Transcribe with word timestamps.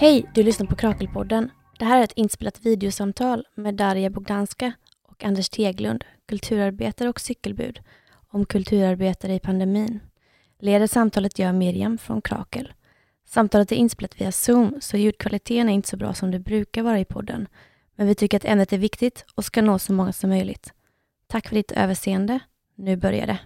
Hej, 0.00 0.30
du 0.34 0.42
lyssnar 0.42 0.66
på 0.66 0.76
Krakelpodden. 0.76 1.50
Det 1.78 1.84
här 1.84 2.00
är 2.00 2.04
ett 2.04 2.12
inspelat 2.16 2.60
videosamtal 2.60 3.46
med 3.54 3.74
Darja 3.74 4.10
Bogdanska 4.10 4.72
och 5.08 5.24
Anders 5.24 5.48
Teglund, 5.48 6.04
kulturarbetare 6.28 7.08
och 7.08 7.20
cykelbud, 7.20 7.80
om 8.28 8.46
kulturarbetare 8.46 9.34
i 9.34 9.38
pandemin. 9.38 10.00
Leder 10.58 10.86
samtalet 10.86 11.38
gör 11.38 11.52
Miriam 11.52 11.98
från 11.98 12.22
Krakel. 12.22 12.72
Samtalet 13.26 13.72
är 13.72 13.76
inspelat 13.76 14.20
via 14.20 14.32
Zoom, 14.32 14.78
så 14.80 14.96
ljudkvaliteten 14.96 15.68
är 15.68 15.72
inte 15.72 15.88
så 15.88 15.96
bra 15.96 16.14
som 16.14 16.30
det 16.30 16.38
brukar 16.38 16.82
vara 16.82 17.00
i 17.00 17.04
podden. 17.04 17.46
Men 17.96 18.06
vi 18.06 18.14
tycker 18.14 18.36
att 18.36 18.44
ämnet 18.44 18.72
är 18.72 18.78
viktigt 18.78 19.24
och 19.34 19.44
ska 19.44 19.62
nå 19.62 19.78
så 19.78 19.92
många 19.92 20.12
som 20.12 20.30
möjligt. 20.30 20.72
Tack 21.26 21.48
för 21.48 21.54
ditt 21.54 21.72
överseende. 21.72 22.40
Nu 22.74 22.96
börjar 22.96 23.26
det. 23.26 23.38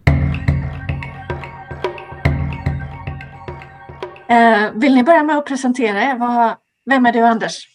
Eh, 4.28 4.72
vill 4.74 4.94
ni 4.94 5.02
börja 5.02 5.22
med 5.22 5.38
att 5.38 5.46
presentera 5.46 6.02
er? 6.02 6.18
Vad, 6.18 6.56
vem 6.84 7.06
är 7.06 7.12
du 7.12 7.20
Anders? 7.20 7.68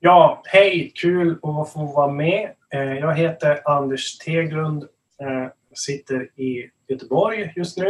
Ja, 0.00 0.42
hej! 0.46 0.92
Kul 0.94 1.32
att 1.32 1.72
få 1.72 1.84
vara 1.84 2.12
med. 2.12 2.50
Eh, 2.74 2.80
jag 2.80 3.14
heter 3.14 3.60
Anders 3.64 4.18
Teglund. 4.18 4.82
Eh, 5.20 5.50
sitter 5.74 6.40
i 6.40 6.70
Göteborg 6.88 7.52
just 7.56 7.78
nu. 7.78 7.88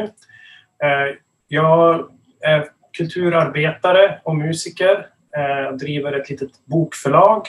Eh, 0.83 1.17
jag 1.49 2.11
är 2.41 2.65
kulturarbetare 2.97 4.21
och 4.25 4.37
musiker. 4.37 5.07
Eh, 5.37 5.77
driver 5.77 6.13
ett 6.13 6.31
litet 6.31 6.65
bokförlag. 6.65 7.47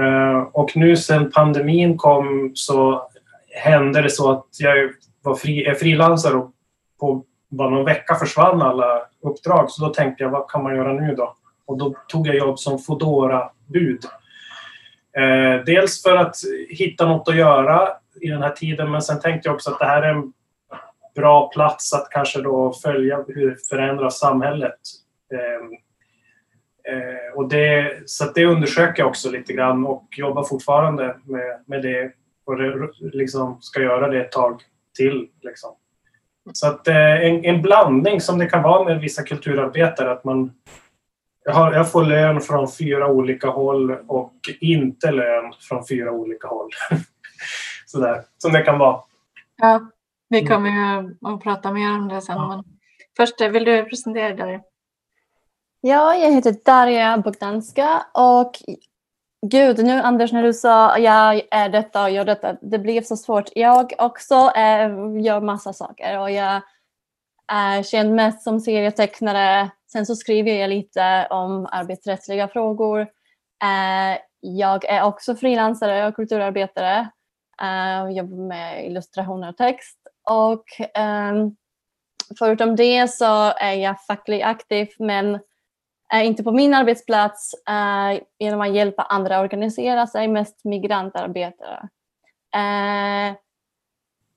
Eh, 0.00 0.38
och 0.52 0.76
nu 0.76 0.96
sedan 0.96 1.30
pandemin 1.30 1.96
kom 1.96 2.52
så 2.54 3.08
hände 3.62 4.02
det 4.02 4.10
så 4.10 4.30
att 4.30 4.46
jag 4.58 4.90
var 5.22 5.34
fri, 5.34 5.64
är 5.64 5.74
frilansare 5.74 6.34
och 6.34 6.52
på 7.00 7.24
bara 7.48 7.70
någon 7.70 7.84
vecka 7.84 8.14
försvann 8.14 8.62
alla 8.62 9.02
uppdrag. 9.20 9.70
Så 9.70 9.86
då 9.86 9.94
tänkte 9.94 10.24
jag, 10.24 10.30
vad 10.30 10.50
kan 10.50 10.62
man 10.62 10.76
göra 10.76 10.92
nu 10.92 11.14
då? 11.14 11.34
Och 11.66 11.78
då 11.78 11.94
tog 12.08 12.26
jag 12.26 12.36
jobb 12.36 12.58
som 12.58 12.78
fodora 12.78 13.50
bud 13.66 14.04
eh, 15.16 15.64
Dels 15.64 16.02
för 16.02 16.16
att 16.16 16.36
hitta 16.68 17.06
något 17.06 17.28
att 17.28 17.36
göra 17.36 17.88
i 18.20 18.28
den 18.28 18.42
här 18.42 18.50
tiden, 18.50 18.90
men 18.90 19.02
sen 19.02 19.20
tänkte 19.20 19.48
jag 19.48 19.54
också 19.54 19.70
att 19.70 19.78
det 19.78 19.84
här 19.84 20.02
är 20.02 20.14
en 20.14 20.32
bra 21.14 21.50
plats 21.50 21.94
att 21.94 22.08
kanske 22.10 22.42
då 22.42 22.72
följa 22.72 23.24
hur 23.28 23.56
förändras 23.70 24.18
samhället. 24.18 24.78
Eh, 25.32 25.64
eh, 26.94 27.34
och 27.34 27.48
det, 27.48 27.98
så 28.06 28.32
det 28.34 28.44
undersöker 28.44 29.02
jag 29.02 29.08
också 29.08 29.30
lite 29.30 29.52
grann 29.52 29.86
och 29.86 30.04
jobbar 30.16 30.44
fortfarande 30.44 31.16
med, 31.24 31.60
med 31.66 31.82
det 31.82 32.12
och 32.44 32.56
det, 32.56 32.90
liksom 33.00 33.58
ska 33.60 33.80
göra 33.80 34.08
det 34.08 34.20
ett 34.20 34.32
tag 34.32 34.62
till. 34.96 35.28
Liksom. 35.42 35.70
Så 36.52 36.66
att 36.66 36.88
eh, 36.88 37.26
en, 37.26 37.44
en, 37.44 37.62
blandning 37.62 38.20
som 38.20 38.38
det 38.38 38.46
kan 38.46 38.62
vara 38.62 38.84
med 38.84 39.00
vissa 39.00 39.22
kulturarbetare. 39.22 40.12
Att 40.12 40.24
man, 40.24 40.52
jag, 41.44 41.52
har, 41.52 41.72
jag 41.72 41.92
får 41.92 42.04
lön 42.04 42.40
från 42.40 42.72
fyra 42.72 43.08
olika 43.08 43.48
håll 43.48 43.90
och 43.90 44.34
inte 44.60 45.10
lön 45.10 45.52
från 45.68 45.86
fyra 45.86 46.12
olika 46.12 46.48
håll. 46.48 46.70
Sådär, 47.86 48.22
som 48.38 48.52
det 48.52 48.62
kan 48.62 48.78
vara. 48.78 49.00
Ja, 49.56 49.90
vi 50.28 50.38
mm. 50.40 50.48
kommer 50.48 50.70
ju 50.70 51.16
att 51.22 51.42
prata 51.42 51.72
mer 51.72 51.90
om 51.90 52.08
det 52.08 52.20
sen. 52.20 52.36
Ja. 52.36 52.48
Men 52.48 52.64
först, 53.16 53.40
vill 53.40 53.64
du 53.64 53.84
presentera 53.84 54.46
dig? 54.46 54.60
Ja, 55.80 56.14
jag 56.14 56.32
heter 56.32 56.54
Darja 56.64 57.18
Bogdanska 57.18 58.02
och 58.14 58.52
Gud, 59.46 59.84
nu 59.84 59.92
Anders 59.92 60.32
när 60.32 60.42
du 60.42 60.52
sa 60.52 60.98
jag 60.98 61.42
är 61.50 61.68
detta 61.68 62.02
och 62.02 62.10
gör 62.10 62.24
detta, 62.24 62.56
det 62.62 62.78
blev 62.78 63.02
så 63.02 63.16
svårt. 63.16 63.50
Jag 63.54 63.92
också 63.98 64.34
eh, 64.34 64.88
gör 65.20 65.40
massa 65.40 65.72
saker 65.72 66.18
och 66.18 66.30
jag 66.30 66.62
är 67.52 67.82
känd 67.82 68.14
mest 68.14 68.42
som 68.42 68.60
serietecknare. 68.60 69.70
Sen 69.92 70.06
så 70.06 70.16
skriver 70.16 70.52
jag 70.52 70.70
lite 70.70 71.26
om 71.30 71.68
arbetsrättsliga 71.72 72.48
frågor. 72.48 73.00
Eh, 73.62 74.18
jag 74.40 74.84
är 74.84 75.02
också 75.02 75.34
frilansare 75.34 76.06
och 76.06 76.14
kulturarbetare. 76.14 77.08
Äh, 77.62 78.10
jobbar 78.16 78.48
med 78.48 78.86
illustrationer 78.86 79.48
och 79.48 79.56
text. 79.56 79.98
Och 80.30 80.96
eh, 80.98 81.34
förutom 82.38 82.76
det 82.76 83.10
så 83.10 83.52
är 83.56 83.72
jag 83.72 84.04
fackligt 84.04 84.44
aktiv 84.44 84.88
men 84.98 85.38
inte 86.14 86.42
på 86.42 86.52
min 86.52 86.74
arbetsplats 86.74 87.54
eh, 87.68 88.22
genom 88.38 88.60
att 88.60 88.74
hjälpa 88.74 89.02
andra 89.02 89.36
att 89.36 89.42
organisera 89.42 90.06
sig, 90.06 90.28
mest 90.28 90.64
migrantarbetare. 90.64 91.88
Eh, 92.54 93.36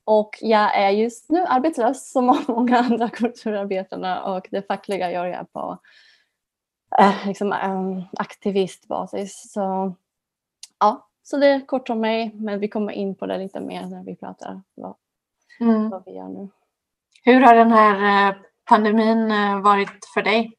och 0.06 0.38
jag 0.42 0.76
är 0.76 0.90
just 0.90 1.30
nu 1.30 1.44
arbetslös 1.48 2.12
som 2.12 2.26
många 2.48 2.80
andra 2.80 3.10
kulturarbetare 3.10 4.22
och 4.22 4.48
det 4.52 4.68
fackliga 4.68 5.12
gör 5.12 5.26
jag 5.26 5.54
på 5.54 5.78
eh, 7.00 7.28
liksom, 7.28 7.54
um, 7.66 8.04
aktivistbasis. 8.18 9.52
Så, 9.54 9.96
ja, 10.80 11.08
så 11.24 11.38
det 11.38 11.48
är 11.48 11.66
kort 11.66 11.90
om 11.90 12.00
mig, 12.00 12.32
men 12.34 12.60
vi 12.60 12.68
kommer 12.68 12.92
in 12.92 13.16
på 13.16 13.26
det 13.26 13.38
lite 13.38 13.62
mer 13.62 13.86
när 13.86 14.04
vi 14.04 14.16
pratar 14.16 14.62
vad, 14.76 14.96
mm. 15.60 15.90
vad 15.90 16.06
vi 16.06 16.12
gör 16.12 16.28
nu. 16.28 16.50
Hur 17.24 17.42
har 17.42 17.56
den 17.56 17.72
här 17.72 18.30
eh, 18.30 18.36
pandemin 18.66 19.32
eh, 19.32 19.62
varit 19.62 20.06
för 20.14 20.22
dig? 20.22 20.58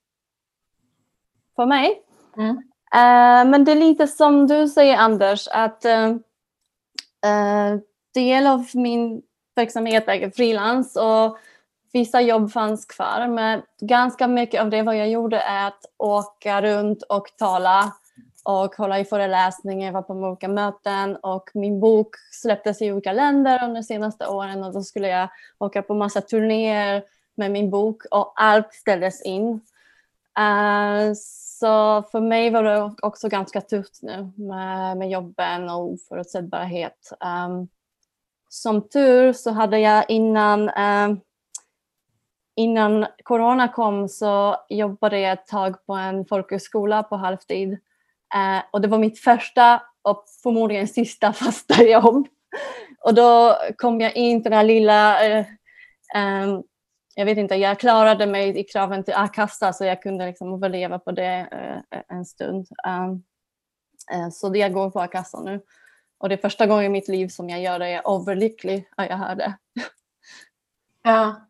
För 1.57 1.67
mig. 1.67 2.03
Mm. 2.37 2.57
Uh, 2.95 3.51
men 3.51 3.65
det 3.65 3.73
är 3.73 3.77
lite 3.77 4.07
som 4.07 4.47
du 4.47 4.69
säger 4.69 4.97
Anders, 4.97 5.49
att 5.49 5.85
uh, 5.85 6.17
del 8.15 8.47
av 8.47 8.67
min 8.75 9.23
verksamhet 9.57 10.05
är 10.09 10.31
frilans 10.31 10.97
och 10.97 11.39
vissa 11.93 12.21
jobb 12.21 12.53
fanns 12.53 12.85
kvar. 12.85 13.29
Men 13.29 13.63
ganska 13.81 14.29
mycket 14.29 14.61
av 14.61 14.71
det 14.71 14.83
vad 14.83 14.97
jag 14.97 15.09
gjorde 15.09 15.39
är 15.39 15.67
att 15.67 15.85
åka 15.99 16.63
runt 16.63 17.03
och 17.03 17.27
tala 17.39 17.93
och 18.45 18.77
hålla 18.77 18.99
i 18.99 19.05
föreläsningar, 19.05 19.93
vara 19.93 20.03
på 20.03 20.13
olika 20.13 20.49
möten 20.49 21.17
och 21.17 21.51
min 21.55 21.81
bok 21.81 22.17
släpptes 22.31 22.83
i 22.83 22.93
olika 22.93 23.13
länder 23.13 23.65
under 23.65 23.75
de 23.75 23.83
senaste 23.83 24.27
åren 24.27 24.65
och 24.65 24.73
då 24.73 24.83
skulle 24.83 25.09
jag 25.09 25.29
åka 25.59 25.83
på 25.83 25.95
massa 25.95 26.21
turnéer 26.21 27.03
med 27.35 27.51
min 27.51 27.71
bok 27.71 28.03
och 28.11 28.33
allt 28.37 28.75
ställdes 28.75 29.23
in. 29.23 29.61
Uh, 30.39 31.13
så 31.63 32.03
för 32.11 32.21
mig 32.21 32.51
var 32.51 32.63
det 32.63 32.93
också 33.03 33.29
ganska 33.29 33.61
tufft 33.61 34.03
nu 34.03 34.33
med, 34.37 34.97
med 34.97 35.11
jobben 35.11 35.69
och 35.69 35.93
oförutsägbarhet. 35.93 37.13
Um, 37.47 37.69
som 38.49 38.89
tur 38.89 39.33
så 39.33 39.51
hade 39.51 39.79
jag 39.79 40.05
innan, 40.11 40.71
um, 40.71 41.21
innan 42.57 43.07
corona 43.23 43.69
kom 43.69 44.09
så 44.09 44.57
jobbade 44.69 45.21
jag 45.21 45.33
ett 45.33 45.47
tag 45.47 45.87
på 45.87 45.93
en 45.93 46.27
folkhögskola 46.27 47.03
på 47.03 47.17
halvtid. 47.17 47.73
Uh, 48.35 48.63
och 48.71 48.81
det 48.81 48.89
var 48.89 48.99
mitt 48.99 49.19
första 49.19 49.83
och 50.03 50.25
förmodligen 50.43 50.89
sista 50.89 51.33
fasta 51.33 51.83
jobb. 51.83 52.29
Och 53.05 53.15
då 53.15 53.57
kom 53.77 54.01
jag 54.01 54.17
in 54.17 54.43
till 54.43 54.51
den 54.51 54.59
här 54.59 54.67
lilla 54.67 55.29
uh, 55.29 55.47
um, 56.17 56.63
jag 57.15 57.25
vet 57.25 57.39
inte, 57.39 57.55
jag 57.55 57.81
klarade 57.81 58.27
mig 58.27 58.59
i 58.59 58.65
kraven 58.65 59.05
till 59.05 59.15
a-kassa 59.15 59.73
så 59.73 59.85
jag 59.85 60.03
kunde 60.03 60.27
liksom 60.27 60.55
överleva 60.55 60.99
på 60.99 61.13
det 61.13 61.49
eh, 61.91 62.01
en 62.09 62.25
stund. 62.25 62.69
Um, 62.87 63.23
så 64.33 64.53
jag 64.55 64.73
går 64.73 64.91
på 64.91 65.01
a-kassa 65.01 65.41
nu. 65.41 65.61
Och 66.19 66.29
det 66.29 66.35
är 66.35 66.49
första 66.49 66.67
gången 66.67 66.85
i 66.85 66.89
mitt 66.89 67.09
liv 67.09 67.29
som 67.29 67.49
jag 67.49 67.61
gör 67.61 67.79
det. 67.79 67.91
Jag 67.91 68.05
är 68.05 68.21
överlycklig 68.21 68.89
att 68.97 69.09
jag 69.09 69.17
hör 69.17 69.35
det. 69.35 69.57
Ja. 71.05 71.49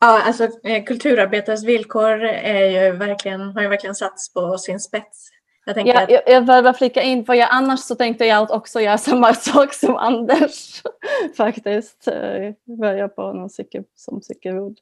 ja, 0.00 0.22
alltså 0.22 0.48
eh, 0.64 0.84
kulturarbetares 0.84 1.64
villkor 1.64 2.24
är 2.24 2.84
ju 2.84 2.92
verkligen, 2.92 3.40
har 3.40 3.62
ju 3.62 3.68
verkligen 3.68 3.94
satts 3.94 4.32
på 4.32 4.58
sin 4.58 4.80
spets 4.80 5.28
jag, 5.66 5.86
ja, 5.86 6.02
att... 6.02 6.10
jag, 6.10 6.22
jag 6.26 6.44
behöver 6.44 6.72
flika 6.72 7.02
in, 7.02 7.24
för 7.24 7.34
jag, 7.34 7.48
annars 7.50 7.80
så 7.80 7.94
tänkte 7.94 8.26
jag 8.26 8.42
att 8.42 8.50
också 8.50 8.80
göra 8.80 8.98
samma 8.98 9.34
sak 9.34 9.74
som 9.74 9.96
Anders. 9.96 10.82
Faktiskt. 11.36 12.08
Eh, 12.08 12.76
börja 12.78 13.08
på 13.08 13.32
någon 13.32 13.50
cykel, 13.50 13.84
som 13.96 14.22
cykelbud. 14.22 14.78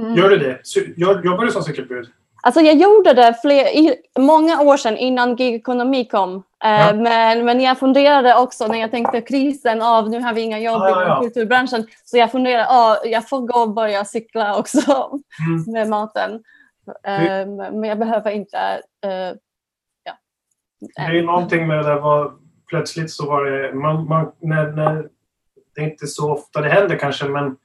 Mm. 0.00 0.14
Gör 0.14 0.30
du 0.30 0.38
det? 0.38 0.60
Jobbar 1.24 1.44
du 1.44 1.50
som 1.50 1.62
cykelbud? 1.62 2.08
Alltså 2.42 2.60
jag 2.60 2.76
gjorde 2.76 3.12
det 3.12 3.34
fler, 3.42 3.64
i, 3.64 3.94
många 4.18 4.60
år 4.60 4.76
sedan 4.76 4.96
innan 4.96 5.36
gigekonomi 5.36 6.04
kom. 6.04 6.42
Eh, 6.64 6.70
ja. 6.70 6.92
men, 6.94 7.44
men 7.44 7.60
jag 7.60 7.78
funderade 7.78 8.34
också 8.34 8.66
när 8.66 8.80
jag 8.80 8.90
tänkte 8.90 9.20
krisen 9.20 9.82
av 9.82 10.10
nu 10.10 10.20
har 10.20 10.32
vi 10.32 10.40
inga 10.40 10.58
jobb 10.58 10.82
ah, 10.82 10.88
i 10.88 11.06
ja. 11.06 11.20
kulturbranschen. 11.22 11.86
Så 12.04 12.16
jag 12.16 12.32
funderade, 12.32 12.66
ah, 12.68 12.96
jag 13.04 13.28
får 13.28 13.40
gå 13.40 13.60
och 13.60 13.74
börja 13.74 14.04
cykla 14.04 14.56
också 14.56 15.10
mm. 15.48 15.64
med 15.72 15.88
maten. 15.88 16.42
Um, 16.90 17.56
men 17.56 17.84
jag 17.84 17.98
behöver 17.98 18.30
inte... 18.30 18.82
Uh, 19.06 19.36
ja. 20.04 20.18
Det 20.96 21.18
är 21.18 21.22
någonting 21.22 21.66
med 21.66 21.78
det 21.78 21.82
där 21.82 22.00
var 22.00 22.32
plötsligt 22.68 23.10
så 23.10 23.26
var 23.26 23.44
det... 23.44 23.74
Man, 23.74 24.08
man, 24.08 24.32
när, 24.38 24.72
när, 24.72 25.08
det 25.74 25.80
är 25.80 25.90
inte 25.90 26.06
så 26.06 26.32
ofta 26.32 26.60
det 26.60 26.68
händer 26.68 26.98
kanske 26.98 27.28
men 27.28 27.56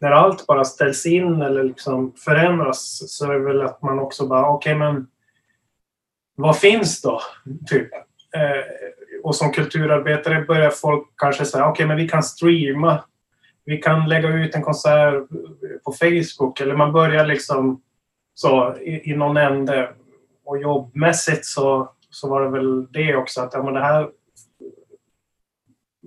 när 0.00 0.10
allt 0.10 0.46
bara 0.46 0.64
ställs 0.64 1.06
in 1.06 1.42
eller 1.42 1.62
liksom 1.62 2.12
förändras 2.16 3.02
så 3.06 3.24
är 3.24 3.32
det 3.32 3.44
väl 3.44 3.62
att 3.62 3.82
man 3.82 3.98
också 3.98 4.26
bara 4.26 4.48
okej 4.48 4.74
okay, 4.76 4.78
men 4.78 5.06
vad 6.34 6.58
finns 6.58 7.02
då? 7.02 7.20
Typ. 7.66 7.92
Eh, 8.34 8.64
och 9.22 9.36
som 9.36 9.52
kulturarbetare 9.52 10.44
börjar 10.44 10.70
folk 10.70 11.08
kanske 11.16 11.44
säga 11.44 11.64
okej 11.64 11.72
okay, 11.72 11.86
men 11.86 11.96
vi 11.96 12.08
kan 12.08 12.22
streama. 12.22 13.04
Vi 13.64 13.76
kan 13.76 14.08
lägga 14.08 14.28
ut 14.28 14.54
en 14.54 14.62
konsert 14.62 15.28
på 15.84 15.92
Facebook 15.92 16.60
eller 16.60 16.76
man 16.76 16.92
börjar 16.92 17.26
liksom 17.26 17.82
så 18.38 18.76
i, 18.76 19.12
i 19.12 19.16
någon 19.16 19.36
ände. 19.36 19.94
Och 20.44 20.60
jobbmässigt 20.60 21.46
så, 21.46 21.92
så 22.10 22.28
var 22.28 22.42
det 22.42 22.50
väl 22.50 22.92
det 22.92 23.16
också 23.16 23.40
att 23.40 23.54
ja, 23.54 23.62
men 23.62 23.74
det 23.74 23.80
här 23.80 24.10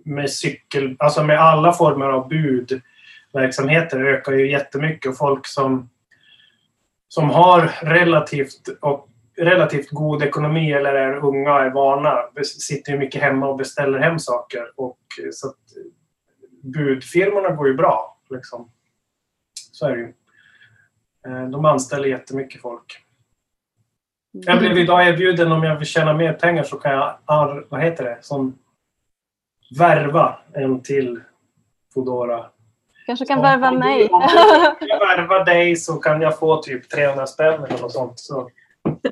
med 0.05 0.31
cykel, 0.31 0.95
alltså 0.99 1.23
med 1.23 1.39
alla 1.39 1.73
former 1.73 2.05
av 2.05 2.29
budverksamheter 2.29 3.99
ökar 3.99 4.31
ju 4.31 4.51
jättemycket 4.51 5.09
och 5.09 5.17
folk 5.17 5.47
som, 5.47 5.89
som 7.07 7.29
har 7.29 7.71
relativt, 7.81 8.67
och, 8.81 9.09
relativt 9.37 9.89
god 9.89 10.23
ekonomi 10.23 10.71
eller 10.71 10.93
är 10.93 11.25
unga 11.25 11.53
och 11.53 11.61
är 11.61 11.69
vana 11.69 12.23
sitter 12.43 12.91
ju 12.91 12.97
mycket 12.97 13.21
hemma 13.21 13.47
och 13.47 13.57
beställer 13.57 13.99
hem 13.99 14.19
saker. 14.19 14.71
Och, 14.75 14.99
så 15.31 15.47
att, 15.47 15.55
budfirmorna 16.63 17.49
går 17.49 17.67
ju 17.67 17.73
bra. 17.73 18.17
Liksom. 18.29 18.71
Så 19.71 19.85
är 19.85 19.95
det 19.95 20.01
ju. 20.01 20.13
Eh, 21.27 21.49
de 21.49 21.65
anställer 21.65 22.07
jättemycket 22.07 22.61
folk. 22.61 23.03
Jag 24.31 24.59
blev 24.59 24.77
idag 24.77 25.07
erbjuden 25.07 25.51
om 25.51 25.63
jag 25.63 25.75
vill 25.75 25.87
tjäna 25.87 26.13
mer 26.13 26.33
pengar 26.33 26.63
så 26.63 26.77
kan 26.77 26.91
jag, 26.91 27.17
vad 27.69 27.81
heter 27.81 28.03
det, 28.03 28.17
som 28.21 28.57
värva 29.77 30.39
en 30.53 30.83
till 30.83 31.19
Foodora. 31.93 32.45
Kanske 33.05 33.25
kan 33.25 33.41
värva 33.41 33.71
mig. 33.71 34.09
Om 34.11 34.21
jag 34.79 34.99
värvar 34.99 35.45
dig 35.45 35.75
så 35.75 35.95
kan 35.95 36.21
jag 36.21 36.39
få 36.39 36.61
typ 36.61 36.89
300 36.89 37.27
spänn 37.27 37.63
eller 37.63 37.81
något 37.81 37.91
sånt. 37.91 38.19
Så 38.19 38.49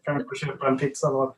kan 0.03 0.17
vi 0.17 0.23
få 0.23 0.35
köpa 0.35 0.67
en 0.67 0.77
pizza 0.77 1.11
var. 1.11 1.33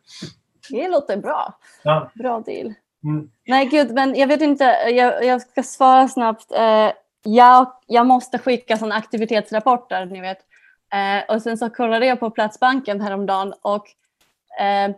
Det 0.69 0.87
låter 0.87 1.17
bra. 1.17 1.53
Ja. 1.83 2.11
Bra 2.13 2.39
deal. 2.39 2.73
Mm. 3.03 3.29
Nej, 3.47 3.65
gud, 3.65 3.91
men 3.91 4.15
jag 4.15 4.27
vet 4.27 4.41
inte. 4.41 4.63
Jag, 4.89 5.25
jag 5.25 5.41
ska 5.41 5.63
svara 5.63 6.07
snabbt. 6.07 6.51
Eh, 6.51 6.91
jag, 7.23 7.71
jag 7.87 8.05
måste 8.05 8.37
skicka 8.37 8.77
sådana 8.77 8.95
aktivitetsrapporter, 8.95 10.05
ni 10.05 10.21
vet. 10.21 10.37
Eh, 10.93 11.35
och 11.35 11.41
sen 11.41 11.57
så 11.57 11.69
kollade 11.69 12.05
jag 12.05 12.19
på 12.19 12.31
Platsbanken 12.31 13.01
häromdagen 13.01 13.53
och 13.61 13.87
eh, 14.59 14.95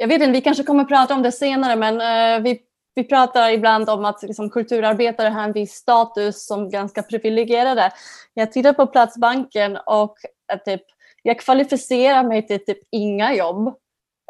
jag 0.00 0.08
vet 0.08 0.22
inte, 0.22 0.32
vi 0.32 0.40
kanske 0.40 0.62
kommer 0.62 0.84
prata 0.84 1.14
om 1.14 1.22
det 1.22 1.32
senare, 1.32 1.76
men 1.76 2.00
eh, 2.00 2.42
vi, 2.42 2.60
vi 2.94 3.04
pratar 3.04 3.50
ibland 3.50 3.90
om 3.90 4.04
att 4.04 4.22
liksom, 4.22 4.50
kulturarbetare 4.50 5.28
har 5.28 5.42
en 5.42 5.52
viss 5.52 5.72
status 5.72 6.46
som 6.46 6.70
ganska 6.70 7.02
privilegierade. 7.02 7.90
Jag 8.34 8.52
tittar 8.52 8.72
på 8.72 8.86
Platsbanken 8.86 9.78
och 9.86 10.16
eh, 10.52 10.58
typ, 10.58 10.82
jag 11.22 11.40
kvalificerar 11.40 12.22
mig 12.22 12.46
till 12.46 12.64
typ 12.64 12.78
inga 12.90 13.34
jobb. 13.34 13.74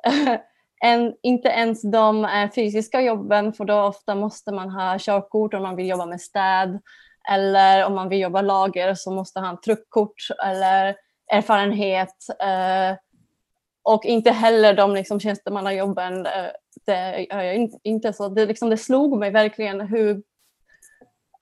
en, 0.85 1.15
inte 1.23 1.49
ens 1.49 1.83
de 1.83 2.25
eh, 2.25 2.51
fysiska 2.55 3.01
jobben, 3.01 3.53
för 3.53 3.65
då 3.65 3.81
ofta 3.81 4.15
måste 4.15 4.53
man 4.53 4.71
ha 4.71 4.99
körkort 4.99 5.55
om 5.55 5.63
man 5.63 5.77
vill 5.77 5.89
jobba 5.89 6.07
med 6.07 6.21
städ. 6.21 6.81
Eller 7.31 7.85
om 7.85 7.95
man 7.95 8.09
vill 8.09 8.21
jobba 8.21 8.41
lager 8.43 8.95
så 8.95 9.11
måste 9.11 9.41
ha 9.41 9.61
truckkort 9.65 10.29
eller 10.45 10.97
erfarenhet. 11.33 12.15
Eh, 12.43 12.99
och 13.83 14.05
inte 14.05 14.31
heller 14.31 14.75
de 14.75 14.95
liksom, 14.95 15.21
tjänstemannajobben. 15.21 16.27
Eh, 16.27 16.51
det 16.87 17.33
är 17.33 17.69
inte 17.83 18.13
så. 18.13 18.29
Det, 18.29 18.47
liksom, 18.47 18.71
det 18.71 18.77
slog 18.77 19.19
mig 19.19 19.31
verkligen 19.31 19.81
hur, 19.81 20.23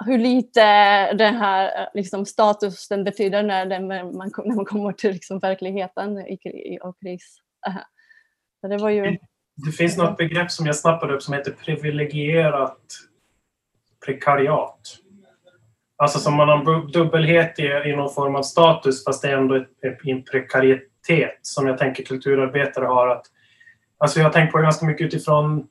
hur 0.07 0.19
lite 0.19 0.63
den 1.13 1.35
här 1.35 1.83
eh, 1.83 1.89
liksom, 1.95 2.27
statusen 2.27 3.05
betyder 3.05 3.43
när, 3.43 3.67
det, 3.67 3.81
man, 3.81 4.31
när 4.45 4.55
man 4.55 4.65
kommer 4.65 4.93
till 4.93 5.13
liksom, 5.13 5.39
verkligheten 5.39 6.19
i, 6.19 6.39
i, 6.45 6.79
och 6.83 7.01
kris. 7.01 7.37
Så 8.61 8.69
det 8.69 8.77
var 8.77 8.91
ju... 8.91 9.19
Det 9.67 9.73
finns 9.73 9.97
något 9.97 10.17
begrepp 10.17 10.51
som 10.51 10.67
jag 10.67 10.77
snappade 10.77 11.15
upp 11.15 11.23
som 11.23 11.35
heter 11.35 11.53
privilegierat 11.53 12.81
prekariat. 14.07 14.99
Alltså 16.01 16.19
som 16.19 16.35
man 16.35 16.49
har 16.49 16.93
dubbelhet 16.93 17.59
i, 17.59 17.63
i 17.63 17.97
någon 17.97 18.15
form 18.15 18.37
av 18.37 18.43
status 18.43 19.05
fast 19.05 19.23
det 19.23 19.29
är 19.29 19.37
ändå 19.37 19.65
en 20.05 20.23
prekaritet 20.23 21.39
som 21.43 21.67
jag 21.67 21.79
tänker 21.79 22.05
kulturarbetare 22.05 22.85
har. 22.85 23.09
Att, 23.09 23.27
alltså 23.99 24.19
jag 24.19 24.27
har 24.27 24.33
tänkt 24.33 24.53
på 24.53 24.59
det 24.59 24.65
ganska 24.65 24.87
mycket 24.87 25.07
utifrån 25.07 25.67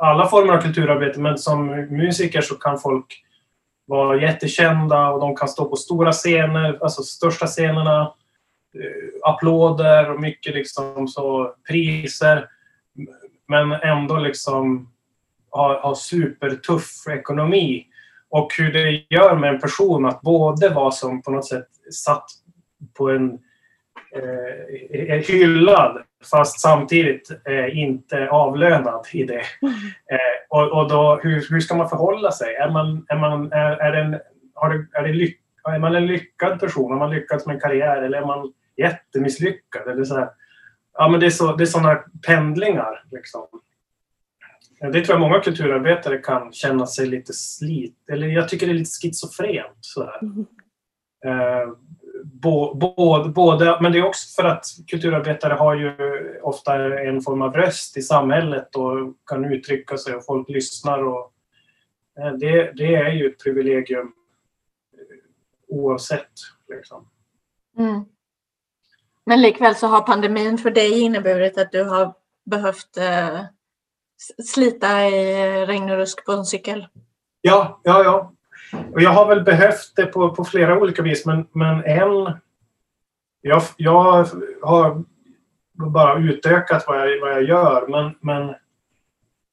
alla 0.00 0.28
former 0.28 0.52
av 0.52 0.62
kulturarbete 0.62 1.20
men 1.20 1.38
som 1.38 1.66
musiker 1.90 2.40
så 2.40 2.54
kan 2.54 2.78
folk 2.78 3.24
vara 3.86 4.20
jättekända 4.20 5.08
och 5.08 5.20
de 5.20 5.36
kan 5.36 5.48
stå 5.48 5.64
på 5.64 5.76
stora 5.76 6.12
scener, 6.12 6.78
alltså 6.80 7.02
största 7.02 7.46
scenerna, 7.46 8.00
eh, 8.74 9.30
applåder 9.30 10.10
och 10.10 10.20
mycket 10.20 10.54
liksom 10.54 11.08
så 11.08 11.54
priser. 11.68 12.48
Men 13.48 13.72
ändå 13.72 14.16
liksom 14.16 14.90
ha, 15.50 15.80
ha 15.80 15.94
supertuff 15.94 17.06
ekonomi 17.10 17.86
och 18.30 18.52
hur 18.58 18.72
det 18.72 19.04
gör 19.08 19.36
med 19.36 19.54
en 19.54 19.60
person 19.60 20.06
att 20.06 20.20
både 20.20 20.68
vara 20.68 20.90
som 20.90 21.22
på 21.22 21.30
något 21.30 21.48
sätt 21.48 21.68
satt 21.92 22.24
på 22.98 23.10
en 23.10 23.38
eh, 24.14 25.18
hyllad 25.18 26.02
fast 26.30 26.60
samtidigt 26.60 27.30
eh, 27.44 27.78
inte 27.78 28.28
avlönad 28.28 29.06
i 29.12 29.24
det. 29.24 29.42
Eh, 30.10 30.38
och, 30.48 30.72
och 30.72 30.88
då, 30.88 31.20
hur, 31.22 31.46
hur 31.50 31.60
ska 31.60 31.74
man 31.74 31.88
förhålla 31.88 32.32
sig? 32.32 32.54
Är 32.54 32.70
man, 32.70 33.06
är 33.08 33.16
man, 33.16 33.52
är, 33.52 33.70
är 33.70 33.92
en, 33.92 34.20
har 34.54 34.70
det, 34.74 34.98
är, 34.98 35.02
det 35.02 35.12
lyck, 35.12 35.40
är 35.64 35.78
man 35.78 35.96
en 35.96 36.06
lyckad 36.06 36.60
person? 36.60 36.92
Har 36.92 36.98
man 36.98 37.10
lyckats 37.10 37.46
med 37.46 37.54
en 37.54 37.60
karriär? 37.60 38.02
Eller 38.02 38.18
är 38.18 38.26
man 38.26 38.52
jättemisslyckad? 38.76 39.88
Eller 39.88 40.04
så 40.04 40.14
här, 40.14 40.28
ja, 40.98 41.08
men 41.08 41.20
det 41.20 41.26
är, 41.26 41.30
så, 41.30 41.56
det 41.56 41.64
är 41.64 41.66
sådana 41.66 41.94
pendlingar. 42.26 43.04
Liksom. 43.10 43.46
Det 44.80 45.04
tror 45.04 45.14
jag 45.14 45.20
många 45.20 45.40
kulturarbetare 45.40 46.18
kan 46.18 46.52
känna 46.52 46.86
sig 46.86 47.06
lite 47.06 47.32
slit... 47.32 47.96
Eller 48.12 48.26
jag 48.26 48.48
tycker 48.48 48.66
det 48.66 48.72
är 48.72 48.74
lite 48.74 48.90
schizofrent. 49.02 49.76
Sådär. 49.80 50.18
Mm. 50.22 50.46
Eh, 51.24 51.74
både, 52.24 53.28
både, 53.28 53.78
men 53.80 53.92
det 53.92 53.98
är 53.98 54.04
också 54.04 54.42
för 54.42 54.48
att 54.48 54.64
kulturarbetare 54.86 55.54
har 55.54 55.74
ju 55.74 55.92
ofta 56.42 57.00
en 57.00 57.20
form 57.20 57.42
av 57.42 57.52
röst 57.52 57.96
i 57.96 58.02
samhället 58.02 58.76
och 58.76 59.14
kan 59.26 59.44
uttrycka 59.44 59.98
sig 59.98 60.14
och 60.14 60.24
folk 60.24 60.48
lyssnar. 60.48 61.04
Och, 61.04 61.32
eh, 62.18 62.32
det, 62.32 62.72
det 62.76 62.94
är 62.94 63.12
ju 63.12 63.26
ett 63.26 63.42
privilegium 63.42 64.12
eh, 64.92 65.76
oavsett. 65.76 66.32
Liksom. 66.68 67.08
Mm. 67.78 68.04
Men 69.26 69.42
likväl 69.42 69.74
så 69.74 69.86
har 69.86 70.00
pandemin 70.00 70.58
för 70.58 70.70
dig 70.70 71.00
inneburit 71.00 71.58
att 71.58 71.72
du 71.72 71.84
har 71.84 72.14
behövt 72.44 72.96
eh 72.96 73.40
slita 74.44 75.06
i 75.06 75.66
regn 75.66 75.90
och 75.90 75.96
rusk 75.96 76.26
på 76.26 76.32
en 76.32 76.44
cykel? 76.44 76.86
Ja, 77.40 77.80
ja, 77.84 78.04
ja. 78.04 78.32
Och 78.92 79.02
jag 79.02 79.10
har 79.10 79.26
väl 79.26 79.42
behövt 79.42 79.92
det 79.96 80.06
på, 80.06 80.34
på 80.34 80.44
flera 80.44 80.78
olika 80.78 81.02
vis, 81.02 81.26
men, 81.26 81.46
men 81.52 81.84
en... 81.84 82.38
Jag, 83.40 83.62
jag 83.76 84.28
har 84.62 85.04
bara 85.72 86.18
utökat 86.18 86.84
vad 86.86 87.00
jag, 87.00 87.20
vad 87.20 87.30
jag 87.30 87.42
gör, 87.42 87.86
men, 87.88 88.14
men 88.20 88.54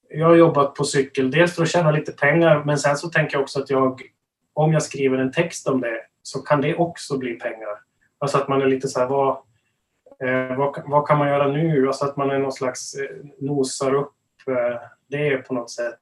jag 0.10 0.28
har 0.28 0.36
jobbat 0.36 0.76
på 0.76 0.84
cykel, 0.84 1.32
dels 1.32 1.56
för 1.56 1.64
att 1.64 1.70
tjäna 1.70 1.92
lite 1.92 2.12
pengar, 2.12 2.64
men 2.66 2.78
sen 2.78 2.98
så 2.98 3.10
tänker 3.10 3.36
jag 3.36 3.44
också 3.44 3.60
att 3.60 3.70
jag, 3.70 4.02
om 4.54 4.74
jag 4.74 4.84
skriver 4.84 5.18
en 5.18 5.32
text 5.32 5.68
om 5.68 5.82
det, 5.82 6.00
så 6.22 6.40
kan 6.40 6.62
det 6.62 6.76
också 6.76 7.18
bli 7.18 7.34
pengar. 7.34 7.70
Alltså 8.20 8.38
att 8.38 8.48
man 8.48 8.62
är 8.62 8.66
lite 8.66 8.88
så 8.88 9.00
här, 9.00 9.08
vad, 9.08 9.30
eh, 10.24 10.58
vad, 10.58 10.84
vad 10.86 11.08
kan 11.08 11.18
man 11.18 11.28
göra 11.28 11.48
nu? 11.48 11.88
Alltså 11.88 12.06
att 12.06 12.18
man 12.18 12.30
är 12.30 12.40
någon 12.40 12.52
slags 12.52 12.96
eh, 12.96 13.10
nosar 13.40 13.94
upp 13.94 14.14
det 15.08 15.38
på 15.38 15.54
något 15.54 15.72
sätt. 15.72 16.00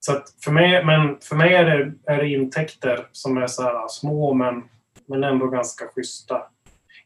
Så 0.00 0.22
för 0.44 0.52
mig, 0.52 0.84
men 0.84 1.20
för 1.20 1.36
mig 1.36 1.54
är 1.54 1.64
det, 1.64 1.92
är 2.12 2.16
det 2.16 2.28
intäkter 2.28 3.08
som 3.12 3.36
är 3.36 3.46
så 3.46 3.62
här 3.62 3.88
små 3.88 4.34
men, 4.34 4.68
men 5.06 5.24
ändå 5.24 5.46
ganska 5.46 5.88
schyssta. 5.88 6.42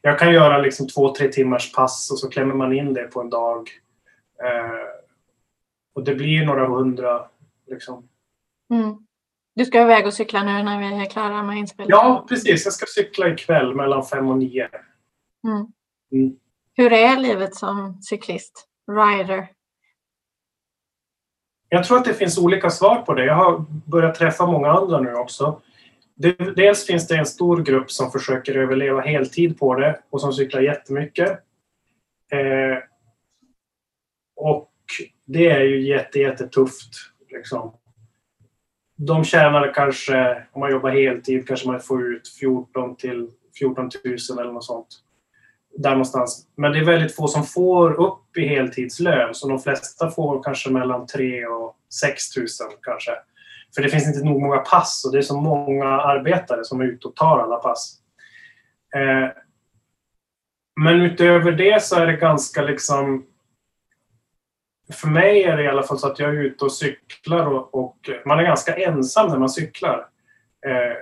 Jag 0.01 0.19
kan 0.19 0.33
göra 0.33 0.57
liksom 0.57 0.87
två, 0.87 1.15
tre 1.15 1.27
timmars 1.27 1.71
pass 1.71 2.11
och 2.11 2.19
så 2.19 2.29
klämmer 2.29 2.55
man 2.55 2.73
in 2.73 2.93
det 2.93 3.03
på 3.03 3.21
en 3.21 3.29
dag. 3.29 3.69
Eh, 4.43 4.87
och 5.93 6.03
det 6.03 6.15
blir 6.15 6.45
några 6.45 6.67
hundra. 6.67 7.27
Liksom. 7.67 8.09
Mm. 8.73 8.97
Du 9.55 9.65
ska 9.65 9.81
iväg 9.81 10.07
och 10.07 10.13
cykla 10.13 10.43
nu 10.43 10.63
när 10.63 10.79
vi 10.79 11.03
är 11.03 11.09
klara 11.09 11.43
med 11.43 11.57
inspelningen? 11.57 11.97
Ja, 11.97 12.25
precis. 12.29 12.65
Jag 12.65 12.73
ska 12.73 12.85
cykla 12.85 13.29
ikväll 13.29 13.75
mellan 13.75 14.05
fem 14.05 14.29
och 14.29 14.37
nio. 14.37 14.69
Mm. 15.43 15.67
Mm. 16.11 16.35
Hur 16.73 16.93
är 16.93 17.17
livet 17.17 17.55
som 17.55 18.01
cyklist? 18.01 18.67
Rider? 18.91 19.47
Jag 21.73 21.83
tror 21.83 21.97
att 21.97 22.05
det 22.05 22.13
finns 22.13 22.37
olika 22.37 22.69
svar 22.69 23.01
på 23.01 23.13
det. 23.13 23.25
Jag 23.25 23.35
har 23.35 23.65
börjat 23.69 24.15
träffa 24.15 24.45
många 24.45 24.71
andra 24.71 24.99
nu 24.99 25.13
också. 25.13 25.61
Dels 26.55 26.85
finns 26.85 27.07
det 27.07 27.17
en 27.17 27.25
stor 27.25 27.63
grupp 27.63 27.91
som 27.91 28.11
försöker 28.11 28.55
överleva 28.55 29.01
heltid 29.01 29.59
på 29.59 29.75
det 29.75 29.99
och 30.09 30.21
som 30.21 30.33
cyklar 30.33 30.61
jättemycket. 30.61 31.29
Eh, 32.31 32.77
och 34.35 34.71
det 35.25 35.47
är 35.47 35.61
ju 35.61 35.87
jätte, 35.87 36.19
jättetufft. 36.19 36.93
Liksom. 37.29 37.73
De 38.97 39.23
tjänar 39.23 39.73
kanske, 39.73 40.43
om 40.51 40.59
man 40.59 40.71
jobbar 40.71 40.89
heltid, 40.89 41.47
kanske 41.47 41.67
man 41.67 41.81
får 41.81 42.07
ut 42.07 42.27
14 42.39 42.95
till 42.95 43.29
14 43.59 43.89
000 44.29 44.39
eller 44.39 44.53
något 44.53 44.63
sånt 44.63 44.87
där 45.77 45.91
någonstans. 45.91 46.47
Men 46.55 46.71
det 46.71 46.79
är 46.79 46.85
väldigt 46.85 47.15
få 47.15 47.27
som 47.27 47.43
får 47.43 47.91
upp 47.91 48.37
i 48.37 48.47
heltidslön, 48.47 49.35
så 49.35 49.47
de 49.47 49.59
flesta 49.59 50.11
får 50.11 50.43
kanske 50.43 50.69
mellan 50.69 51.07
3 51.07 51.45
och 51.45 51.75
6 52.01 52.37
000 52.37 52.47
kanske. 52.81 53.11
För 53.75 53.81
det 53.81 53.89
finns 53.89 54.07
inte 54.07 54.25
nog 54.25 54.41
många 54.41 54.57
pass 54.57 55.03
och 55.05 55.11
det 55.11 55.17
är 55.17 55.21
så 55.21 55.41
många 55.41 55.85
arbetare 55.85 56.63
som 56.63 56.81
är 56.81 56.85
ute 56.85 57.07
och 57.07 57.15
tar 57.15 57.39
alla 57.39 57.55
pass. 57.55 57.97
Eh, 58.95 59.29
men 60.81 61.01
utöver 61.01 61.51
det 61.51 61.83
så 61.83 61.95
är 61.95 62.07
det 62.07 62.13
ganska 62.13 62.61
liksom 62.61 63.25
för 64.93 65.07
mig 65.07 65.43
är 65.43 65.57
det 65.57 65.63
i 65.63 65.67
alla 65.67 65.83
fall 65.83 65.99
så 65.99 66.07
att 66.07 66.19
jag 66.19 66.29
är 66.29 66.33
ute 66.33 66.65
och 66.65 66.71
cyklar 66.71 67.45
och, 67.45 67.75
och 67.75 68.09
man 68.25 68.39
är 68.39 68.43
ganska 68.43 68.75
ensam 68.75 69.29
när 69.29 69.39
man 69.39 69.49
cyklar. 69.49 70.07
Eh, 70.67 70.97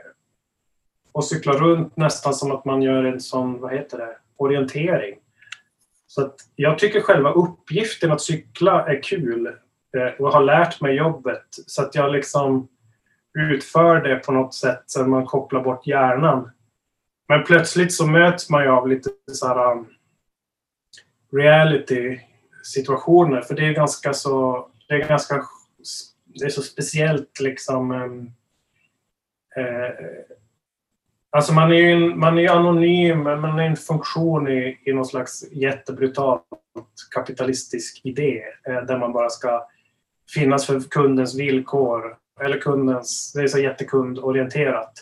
och 1.12 1.26
cyklar 1.26 1.54
runt 1.54 1.98
nästan 1.98 2.34
som 2.34 2.52
att 2.52 2.66
man 2.66 2.82
gör 2.82 3.04
en 3.04 3.20
sån, 3.20 3.60
vad 3.60 3.74
heter 3.74 3.98
det, 3.98 4.18
orientering. 4.40 5.16
Så 6.08 6.26
att 6.26 6.36
jag 6.56 6.80
tycker 6.80 7.02
själva 7.02 7.32
uppgiften 7.32 8.12
att 8.12 8.22
cykla 8.22 8.88
är 8.88 9.04
kul 9.04 9.48
eh, 9.98 10.14
och 10.20 10.34
har 10.34 10.44
lärt 10.44 10.82
mig 10.82 10.96
jobbet. 10.96 11.46
Så 11.50 11.82
att 11.82 11.96
jag 11.96 12.12
liksom 12.12 12.68
utför 13.34 14.02
det 14.02 14.16
på 14.16 14.32
något 14.32 14.54
sätt 14.54 14.84
så 14.86 15.04
man 15.04 15.26
kopplar 15.26 15.64
bort 15.64 15.88
hjärnan. 15.88 16.52
Men 17.28 17.44
plötsligt 17.44 17.94
så 17.94 18.08
möts 18.08 18.50
man 18.50 18.64
ju 18.64 18.70
av 18.70 18.88
lite 18.88 19.10
så 19.32 19.48
här 19.48 19.72
um, 19.72 19.88
reality 21.32 22.20
situationer. 22.64 23.42
För 23.42 23.56
det 23.56 23.66
är 23.66 23.74
ganska 23.74 24.14
så, 24.14 24.68
det 24.88 24.94
är 24.94 25.08
ganska, 25.08 25.44
det 26.26 26.46
är 26.46 26.50
så 26.50 26.62
speciellt 26.62 27.40
liksom. 27.40 27.92
Um, 27.92 28.32
eh, 29.56 30.39
alltså 31.30 31.54
man 31.54 31.72
är 31.72 31.76
ju 31.76 32.16
man 32.16 32.40
är 32.40 32.50
anonym, 32.50 33.24
men 33.24 33.40
man 33.40 33.60
är 33.60 33.64
en 33.64 33.76
funktion 33.76 34.48
i, 34.48 34.80
i 34.86 34.94
någon 34.94 35.06
slags 35.06 35.44
jättebrutalt 35.52 36.44
kapitalistisk 37.16 38.02
idé 38.04 38.44
eh, 38.68 38.82
där 38.82 38.98
man 38.98 39.14
bara 39.14 39.30
ska 39.30 39.68
finnas 40.34 40.66
för 40.66 40.80
kundens 40.80 41.40
villkor 41.40 42.18
eller 42.42 42.60
kundens, 42.60 43.34
det 43.36 43.42
är 43.42 43.48
så 43.48 43.60
jättekundorienterat. 43.60 44.94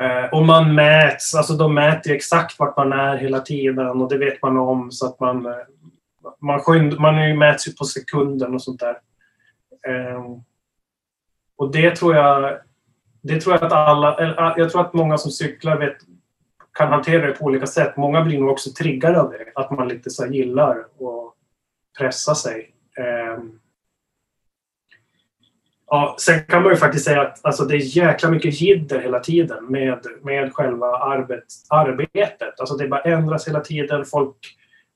Eh, 0.00 0.32
och 0.32 0.46
man 0.46 0.74
mäts, 0.74 1.34
alltså 1.34 1.54
de 1.54 1.74
mäter 1.74 2.12
exakt 2.12 2.58
vart 2.58 2.76
man 2.76 2.92
är 2.92 3.16
hela 3.16 3.40
tiden 3.40 4.02
och 4.02 4.08
det 4.08 4.18
vet 4.18 4.42
man 4.42 4.56
om 4.56 4.92
så 4.92 5.06
att 5.06 5.20
man, 5.20 5.46
eh, 5.46 5.52
man, 6.40 6.60
skynd, 6.60 7.00
man 7.00 7.38
mäts 7.38 7.68
ju 7.68 7.72
på 7.72 7.84
sekunden 7.84 8.54
och 8.54 8.62
sånt 8.62 8.80
där. 8.80 8.98
Eh, 9.88 10.22
och 11.56 11.72
det 11.72 11.96
tror 11.96 12.14
jag, 12.14 12.58
det 13.24 13.40
tror 13.40 13.54
jag 13.54 13.64
att 13.64 13.72
alla, 13.72 14.18
eh, 14.18 14.34
ah, 14.38 14.54
jag 14.56 14.70
tror 14.70 14.80
att 14.80 14.92
många 14.94 15.18
som 15.18 15.30
cyklar 15.30 15.78
vet, 15.78 15.96
kan 16.72 16.88
hantera 16.88 17.26
det 17.26 17.32
på 17.32 17.44
olika 17.44 17.66
sätt. 17.66 17.96
Många 17.96 18.22
blir 18.22 18.40
nog 18.40 18.50
också 18.50 18.70
triggade 18.70 19.20
av 19.20 19.30
det, 19.30 19.52
att 19.54 19.70
man 19.70 19.88
lite 19.88 20.10
så 20.10 20.26
gillar 20.26 20.78
att 20.78 21.34
pressa 21.98 22.34
sig. 22.34 22.70
Ehm, 22.98 23.58
ja, 25.86 26.16
sen 26.18 26.44
kan 26.44 26.62
man 26.62 26.72
ju 26.72 26.76
faktiskt 26.76 27.04
säga 27.04 27.22
att 27.22 27.44
alltså, 27.44 27.64
det 27.64 27.76
är 27.76 27.96
jäkla 27.96 28.30
mycket 28.30 28.60
jidder 28.60 29.00
hela 29.00 29.20
tiden 29.20 29.64
med, 29.66 30.06
med 30.22 30.54
själva 30.54 30.86
arbet, 30.86 31.44
arbetet. 31.68 32.60
Alltså 32.60 32.76
det 32.76 32.88
bara 32.88 33.00
ändras 33.00 33.48
hela 33.48 33.60
tiden. 33.60 34.04
Folk, 34.04 34.36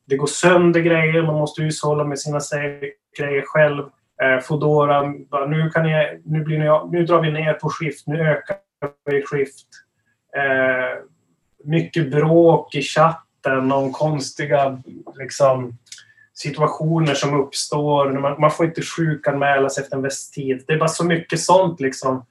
det 0.04 0.16
går 0.16 0.26
sönder 0.26 0.80
grejer, 0.80 1.22
man 1.22 1.34
måste 1.34 1.62
hushålla 1.62 2.04
med 2.04 2.20
sina 2.20 2.40
grejer 3.18 3.42
själv. 3.46 3.84
Eh, 4.22 4.40
Foodora, 4.40 5.02
nu, 5.48 5.70
kan 5.70 5.82
ni, 5.82 6.20
nu, 6.24 6.44
blir 6.44 6.58
ni, 6.58 6.98
nu 6.98 7.06
drar 7.06 7.20
vi 7.20 7.30
ner 7.30 7.52
på 7.52 7.70
skift, 7.70 8.06
nu 8.06 8.20
ökar 8.20 8.56
vi 9.04 9.22
skift. 9.22 9.66
Eh, 10.36 11.02
mycket 11.64 12.10
bråk 12.10 12.74
i 12.74 12.82
chatten 12.82 13.72
om 13.72 13.92
konstiga 13.92 14.82
liksom, 15.18 15.78
situationer 16.34 17.14
som 17.14 17.40
uppstår. 17.40 18.12
Man, 18.12 18.40
man 18.40 18.50
får 18.50 18.66
inte 18.66 18.82
sjukanmälas 18.82 19.78
efter 19.78 19.96
en 19.96 20.02
viss 20.02 20.30
tid. 20.30 20.64
Det 20.66 20.72
är 20.72 20.78
bara 20.78 20.88
så 20.88 21.04
mycket 21.04 21.40
sånt 21.40 21.80
liksom. 21.80 22.26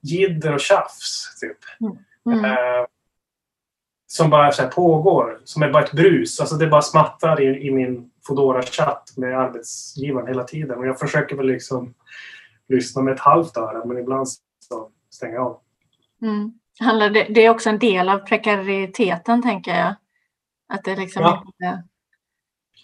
Jidder 0.00 0.54
och 0.54 0.60
tjafs, 0.60 1.38
typ. 1.40 1.90
Mm. 2.26 2.44
Eh, 2.44 2.86
som 4.06 4.30
bara 4.30 4.52
så 4.52 4.68
pågår. 4.68 5.40
Som 5.44 5.62
är 5.62 5.70
bara 5.70 5.84
ett 5.84 5.92
brus. 5.92 6.40
Alltså 6.40 6.56
det 6.56 6.66
bara 6.66 6.82
smattrar 6.82 7.40
i, 7.40 7.66
i 7.66 7.70
min 7.70 8.10
fodora 8.26 8.62
chatt 8.62 9.12
med 9.16 9.38
arbetsgivaren 9.38 10.28
hela 10.28 10.44
tiden. 10.44 10.78
Och 10.78 10.86
jag 10.86 10.98
försöker 10.98 11.36
väl 11.36 11.46
liksom 11.46 11.94
lyssna 12.68 13.02
med 13.02 13.14
ett 13.14 13.20
halvt 13.20 13.56
öra, 13.56 13.84
men 13.84 13.98
ibland 13.98 14.28
så 14.28 14.90
stänger 15.10 15.34
jag 15.34 15.46
av. 15.46 15.60
Mm. 16.22 16.52
Handlar 16.80 17.10
det, 17.10 17.26
det 17.30 17.44
är 17.44 17.50
också 17.50 17.70
en 17.70 17.78
del 17.78 18.08
av 18.08 18.18
prekariteten, 18.18 19.42
tänker 19.42 19.78
jag. 19.78 19.94
Att 20.68 20.84
det 20.84 20.96
liksom 20.96 21.22
ja. 21.22 21.44
inte 21.46 21.82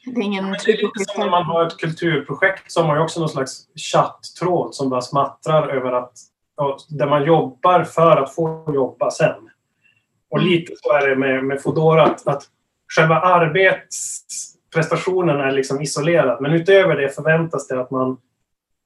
det 0.05 0.21
är 0.21 0.25
ingen 0.25 0.45
det 0.45 0.73
är 0.73 0.83
lite 0.83 1.13
som 1.13 1.21
när 1.21 1.31
man 1.31 1.45
har 1.45 1.67
ett 1.67 1.79
kulturprojekt 1.79 2.73
så 2.73 2.81
har 2.81 2.87
man 2.87 2.97
ju 2.97 3.03
också 3.03 3.21
någon 3.21 3.29
slags 3.29 3.67
chatttråd 3.93 4.75
som 4.75 4.91
bara 4.91 5.01
smattrar 5.01 5.69
över 5.69 5.93
att 5.93 6.13
där 6.89 7.07
man 7.07 7.25
jobbar 7.25 7.85
för 7.85 8.17
att 8.17 8.35
få 8.35 8.73
jobba 8.75 9.11
sen. 9.11 9.51
Och 10.31 10.39
mm. 10.39 10.51
lite 10.51 10.73
så 10.77 10.93
är 10.93 11.09
det 11.09 11.17
med, 11.17 11.45
med 11.45 11.63
Foodora 11.63 12.03
att, 12.03 12.27
att 12.27 12.43
själva 12.97 13.21
arbetsprestationen 14.76 15.41
är 15.41 15.52
liksom 15.52 15.81
isolerad. 15.81 16.43
Men 16.43 16.52
utöver 16.52 16.97
det 16.97 17.09
förväntas 17.09 17.69
det 17.69 17.81
att 17.81 17.91
man 17.91 18.21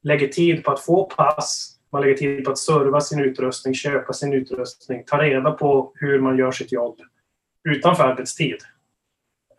lägger 0.02 0.28
tid 0.28 0.64
på 0.64 0.70
att 0.70 0.80
få 0.80 1.04
pass, 1.04 1.76
man 1.92 2.02
lägger 2.02 2.16
tid 2.16 2.44
på 2.44 2.50
att 2.50 2.58
serva 2.58 3.00
sin 3.00 3.20
utrustning, 3.20 3.74
köpa 3.74 4.12
sin 4.12 4.32
utrustning, 4.32 5.04
ta 5.06 5.22
reda 5.22 5.50
på 5.50 5.92
hur 5.94 6.20
man 6.20 6.38
gör 6.38 6.52
sitt 6.52 6.72
jobb 6.72 7.00
utanför 7.68 8.04
arbetstid. 8.04 8.56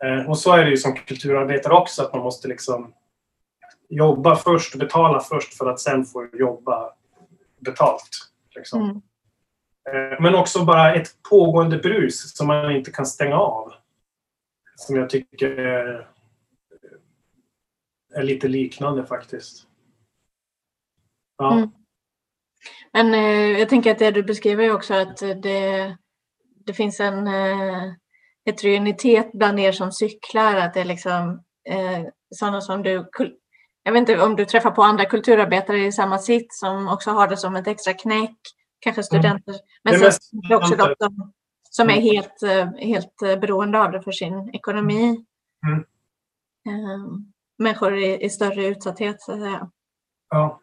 Eh, 0.04 0.30
och 0.30 0.38
så 0.38 0.52
är 0.52 0.64
det 0.64 0.70
ju 0.70 0.76
som 0.76 0.94
kulturarbetare 0.94 1.74
också, 1.74 2.02
att 2.02 2.12
man 2.12 2.22
måste 2.22 2.48
liksom 2.48 2.94
jobba 3.88 4.36
först, 4.36 4.78
betala 4.78 5.20
först 5.20 5.54
för 5.54 5.70
att 5.70 5.80
sen 5.80 6.04
få 6.04 6.28
jobba 6.32 6.92
betalt. 7.60 8.10
Liksom. 8.54 8.82
Mm. 8.82 8.96
Eh, 10.12 10.20
men 10.20 10.34
också 10.34 10.64
bara 10.64 10.94
ett 10.94 11.08
pågående 11.30 11.78
brus 11.78 12.36
som 12.36 12.46
man 12.46 12.76
inte 12.76 12.90
kan 12.90 13.06
stänga 13.06 13.36
av. 13.36 13.72
Som 14.76 14.96
jag 14.96 15.10
tycker 15.10 16.08
är 18.18 18.24
lite 18.24 18.48
liknande 18.48 19.06
faktiskt. 19.06 19.66
Ja. 21.36 21.52
Mm. 21.52 21.70
Men 22.92 23.14
eh, 23.14 23.58
jag 23.58 23.68
tänker 23.68 23.90
att 23.90 23.98
det 23.98 24.10
du 24.10 24.22
beskriver 24.22 24.74
också 24.74 24.94
att 24.94 25.16
det, 25.18 25.96
det 26.66 26.72
finns 26.72 27.00
en 27.00 27.26
eh, 27.26 27.92
heterogenitet 28.46 29.32
bland 29.32 29.60
er 29.60 29.72
som 29.72 29.92
cyklar, 29.92 30.56
att 30.56 30.74
det 30.74 30.80
är 30.80 30.84
liksom 30.84 31.42
eh, 31.68 32.02
sådana 32.34 32.60
som 32.60 32.82
du 32.82 33.08
jag 33.82 33.92
vet 33.92 34.00
inte 34.00 34.20
om 34.20 34.36
du 34.36 34.44
träffar 34.44 34.70
på 34.70 34.82
andra 34.82 35.04
kulturarbetare 35.04 35.86
i 35.86 35.92
samma 35.92 36.18
sitt 36.18 36.54
som 36.54 36.88
också 36.88 37.10
har 37.10 37.28
det 37.28 37.36
som 37.36 37.56
ett 37.56 37.66
extra 37.66 37.92
knäck, 37.92 38.36
kanske 38.80 39.00
mm. 39.00 39.04
studenter, 39.04 39.52
mm. 39.52 39.62
men 39.84 39.98
sen 39.98 40.12
det 40.48 40.56
också 40.56 40.76
de 40.76 40.94
som, 40.98 41.32
som 41.70 41.88
är 41.88 41.92
mm. 41.92 42.04
helt, 42.04 42.42
eh, 42.42 42.88
helt 42.88 43.22
eh, 43.22 43.40
beroende 43.40 43.80
av 43.80 43.92
det 43.92 44.02
för 44.02 44.12
sin 44.12 44.50
ekonomi. 44.52 45.24
Mm. 45.66 45.84
Um, 46.68 47.32
människor 47.58 47.96
i, 47.96 48.24
i, 48.24 48.30
större 48.30 48.66
utsatthet, 48.66 49.22
så 49.22 49.32
att 49.32 49.40
säga. 49.40 49.70
Ja, 50.30 50.60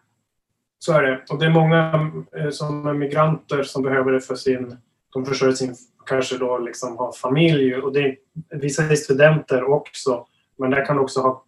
så 0.79 0.93
är 0.93 1.03
det. 1.03 1.25
Och 1.29 1.39
det 1.39 1.45
är 1.45 1.49
många 1.49 2.11
som 2.51 2.87
är 2.87 2.93
migranter 2.93 3.63
som 3.63 3.83
behöver 3.83 4.11
det 4.11 4.21
för 4.21 4.35
sin, 4.35 4.77
de 5.13 5.25
försörjer 5.25 5.55
sin 5.55 5.75
kanske 6.05 6.37
då 6.37 6.57
liksom 6.57 6.97
ha 6.97 7.13
familj 7.13 7.75
och 7.75 7.93
det 7.93 8.15
vissa 8.49 8.83
är 8.83 8.95
studenter 8.95 9.63
också 9.63 10.27
men 10.57 10.71
det 10.71 10.85
kan 10.85 10.99
också 10.99 11.21
ha 11.21 11.45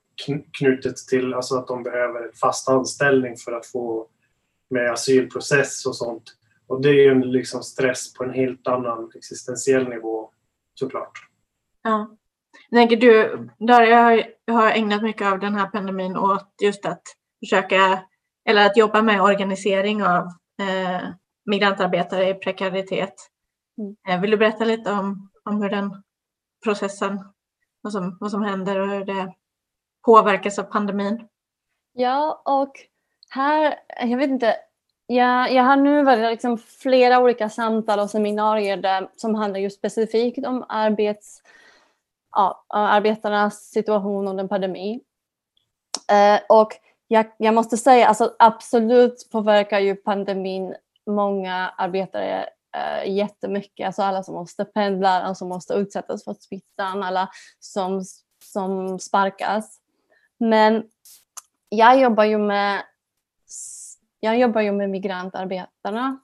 knutet 0.59 0.97
till 0.97 1.33
alltså 1.33 1.57
att 1.57 1.67
de 1.67 1.83
behöver 1.83 2.31
fast 2.41 2.69
anställning 2.69 3.37
för 3.37 3.51
att 3.51 3.65
få 3.65 4.07
med 4.69 4.91
asylprocess 4.91 5.85
och 5.85 5.95
sånt. 5.95 6.23
Och 6.67 6.81
det 6.81 6.89
är 6.89 6.93
ju 6.93 7.07
en 7.07 7.31
liksom 7.31 7.63
stress 7.63 8.13
på 8.13 8.23
en 8.23 8.33
helt 8.33 8.67
annan 8.67 9.11
existentiell 9.15 9.89
nivå 9.89 10.29
såklart. 10.73 11.11
Ja. 11.83 12.17
Jag 12.69 12.79
tänker 12.79 12.97
du, 12.97 13.49
Daria 13.59 14.01
har, 14.01 14.23
har 14.51 14.71
ägnat 14.71 15.01
mycket 15.01 15.27
av 15.27 15.39
den 15.39 15.55
här 15.55 15.67
pandemin 15.67 16.17
åt 16.17 16.55
just 16.63 16.85
att 16.85 17.01
försöka, 17.39 18.03
eller 18.49 18.65
att 18.65 18.77
jobba 18.77 19.01
med 19.01 19.21
organisering 19.21 20.03
av 20.03 20.23
eh, 20.61 21.01
migrantarbetare 21.45 22.29
i 22.29 22.33
prekaritet. 22.33 23.13
Mm. 23.77 23.95
Eh, 24.09 24.21
vill 24.21 24.31
du 24.31 24.37
berätta 24.37 24.65
lite 24.65 24.91
om, 24.91 25.29
om 25.43 25.61
hur 25.61 25.69
den 25.69 26.03
processen, 26.63 27.19
vad 27.81 27.93
som, 27.93 28.17
vad 28.19 28.31
som 28.31 28.43
händer 28.43 28.79
och 28.79 28.87
hur 28.87 29.05
det 29.05 29.33
påverkas 30.05 30.59
av 30.59 30.63
pandemin? 30.63 31.27
Ja, 31.93 32.41
och 32.45 32.71
här, 33.29 33.75
jag 34.01 34.17
vet 34.17 34.29
inte, 34.29 34.55
jag, 35.07 35.53
jag 35.53 35.63
har 35.63 35.75
nu 35.75 36.03
varit 36.03 36.31
liksom 36.31 36.57
flera 36.57 37.19
olika 37.19 37.49
samtal 37.49 37.99
och 37.99 38.09
seminarier 38.09 38.77
där, 38.77 39.09
som 39.15 39.35
handlar 39.35 39.59
just 39.59 39.77
specifikt 39.77 40.45
om 40.45 40.65
arbets, 40.69 41.41
ja, 42.37 42.65
eh, 42.73 42.79
arbetarnas 42.79 43.69
situation 43.69 44.27
under 44.27 44.47
pandemi. 44.47 45.01
Eh, 46.11 46.39
och 46.49 46.71
jag, 47.07 47.25
jag, 47.37 47.53
måste 47.53 47.77
säga, 47.77 48.07
alltså 48.07 48.35
absolut 48.39 49.29
påverkar 49.31 49.79
ju 49.79 49.95
pandemin 49.95 50.75
många 51.05 51.73
arbetare 51.77 52.49
eh, 52.77 53.11
jättemycket. 53.11 53.85
Alltså 53.85 54.01
alla 54.01 54.23
som 54.23 54.35
måste 54.35 54.65
pendla, 54.65 55.09
alla 55.09 55.35
som 55.35 55.49
måste 55.49 55.73
utsättas 55.73 56.23
för 56.23 56.33
smittan, 56.39 57.03
alla 57.03 57.29
som, 57.59 58.03
som 58.43 58.99
sparkas. 58.99 59.79
Men 60.37 60.83
jag 61.69 61.99
jobbar 61.99 62.23
ju 62.23 62.37
med, 62.37 62.83
jag 64.19 64.37
jobbar 64.39 64.61
ju 64.61 64.71
med 64.71 64.89
migrantarbetarna 64.89 66.19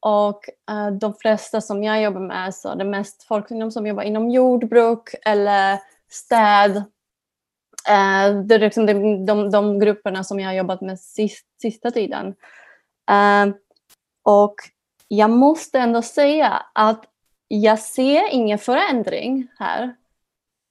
och 0.00 0.48
uh, 0.70 0.90
de 0.90 1.14
flesta 1.14 1.60
som 1.60 1.84
jag 1.84 2.02
jobbar 2.02 2.20
med 2.20 2.54
så 2.54 2.68
är 2.68 2.76
det 2.76 2.84
mest 2.84 3.22
folk 3.22 3.72
som 3.72 3.86
jobbar 3.86 4.02
inom 4.02 4.30
jordbruk 4.30 5.14
eller 5.24 5.78
städ. 6.10 6.76
Uh, 6.76 8.42
det 8.44 8.54
är 8.54 8.58
liksom 8.58 8.86
de, 8.86 9.26
de, 9.26 9.50
de, 9.50 9.78
grupperna 9.78 10.24
som 10.24 10.40
jag 10.40 10.48
har 10.48 10.54
jobbat 10.54 10.80
med 10.80 11.00
sist, 11.00 11.46
sista 11.62 11.90
tiden. 11.90 12.26
Uh, 13.10 13.54
och 14.22 14.54
jag 15.08 15.30
måste 15.30 15.78
ändå 15.78 16.02
säga 16.02 16.62
att 16.72 17.04
jag 17.48 17.78
ser 17.78 18.28
ingen 18.30 18.58
förändring 18.58 19.48
här. 19.58 19.96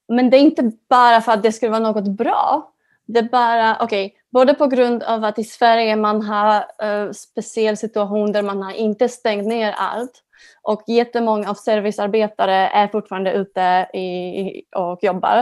Men 0.07 0.29
det 0.29 0.37
är 0.37 0.41
inte 0.41 0.71
bara 0.89 1.21
för 1.21 1.31
att 1.31 1.43
det 1.43 1.51
skulle 1.51 1.71
vara 1.71 1.91
något 1.91 2.07
bra. 2.07 2.73
Det 3.05 3.19
är 3.19 3.23
bara, 3.23 3.77
okej, 3.81 4.05
okay, 4.05 4.18
både 4.31 4.53
på 4.53 4.67
grund 4.67 5.03
av 5.03 5.23
att 5.23 5.39
i 5.39 5.43
Sverige 5.43 5.95
man 5.95 6.21
har 6.21 6.65
uh, 6.83 7.11
speciell 7.11 7.77
situation 7.77 8.31
där 8.31 8.43
man 8.43 8.61
har 8.61 8.71
inte 8.71 9.09
stängt 9.09 9.47
ner 9.47 9.71
allt 9.71 10.23
och 10.61 10.83
jättemånga 10.87 11.49
av 11.49 11.53
servicearbetare 11.53 12.55
är 12.55 12.87
fortfarande 12.87 13.33
ute 13.33 13.61
i, 13.93 14.63
och 14.75 14.99
jobbar. 15.03 15.37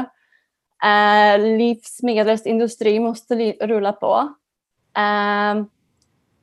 Uh, 0.86 1.58
livsmedelsindustri 1.58 3.00
måste 3.00 3.36
rulla 3.52 3.94
på. 3.94 4.34
Uh, 4.98 5.66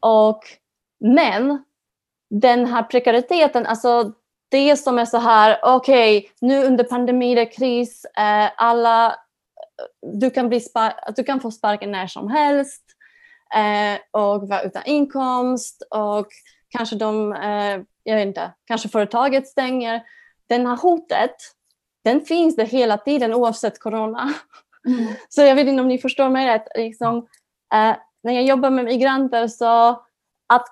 och, 0.00 0.40
men 1.00 1.64
den 2.30 2.66
här 2.66 2.82
prekariteten, 2.82 3.66
alltså 3.66 4.12
det 4.48 4.76
som 4.76 4.98
är 4.98 5.04
så 5.04 5.18
här, 5.18 5.58
okej, 5.62 6.18
okay, 6.18 6.30
nu 6.40 6.64
under 6.64 6.84
pandemin 6.84 7.38
är 7.38 7.52
kris, 7.52 8.04
eh, 8.04 8.50
alla, 8.56 9.16
du 10.02 10.30
kan, 10.30 10.48
bli 10.48 10.60
du 11.16 11.24
kan 11.24 11.40
få 11.40 11.50
sparken 11.50 11.92
när 11.92 12.06
som 12.06 12.30
helst 12.30 12.82
eh, 13.54 14.20
och 14.22 14.48
vara 14.48 14.62
utan 14.62 14.82
inkomst 14.86 15.82
och 15.90 16.28
kanske 16.68 16.96
de, 16.96 17.32
eh, 17.32 17.80
jag 18.02 18.16
vet 18.16 18.26
inte, 18.26 18.52
kanske 18.64 18.88
företaget 18.88 19.48
stänger. 19.48 20.02
Den 20.48 20.66
här 20.66 20.76
hotet, 20.76 21.36
den 22.04 22.20
finns 22.20 22.56
det 22.56 22.64
hela 22.64 22.98
tiden 22.98 23.34
oavsett 23.34 23.80
corona. 23.80 24.34
Mm. 24.88 25.14
Så 25.28 25.42
jag 25.42 25.54
vet 25.54 25.66
inte 25.66 25.82
om 25.82 25.88
ni 25.88 25.98
förstår 25.98 26.28
mig 26.28 26.46
rätt. 26.46 26.66
Liksom, 26.74 27.16
eh, 27.74 27.96
när 28.22 28.32
jag 28.32 28.44
jobbar 28.44 28.70
med 28.70 28.84
migranter 28.84 29.48
så 29.48 29.88
att 30.48 30.66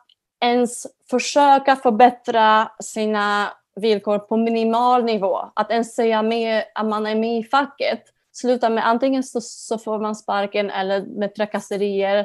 ens 0.45 0.87
försöka 1.11 1.77
förbättra 1.77 2.73
sina 2.81 3.53
villkor 3.77 4.19
på 4.19 4.37
minimal 4.37 5.05
nivå. 5.05 5.51
Att 5.55 5.71
ens 5.71 5.95
säga 5.95 6.23
med, 6.23 6.65
att 6.75 6.87
man 6.87 7.07
är 7.07 7.15
med 7.15 7.39
i 7.39 7.45
facket 7.45 8.03
slutar 8.33 8.71
med 8.71 8.89
antingen 8.89 9.23
så, 9.23 9.41
så 9.41 9.79
får 9.79 9.99
man 9.99 10.17
sparken 10.17 10.71
eller 10.71 11.07
med 11.07 11.35
trakasserier 11.35 12.19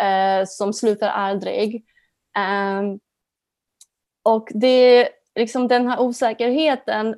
eh, 0.00 0.46
som 0.46 0.72
slutar 0.72 1.08
aldrig. 1.08 1.84
Um, 2.38 3.00
och 4.22 4.48
det, 4.54 5.08
liksom 5.34 5.68
den 5.68 5.88
här 5.88 6.00
osäkerheten 6.00 7.14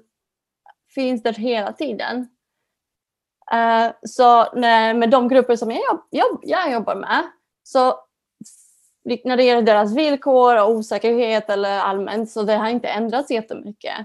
finns 0.94 1.22
där 1.22 1.32
hela 1.32 1.72
tiden. 1.72 2.28
Uh, 3.54 3.92
så 4.02 4.54
när, 4.54 4.94
med 4.94 5.10
de 5.10 5.28
grupper 5.28 5.56
som 5.56 5.70
jag, 5.70 6.02
jobb, 6.10 6.40
jag 6.42 6.72
jobbar 6.72 6.94
med 6.94 7.30
så 7.62 7.94
när 9.25 9.37
det 9.37 9.44
gäller 9.44 9.62
deras 9.62 9.96
villkor 9.96 10.56
och 10.56 10.70
osäkerhet 10.70 11.50
eller 11.50 11.78
allmänt 11.78 12.30
så 12.30 12.42
det 12.42 12.56
har 12.56 12.68
inte 12.68 12.88
ändrats 12.88 13.30
jättemycket. 13.30 13.99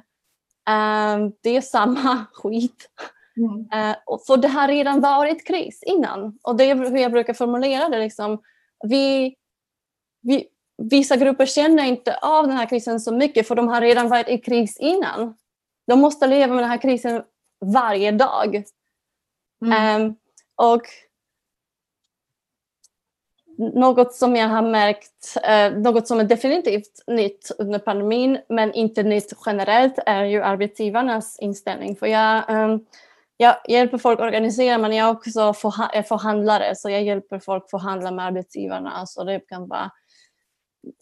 Uh, 0.70 1.29
det 1.41 1.58
är 1.58 1.62
samma 1.62 2.25
skit. 2.34 2.89
Mm. 3.38 3.60
Uh, 3.60 4.18
för 4.27 4.38
det 4.38 4.48
har 4.48 4.68
redan 4.68 5.01
varit 5.01 5.48
kris 5.48 5.84
innan 5.84 6.39
och 6.42 6.56
det 6.56 6.63
är 6.63 6.75
hur 6.75 6.98
jag 6.98 7.12
brukar 7.12 7.34
formulera 7.34 7.89
det. 7.89 8.00
Liksom. 8.00 8.42
Vi, 8.88 9.36
vi, 10.21 10.48
vissa 10.78 11.15
grupper 11.15 11.45
känner 11.45 11.84
inte 11.84 12.17
av 12.17 12.48
den 12.48 12.58
här 12.58 12.65
krisen 12.65 13.00
så 13.00 13.13
mycket 13.13 13.48
för 13.48 13.56
de 13.56 13.67
har 13.67 13.82
redan 13.82 14.10
varit 14.10 14.30
i 14.30 14.38
kris 14.38 14.78
innan. 14.78 15.38
De 15.88 16.00
måste 16.00 16.28
leva 16.28 16.54
med 16.54 16.63
den 16.63 16.69
här 16.69 16.82
krisen 16.82 17.24
varje 17.60 18.12
dag. 18.12 18.63
Mm. 19.62 20.02
Um, 20.02 20.15
och 20.56 20.82
något 23.58 24.13
som 24.13 24.36
jag 24.36 24.48
har 24.48 24.62
märkt, 24.62 25.38
eh, 25.43 25.71
något 25.71 26.08
som 26.08 26.19
är 26.19 26.24
definitivt 26.24 27.04
nytt 27.08 27.52
under 27.58 27.80
pandemin 27.80 28.39
men 28.50 28.74
inte 28.74 29.04
nytt 29.04 29.34
generellt 29.45 30.00
är 30.06 30.24
ju 30.24 30.41
arbetsgivarnas 30.41 31.39
inställning. 31.39 31.95
För 31.95 32.08
jag, 32.08 32.50
eh, 32.50 32.78
jag 33.38 33.56
hjälper 33.67 33.98
folk 33.98 34.19
organisera 34.19 34.78
men 34.78 34.93
jag 34.93 35.08
är 35.08 35.12
också 35.12 35.54
förha 35.54 36.04
förhandlare 36.04 36.76
så 36.76 36.89
jag 36.89 37.04
hjälper 37.04 37.39
folk 37.39 37.69
förhandla 37.69 38.12
med 38.12 38.26
arbetsgivarna. 38.26 39.06
Så 39.06 39.24
det 39.24 39.39
kan 39.39 39.67
vara 39.67 39.91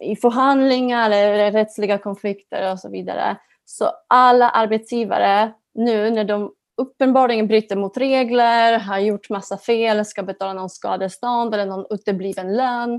i 0.01 0.15
förhandlingar 0.15 1.11
eller 1.11 1.51
rättsliga 1.51 1.97
konflikter 1.97 2.71
och 2.71 2.79
så 2.79 2.89
vidare. 2.89 3.37
Så 3.65 3.91
alla 4.07 4.49
arbetsgivare 4.49 5.53
nu 5.73 6.09
när 6.09 6.23
de 6.23 6.53
uppenbarligen 6.77 7.47
bryter 7.47 7.75
mot 7.75 7.97
regler, 7.97 8.79
har 8.79 8.99
gjort 8.99 9.29
massa 9.29 9.57
fel, 9.57 10.05
ska 10.05 10.23
betala 10.23 10.53
någon 10.53 10.69
skadestånd 10.69 11.53
eller 11.53 11.65
någon 11.65 11.85
utebliven 11.89 12.55
lön, 12.57 12.93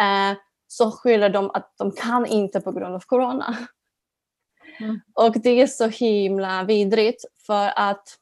eh, 0.00 0.38
så 0.66 0.90
skyller 0.90 1.28
de 1.28 1.50
att 1.50 1.74
de 1.78 1.92
kan 1.92 2.26
inte 2.26 2.60
på 2.60 2.72
grund 2.72 2.94
av 2.94 3.00
corona. 3.00 3.56
Mm. 4.80 5.00
Och 5.14 5.40
det 5.40 5.62
är 5.62 5.66
så 5.66 5.86
himla 5.86 6.64
vidrigt 6.64 7.24
för 7.46 7.72
att 7.76 8.18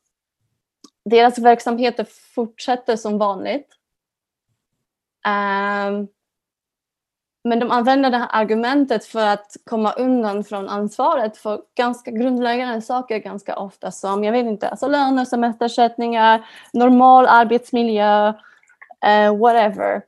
deras 1.05 1.39
verksamheter 1.39 2.07
fortsätter 2.35 2.97
som 2.97 3.19
vanligt. 3.19 3.69
Um, 5.27 6.09
men 7.45 7.59
de 7.61 7.71
använder 7.71 8.11
det 8.11 8.17
här 8.17 8.29
argumentet 8.31 9.05
för 9.05 9.27
att 9.27 9.57
komma 9.65 9.93
undan 9.93 10.45
från 10.45 10.69
ansvaret 10.69 11.37
för 11.37 11.63
ganska 11.77 12.11
grundläggande 12.11 12.83
saker 12.83 13.19
ganska 13.19 13.57
ofta 13.57 13.91
som, 13.91 14.25
jag 14.25 14.33
vet 14.33 14.47
inte, 14.47 14.69
alltså 14.69 14.89
löner, 14.89 15.25
semestersättningar, 15.25 16.49
normal 16.73 17.27
arbetsmiljö, 17.27 18.29
uh, 18.29 19.39
whatever. 19.39 20.03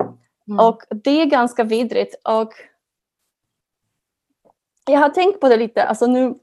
Mm. 0.48 0.66
Och 0.66 0.82
det 0.90 1.22
är 1.22 1.26
ganska 1.26 1.64
vidrigt 1.64 2.14
och 2.24 2.52
jag 4.86 5.00
har 5.00 5.08
tänkt 5.08 5.40
på 5.40 5.48
det 5.48 5.56
lite, 5.56 5.84
alltså 5.84 6.06
nu 6.06 6.34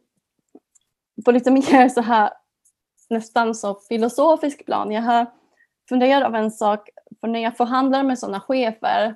på 1.26 1.32
lite 1.32 1.52
mer 1.72 1.90
så 1.90 2.02
här 2.02 2.30
nästan 3.10 3.56
så 3.56 3.76
filosofisk 3.76 4.66
plan. 4.66 4.92
Jag 4.92 5.02
har 5.02 5.26
funderat 5.90 6.24
av 6.24 6.36
en 6.36 6.52
sak, 6.52 6.90
för 7.22 7.28
när 7.28 7.40
jag 7.40 7.58
förhandlar 7.58 8.04
med 8.04 8.20
sådana 8.20 8.40
chefer 8.40 9.16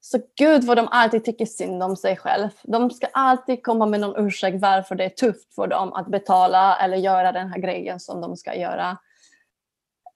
så 0.00 0.18
gud 0.36 0.64
vad 0.64 0.76
de 0.76 0.88
alltid 0.90 1.24
tycker 1.24 1.46
synd 1.46 1.82
om 1.82 1.96
sig 1.96 2.16
själv. 2.16 2.48
De 2.62 2.90
ska 2.90 3.06
alltid 3.06 3.62
komma 3.62 3.86
med 3.86 4.00
någon 4.00 4.26
ursäkt 4.26 4.60
varför 4.60 4.94
det 4.94 5.04
är 5.04 5.08
tufft 5.08 5.54
för 5.54 5.66
dem 5.66 5.92
att 5.92 6.06
betala 6.06 6.76
eller 6.76 6.96
göra 6.96 7.32
den 7.32 7.48
här 7.48 7.58
grejen 7.58 8.00
som 8.00 8.20
de 8.20 8.36
ska 8.36 8.54
göra. 8.54 8.98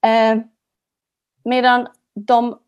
Eh, 0.01 0.37
medan 1.43 1.87
de... 2.15 2.59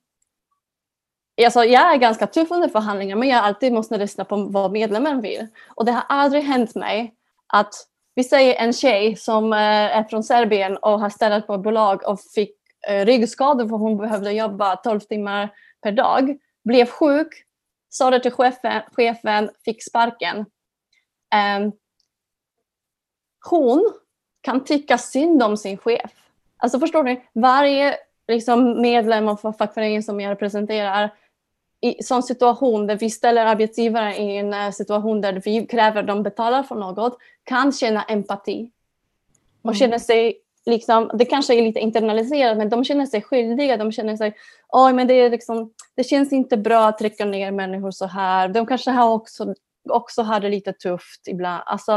Alltså 1.45 1.63
jag 1.63 1.93
är 1.93 1.97
ganska 1.97 2.27
tuff 2.27 2.51
under 2.51 2.67
förhandlingar 2.67 3.15
men 3.15 3.29
jag 3.29 3.43
alltid 3.43 3.73
måste 3.73 3.97
lyssna 3.97 4.25
på 4.25 4.36
vad 4.36 4.71
medlemmen 4.71 5.21
vill. 5.21 5.47
Och 5.67 5.86
det 5.86 5.91
har 5.91 6.03
aldrig 6.10 6.43
hänt 6.43 6.75
mig 6.75 7.15
att 7.47 7.73
vi 8.15 8.23
säger 8.23 8.56
en 8.56 8.73
tjej 8.73 9.15
som 9.15 9.54
eh, 9.54 9.60
är 9.97 10.04
från 10.04 10.23
Serbien 10.23 10.78
och 10.78 10.99
har 10.99 11.10
städat 11.10 11.47
på 11.47 11.54
ett 11.54 11.63
bolag 11.63 12.08
och 12.08 12.21
fick 12.21 12.56
eh, 12.88 13.06
ryggskador 13.06 13.67
för 13.67 13.76
hon 13.76 13.97
behövde 13.97 14.32
jobba 14.32 14.76
12 14.76 14.99
timmar 14.99 15.49
per 15.82 15.91
dag 15.91 16.38
blev 16.63 16.86
sjuk, 16.86 17.45
sa 17.89 18.10
det 18.10 18.19
till 18.19 18.32
chefen, 18.32 18.82
chefen 18.91 19.49
fick 19.65 19.84
sparken. 19.84 20.38
Um, 21.58 21.71
hon 23.49 23.93
kan 24.41 24.63
tycka 24.63 24.97
synd 24.97 25.43
om 25.43 25.58
sin 25.58 25.78
chef. 25.78 26.12
Alltså 26.58 26.80
förstår 26.80 27.04
ni? 27.04 27.28
Varje 27.34 27.97
liksom, 28.28 28.82
medlem 28.82 29.28
av 29.28 29.54
fackföreningen 29.58 30.04
som 30.04 30.21
jag 30.21 30.32
representerar 30.32 31.13
i 31.83 32.03
sån 32.03 32.23
situation 32.23 32.87
där 32.87 32.95
vi 32.95 33.09
ställer 33.09 33.45
arbetsgivare 33.45 34.17
i 34.17 34.37
en 34.37 34.53
eh, 34.53 34.71
situation 34.71 35.21
där 35.21 35.41
vi 35.45 35.67
kräver 35.67 36.01
att 36.01 36.07
de 36.07 36.23
betalar 36.23 36.63
för 36.63 36.75
något 36.75 37.17
kan 37.43 37.71
känna 37.71 38.03
empati 38.03 38.71
och 39.61 39.69
mm. 39.69 39.75
känna 39.75 39.99
sig 39.99 40.37
liksom, 40.65 41.11
det 41.13 41.25
kanske 41.25 41.55
är 41.55 41.61
lite 41.61 41.79
internaliserat, 41.79 42.57
men 42.57 42.69
de 42.69 42.83
känner 42.83 43.05
sig 43.05 43.21
skyldiga. 43.21 43.77
De 43.77 43.91
känner 43.91 44.17
sig, 44.17 44.35
oj 44.69 44.93
men 44.93 45.07
det, 45.07 45.13
är 45.13 45.29
liksom, 45.29 45.71
det 45.95 46.03
känns 46.03 46.33
inte 46.33 46.57
bra 46.57 46.87
att 46.87 46.97
trycka 46.97 47.25
ner 47.25 47.51
människor 47.51 47.91
så 47.91 48.05
här. 48.05 48.47
De 48.47 48.65
kanske 48.65 48.91
har 48.91 49.09
också, 49.09 49.53
också 49.89 50.21
har 50.21 50.39
det 50.39 50.49
lite 50.49 50.73
tufft 50.73 51.27
ibland. 51.27 51.63
Alltså, 51.65 51.91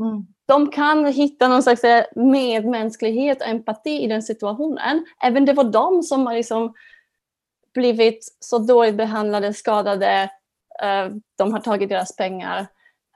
mm. 0.00 0.26
De 0.46 0.70
kan 0.70 1.06
hitta 1.06 1.48
någon 1.48 1.62
slags 1.62 1.84
eh, 1.84 2.04
medmänsklighet 2.14 3.40
och 3.40 3.48
empati 3.48 4.02
i 4.02 4.06
den 4.06 4.22
situationen. 4.22 5.06
Även 5.22 5.44
det 5.44 5.52
var 5.52 5.64
de 5.64 6.02
som 6.02 6.28
liksom 6.32 6.74
blivit 7.74 8.36
så 8.40 8.58
dåligt 8.58 8.96
behandlade, 8.96 9.54
skadade. 9.54 10.30
Uh, 10.82 11.16
de 11.38 11.52
har 11.52 11.60
tagit 11.60 11.88
deras 11.88 12.16
pengar. 12.16 12.60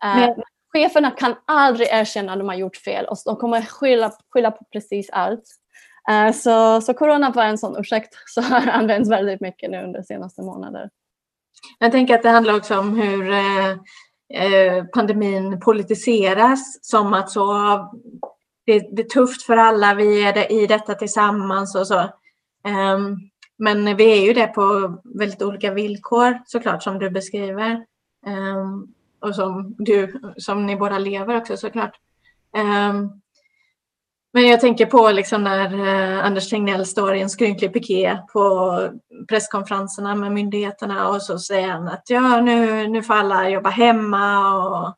Uh, 0.04 0.16
men, 0.16 0.34
cheferna 0.72 1.10
kan 1.10 1.34
aldrig 1.44 1.88
erkänna 1.90 2.32
att 2.32 2.38
de 2.38 2.48
har 2.48 2.54
gjort 2.54 2.76
fel 2.76 3.06
och 3.06 3.16
de 3.24 3.36
kommer 3.36 3.62
skylla, 3.62 4.12
skylla 4.30 4.50
på 4.50 4.64
precis 4.72 5.10
allt. 5.10 5.44
Uh, 6.10 6.32
så, 6.32 6.80
så 6.80 6.94
corona 6.94 7.30
var 7.30 7.44
en 7.44 7.58
sån 7.58 7.76
ursäkt 7.76 8.14
som 8.26 8.44
har 8.44 8.66
använts 8.66 9.10
väldigt 9.10 9.40
mycket 9.40 9.70
nu 9.70 9.82
under 9.82 10.02
senaste 10.02 10.42
månader. 10.42 10.90
Jag 11.78 11.92
tänker 11.92 12.14
att 12.14 12.22
det 12.22 12.30
handlar 12.30 12.56
också 12.56 12.78
om 12.78 12.96
hur, 12.96 13.32
eh, 14.34 14.84
pandemin 14.84 15.60
politiseras 15.60 16.78
som 16.82 17.14
att 17.14 17.30
så 17.30 17.52
det, 18.66 18.96
det, 18.96 19.02
är 19.02 19.08
tufft 19.08 19.42
för 19.42 19.56
alla, 19.56 19.94
vi 19.94 20.24
är 20.24 20.52
i 20.52 20.66
detta 20.66 20.94
tillsammans 20.94 21.74
och 21.74 21.86
så. 21.86 22.00
Um, 22.64 23.30
men 23.58 23.96
vi 23.96 24.18
är 24.18 24.24
ju 24.24 24.32
det 24.32 24.46
på 24.46 24.96
väldigt 25.04 25.42
olika 25.42 25.72
villkor 25.72 26.38
såklart 26.46 26.82
som 26.82 26.98
du 26.98 27.10
beskriver. 27.10 27.84
Um, 28.26 28.94
och 29.20 29.34
som, 29.34 29.74
du, 29.78 30.20
som 30.36 30.66
ni 30.66 30.76
båda 30.76 30.98
lever 30.98 31.36
också 31.36 31.56
såklart. 31.56 31.96
Um, 32.56 33.20
men 34.32 34.46
jag 34.46 34.60
tänker 34.60 34.86
på 34.86 35.10
liksom 35.10 35.44
när 35.44 35.74
uh, 35.74 36.24
Anders 36.26 36.48
Tegnell 36.48 36.86
står 36.86 37.14
i 37.14 37.20
en 37.20 37.30
skrynklig 37.30 37.72
piké 37.72 38.18
på 38.32 38.80
presskonferenserna 39.28 40.14
med 40.14 40.32
myndigheterna 40.32 41.08
och 41.08 41.22
så 41.22 41.38
säger 41.38 41.68
han 41.68 41.88
att 41.88 42.10
ja, 42.10 42.40
nu, 42.40 42.88
nu 42.88 43.02
får 43.02 43.14
alla 43.14 43.50
jobba 43.50 43.70
hemma 43.70 44.54
och 44.54 44.88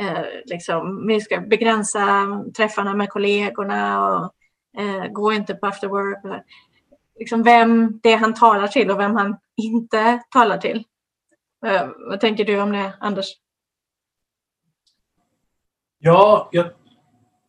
uh, 0.00 0.24
liksom, 0.44 1.06
vi 1.06 1.20
ska 1.20 1.40
begränsa 1.40 2.26
träffarna 2.56 2.94
med 2.94 3.10
kollegorna 3.10 4.10
och 4.10 4.32
uh, 4.80 5.06
gå 5.06 5.32
inte 5.32 5.54
på 5.54 5.66
after 5.66 5.88
work. 5.88 6.44
Liksom 7.18 7.42
vem 7.42 8.00
det 8.02 8.12
är 8.12 8.16
han 8.16 8.34
talar 8.34 8.68
till 8.68 8.90
och 8.90 9.00
vem 9.00 9.16
han 9.16 9.36
inte 9.56 10.22
talar 10.30 10.58
till. 10.58 10.84
Eh, 11.66 11.88
vad 12.08 12.20
tänker 12.20 12.44
du 12.44 12.60
om 12.60 12.72
det, 12.72 12.92
Anders? 13.00 13.26
Ja, 15.98 16.48
jag 16.52 16.66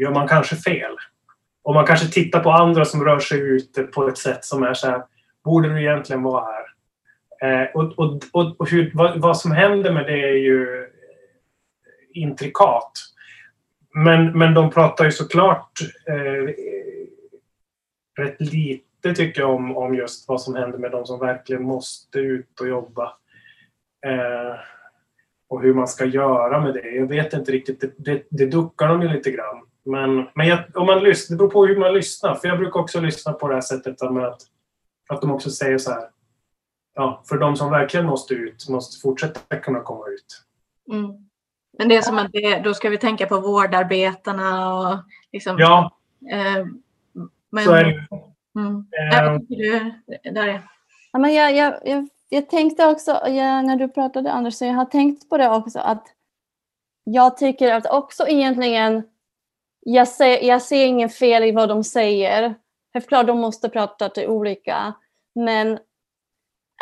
gör 0.00 0.10
man 0.10 0.28
kanske 0.28 0.56
fel. 0.56 0.96
Och 1.62 1.74
man 1.74 1.86
kanske 1.86 2.06
tittar 2.06 2.40
på 2.40 2.50
andra 2.50 2.84
som 2.84 3.04
rör 3.04 3.18
sig 3.18 3.40
ute 3.40 3.82
på 3.82 4.08
ett 4.08 4.18
sätt 4.18 4.44
som 4.44 4.62
är 4.62 4.74
så 4.74 4.86
här 4.86 5.02
borde 5.44 5.68
du 5.68 5.80
egentligen 5.80 6.22
vara 6.22 6.44
här? 6.44 6.64
Eh, 7.42 7.68
och, 7.74 7.98
och, 7.98 8.20
och, 8.32 8.70
hur, 8.70 8.90
vad, 8.94 9.20
vad, 9.20 9.38
som 9.38 9.52
händer 9.52 9.92
med 9.92 10.06
det 10.06 10.22
är 10.22 10.36
ju 10.36 10.82
eh, 10.82 10.86
intrikat. 12.22 12.92
Men, 13.94 14.38
men 14.38 14.54
de 14.54 14.70
pratar 14.70 15.04
ju 15.04 15.12
såklart 15.12 15.72
eh, 16.08 16.54
rätt 18.18 18.40
lite 18.40 19.14
tycker 19.14 19.40
jag 19.40 19.50
om, 19.50 19.76
om 19.76 19.94
just 19.94 20.28
vad 20.28 20.40
som 20.40 20.54
händer 20.54 20.78
med 20.78 20.90
de 20.90 21.06
som 21.06 21.18
verkligen 21.18 21.62
måste 21.62 22.18
ut 22.18 22.60
och 22.60 22.68
jobba. 22.68 23.04
Eh, 24.06 24.60
och 25.48 25.62
hur 25.62 25.74
man 25.74 25.88
ska 25.88 26.04
göra 26.04 26.60
med 26.60 26.74
det. 26.74 26.90
Jag 26.90 27.06
vet 27.06 27.32
inte 27.32 27.52
riktigt, 27.52 27.80
det, 27.80 27.92
det, 27.96 28.26
det 28.30 28.46
duckar 28.46 28.88
de 28.88 29.02
ju 29.02 29.08
lite 29.08 29.30
grann. 29.30 29.66
Men, 29.84 30.28
men 30.34 30.48
jag, 30.48 30.76
om 30.76 30.86
man 30.86 31.02
lyssnar, 31.02 31.34
det 31.34 31.38
beror 31.38 31.50
på 31.50 31.66
hur 31.66 31.76
man 31.76 31.94
lyssnar. 31.94 32.34
För 32.34 32.48
jag 32.48 32.58
brukar 32.58 32.80
också 32.80 33.00
lyssna 33.00 33.32
på 33.32 33.48
det 33.48 33.54
här 33.54 33.60
sättet 33.60 34.10
med 34.10 34.24
att, 34.24 34.42
att 35.08 35.20
de 35.20 35.30
också 35.30 35.50
säger 35.50 35.78
så 35.78 35.90
här 35.90 36.08
ja, 36.94 37.22
för 37.28 37.38
de 37.38 37.56
som 37.56 37.70
verkligen 37.70 38.06
måste 38.06 38.34
ut 38.34 38.68
måste 38.68 39.00
fortsätta 39.00 39.56
kunna 39.56 39.80
komma 39.80 40.08
ut. 40.08 40.42
Mm. 40.92 41.28
Men 41.78 41.88
det 41.88 41.96
är 41.96 42.02
som 42.02 42.18
att 42.18 42.32
det, 42.32 42.60
då 42.60 42.74
ska 42.74 42.88
vi 42.88 42.98
tänka 42.98 43.26
på 43.26 43.40
vårdarbetarna 43.40 44.74
och 44.74 44.98
liksom, 45.32 45.58
Ja. 45.58 45.96
Eh, 46.30 46.66
men, 47.50 47.64
så 47.64 47.72
är 47.72 47.84
det 47.84 48.08
mm. 48.60 48.86
äh? 50.36 50.60
Ja, 51.12 51.18
men 51.18 51.34
jag, 51.34 51.56
jag, 51.56 51.74
jag, 51.84 52.08
jag 52.28 52.50
tänkte 52.50 52.86
också, 52.86 53.10
jag, 53.10 53.64
när 53.64 53.76
du 53.76 53.88
pratade 53.88 54.32
Anders, 54.32 54.54
så 54.54 54.64
jag 54.64 54.74
har 54.74 54.84
tänkt 54.84 55.28
på 55.28 55.38
det 55.38 55.48
också 55.48 55.78
att 55.78 56.06
jag 57.04 57.36
tycker 57.36 57.74
att 57.74 57.86
också 57.86 58.28
egentligen, 58.28 59.02
jag 59.80 60.08
ser, 60.08 60.44
jag 60.44 60.62
ser 60.62 60.86
ingen 60.86 61.08
fel 61.08 61.44
i 61.44 61.52
vad 61.52 61.68
de 61.68 61.84
säger. 61.84 62.54
Självklart 62.92 63.26
de 63.26 63.38
måste 63.38 63.68
prata 63.68 64.08
till 64.08 64.28
olika, 64.28 64.94
men 65.34 65.78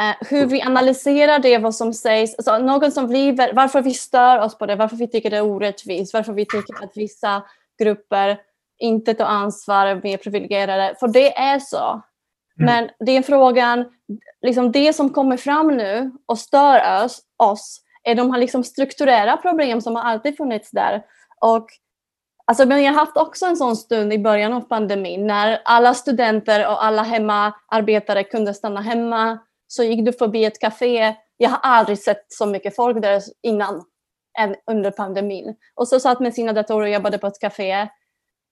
Eh, 0.01 0.29
hur 0.31 0.47
vi 0.47 0.63
analyserar 0.63 1.39
det, 1.39 1.59
vad 1.59 1.75
som 1.75 1.93
sägs. 1.93 2.35
Alltså, 2.35 2.59
någon 2.59 2.93
som 2.93 3.07
driver, 3.07 3.53
varför 3.53 3.83
vi 3.83 3.95
stör 3.95 4.39
oss 4.39 4.59
på 4.59 4.67
det, 4.67 4.77
varför 4.77 4.97
vi 4.97 5.09
tycker 5.09 5.31
det 5.31 5.37
är 5.37 5.45
orättvist, 5.45 6.15
varför 6.15 6.33
vi 6.33 6.47
tycker 6.47 6.85
att 6.85 6.97
vissa 6.97 7.43
grupper 7.79 8.41
inte 8.79 9.15
tar 9.15 9.25
ansvar, 9.25 10.01
mer 10.03 10.17
privilegierade. 10.17 10.95
För 11.01 11.09
det 11.09 11.37
är 11.37 11.59
så. 11.59 11.89
Mm. 11.89 12.03
Men 12.57 12.91
det 13.07 13.17
är 13.17 13.23
frågan, 13.23 13.85
liksom 14.43 14.73
det 14.73 14.93
som 14.93 15.11
kommer 15.11 15.37
fram 15.37 15.77
nu 15.77 16.11
och 16.27 16.39
stör 16.39 17.05
oss, 17.05 17.21
oss 17.37 17.81
är 18.03 18.15
de 18.15 18.31
här 18.31 18.39
liksom 18.39 18.65
strukturella 18.65 19.37
problem 19.37 19.81
som 19.81 19.97
har 19.97 20.03
alltid 20.03 20.37
funnits 20.37 20.71
där. 20.71 21.03
Och 21.41 21.67
Alltså, 22.49 22.67
men 22.67 22.83
jag 22.83 22.93
har 22.93 23.01
haft 23.01 23.17
också 23.17 23.47
en 23.47 23.57
sån 23.57 23.77
stund 23.77 24.13
i 24.13 24.19
början 24.19 24.53
av 24.53 24.61
pandemin 24.61 25.27
när 25.27 25.61
alla 25.65 25.95
studenter 25.95 26.69
och 26.69 26.85
alla 26.85 27.03
hemmaarbetare 27.03 28.25
kunde 28.25 28.55
stanna 28.55 28.81
hemma 28.81 29.39
så 29.67 29.83
gick 29.83 30.05
du 30.05 30.13
förbi 30.13 30.45
ett 30.45 30.61
café. 30.61 31.15
Jag 31.37 31.51
har 31.51 31.59
aldrig 31.63 31.99
sett 31.99 32.25
så 32.29 32.47
mycket 32.47 32.77
folk 32.77 33.03
där 33.03 33.23
innan 33.43 33.85
än 34.39 34.55
under 34.71 34.91
pandemin. 34.91 35.57
Och 35.75 35.89
så 35.89 36.01
satt 36.01 36.21
med 36.21 36.35
sina 36.35 36.53
datorer 36.53 36.87
och 36.87 36.93
jobbade 36.93 37.19
på 37.19 37.27
ett 37.27 37.41
café. 37.41 37.89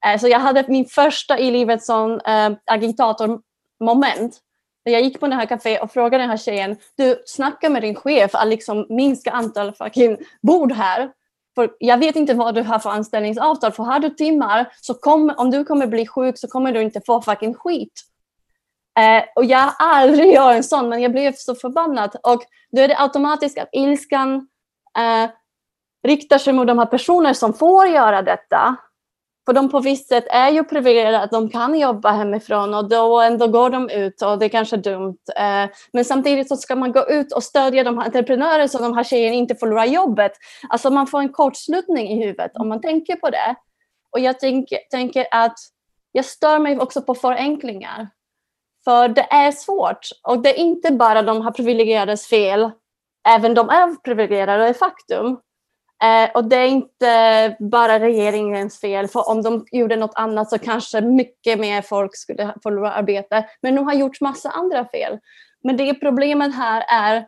Eh, 0.07 0.21
så 0.21 0.29
jag 0.29 0.39
hade 0.39 0.65
min 0.69 0.87
första 0.87 1.39
i 1.39 1.51
livet 1.51 1.83
som 1.83 2.21
äh, 2.27 2.47
eh, 2.47 2.53
agitatormoment. 2.65 4.41
Jag 4.83 5.03
gick 5.03 5.21
på 5.21 5.27
det 5.27 5.35
här 5.35 5.47
caféet 5.47 5.83
och 5.83 5.93
frågade 5.93 6.23
den 6.23 6.31
här 6.31 6.37
tjejen, 6.37 6.77
du 6.97 7.23
snacka 7.27 7.71
med 7.71 7.83
din 7.83 7.95
chef 7.95 8.35
att 8.35 8.49
liksom 8.49 8.87
minska 8.89 9.31
antal 9.31 9.73
fucking 9.73 10.17
bord 10.43 10.73
här. 10.73 11.11
För 11.57 11.71
jag 11.79 11.99
vet 11.99 12.17
inte 12.17 12.35
vad 12.35 12.55
du 12.55 12.63
har 12.63 12.79
för 12.79 12.91
anställningsavtal, 12.91 13.73
för 13.73 13.83
har 13.83 13.99
du 13.99 14.11
timmar 14.11 14.73
så 14.81 14.95
kom, 14.95 15.35
om 15.37 15.51
du 15.51 15.65
kommer 15.65 15.87
bli 15.87 16.07
sjuk 16.07 16.39
så 16.39 16.49
kommer 16.49 16.73
du 16.73 16.83
inte 16.83 17.01
få 17.07 17.23
fucking 17.23 17.55
skit. 17.55 18.03
Eh, 18.99 19.25
och 19.35 19.45
jag 19.45 19.59
har 19.59 19.75
aldrig 19.79 20.35
gjort 20.35 20.53
en 20.53 20.65
sån, 20.65 20.89
men 20.89 21.03
jag 21.03 21.13
blev 21.13 21.33
så 21.37 21.55
förbannad. 21.55 22.17
Och 22.23 22.43
då 22.71 22.83
är 22.83 22.89
det 22.89 23.01
automatiskt 23.01 23.59
att 23.59 23.69
ilskan 23.73 24.49
eh, 24.99 25.31
riktar 26.07 26.39
sig 26.39 26.53
mot 26.53 26.67
de 26.67 26.79
här 26.79 26.87
personerna 26.87 27.35
som 27.35 27.55
får 27.55 27.87
göra 27.87 28.23
detta. 28.23 28.77
För 29.47 29.53
de 29.53 29.71
på 29.71 29.81
visst 29.81 30.09
sätt 30.09 30.25
är 30.31 30.51
ju 30.51 30.65
privilegierade 30.65 31.21
att 31.21 31.31
de 31.31 31.51
kan 31.51 31.79
jobba 31.79 32.11
hemifrån 32.11 32.75
och 32.75 32.89
då 32.89 33.21
ändå 33.21 33.47
går 33.47 33.71
de 33.71 33.91
ut 33.91 34.23
och 34.23 34.39
det 34.39 34.45
är 34.45 34.49
kanske 34.49 34.77
dumt. 34.77 35.19
Eh, 35.37 35.71
men 35.93 36.05
samtidigt 36.05 36.49
så 36.49 36.57
ska 36.57 36.77
man 36.77 36.93
gå 36.93 37.09
ut 37.09 37.33
och 37.33 37.43
stödja 37.43 37.85
de 37.85 37.99
här 37.99 38.05
entreprenörerna 38.05 38.69
så 38.69 38.79
de 38.79 38.95
här 38.95 39.05
tjejerna 39.05 39.35
inte 39.35 39.55
förlorar 39.55 39.85
jobbet. 39.85 40.33
Alltså 40.69 40.91
man 40.91 41.07
får 41.07 41.21
en 41.21 41.33
kortslutning 41.33 42.09
i 42.09 42.25
huvudet 42.25 42.51
om 42.55 42.69
man 42.69 42.81
tänker 42.81 43.17
på 43.17 43.31
det. 43.31 43.55
Och 44.11 44.21
jag 44.21 44.41
tänker, 44.41 44.79
tänker 44.91 45.27
att 45.31 45.59
jag 46.13 46.25
stör 46.25 46.59
mig 46.59 46.79
också 46.79 47.03
på 47.03 47.15
förenklingar. 47.15 48.09
För 48.85 49.09
det 49.09 49.27
är 49.31 49.51
svårt 49.53 50.09
och 50.23 50.43
det 50.43 50.51
är 50.51 50.59
inte 50.59 50.93
bara 50.93 51.23
de 51.23 51.43
här 51.43 51.51
privilegierades 51.51 52.27
fel. 52.27 52.71
Även 53.29 53.55
de 53.55 53.69
är 53.69 54.03
privilegierade, 54.03 54.63
det 54.63 54.69
är 54.69 54.75
faktum. 54.75 55.39
Eh, 56.05 56.31
och 56.35 56.45
det 56.45 56.57
är 56.57 56.67
inte 56.67 57.57
bara 57.61 58.01
regeringens 58.01 58.81
fel, 58.81 59.09
för 59.09 59.29
om 59.29 59.43
de 59.43 59.67
gjorde 59.73 59.97
något 59.97 60.15
annat 60.15 60.51
så 60.51 60.59
kanske 60.59 61.01
mycket 61.01 61.59
mer 61.59 61.83
folk 61.83 62.17
skulle 62.17 62.55
förlora 62.63 62.93
arbete. 62.93 63.47
Men 63.63 63.75
de 63.75 63.87
har 63.87 63.95
gjort 63.95 64.21
massa 64.21 64.51
andra 64.51 64.85
fel. 64.85 65.19
Men 65.65 65.77
det 65.77 65.95
problemet 65.95 66.55
här 66.55 66.85
är 66.89 67.27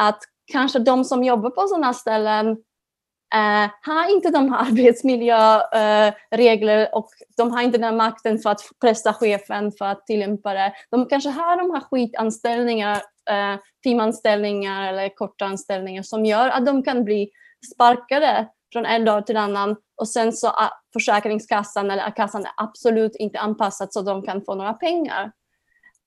att 0.00 0.18
kanske 0.52 0.78
de 0.78 1.04
som 1.04 1.24
jobbar 1.24 1.50
på 1.50 1.66
sådana 1.66 1.94
ställen 1.94 2.56
Uh, 3.34 3.68
har 3.82 4.10
inte 4.10 4.30
de 4.30 4.52
här 4.52 4.58
arbetsmiljöregler 4.66 6.80
uh, 6.80 6.88
och 6.92 7.08
de 7.36 7.50
har 7.50 7.62
inte 7.62 7.78
den 7.78 7.96
makten 7.96 8.38
för 8.38 8.50
att 8.50 8.60
pressa 8.80 9.12
chefen 9.12 9.72
för 9.72 9.84
att 9.84 10.06
tillämpa 10.06 10.54
det. 10.54 10.72
De 10.90 11.06
kanske 11.06 11.30
har 11.30 11.56
de 11.56 11.70
här 11.70 11.80
skitanställningar, 11.80 12.96
uh, 13.30 13.56
timanställningar 13.82 14.88
eller 14.88 15.16
korta 15.16 15.44
anställningar 15.44 16.02
som 16.02 16.24
gör 16.24 16.48
att 16.48 16.66
de 16.66 16.82
kan 16.82 17.04
bli 17.04 17.30
sparkade 17.74 18.48
från 18.72 18.86
en 18.86 19.04
dag 19.04 19.26
till 19.26 19.36
en 19.36 19.42
annan 19.42 19.76
och 19.96 20.08
sen 20.08 20.32
så 20.32 20.46
är 20.46 20.70
Försäkringskassan 20.92 21.90
eller 21.90 22.16
kassan 22.16 22.44
är 22.44 22.52
absolut 22.56 23.16
inte 23.16 23.38
anpassad 23.38 23.92
så 23.92 24.02
de 24.02 24.22
kan 24.22 24.44
få 24.44 24.54
några 24.54 24.72
pengar. 24.72 25.32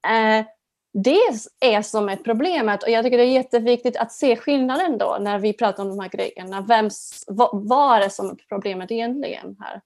Eh, 0.07 0.45
det 0.93 1.19
är 1.59 1.81
som 1.81 2.09
är 2.09 2.15
problemet 2.15 2.83
och 2.83 2.89
jag 2.89 3.03
tycker 3.03 3.17
det 3.17 3.23
är 3.23 3.31
jätteviktigt 3.31 3.97
att 3.97 4.11
se 4.11 4.35
skillnaden 4.35 4.97
då 4.97 5.17
när 5.21 5.39
vi 5.39 5.53
pratar 5.53 5.83
om 5.83 5.89
de 5.89 5.99
här 5.99 6.09
grejerna. 6.09 6.61
Vems, 6.61 7.23
vad, 7.27 7.95
är 7.95 7.99
det 7.99 8.09
som 8.09 8.29
är 8.29 8.35
problemet 8.49 8.91
egentligen 8.91 9.55
här? 9.59 9.81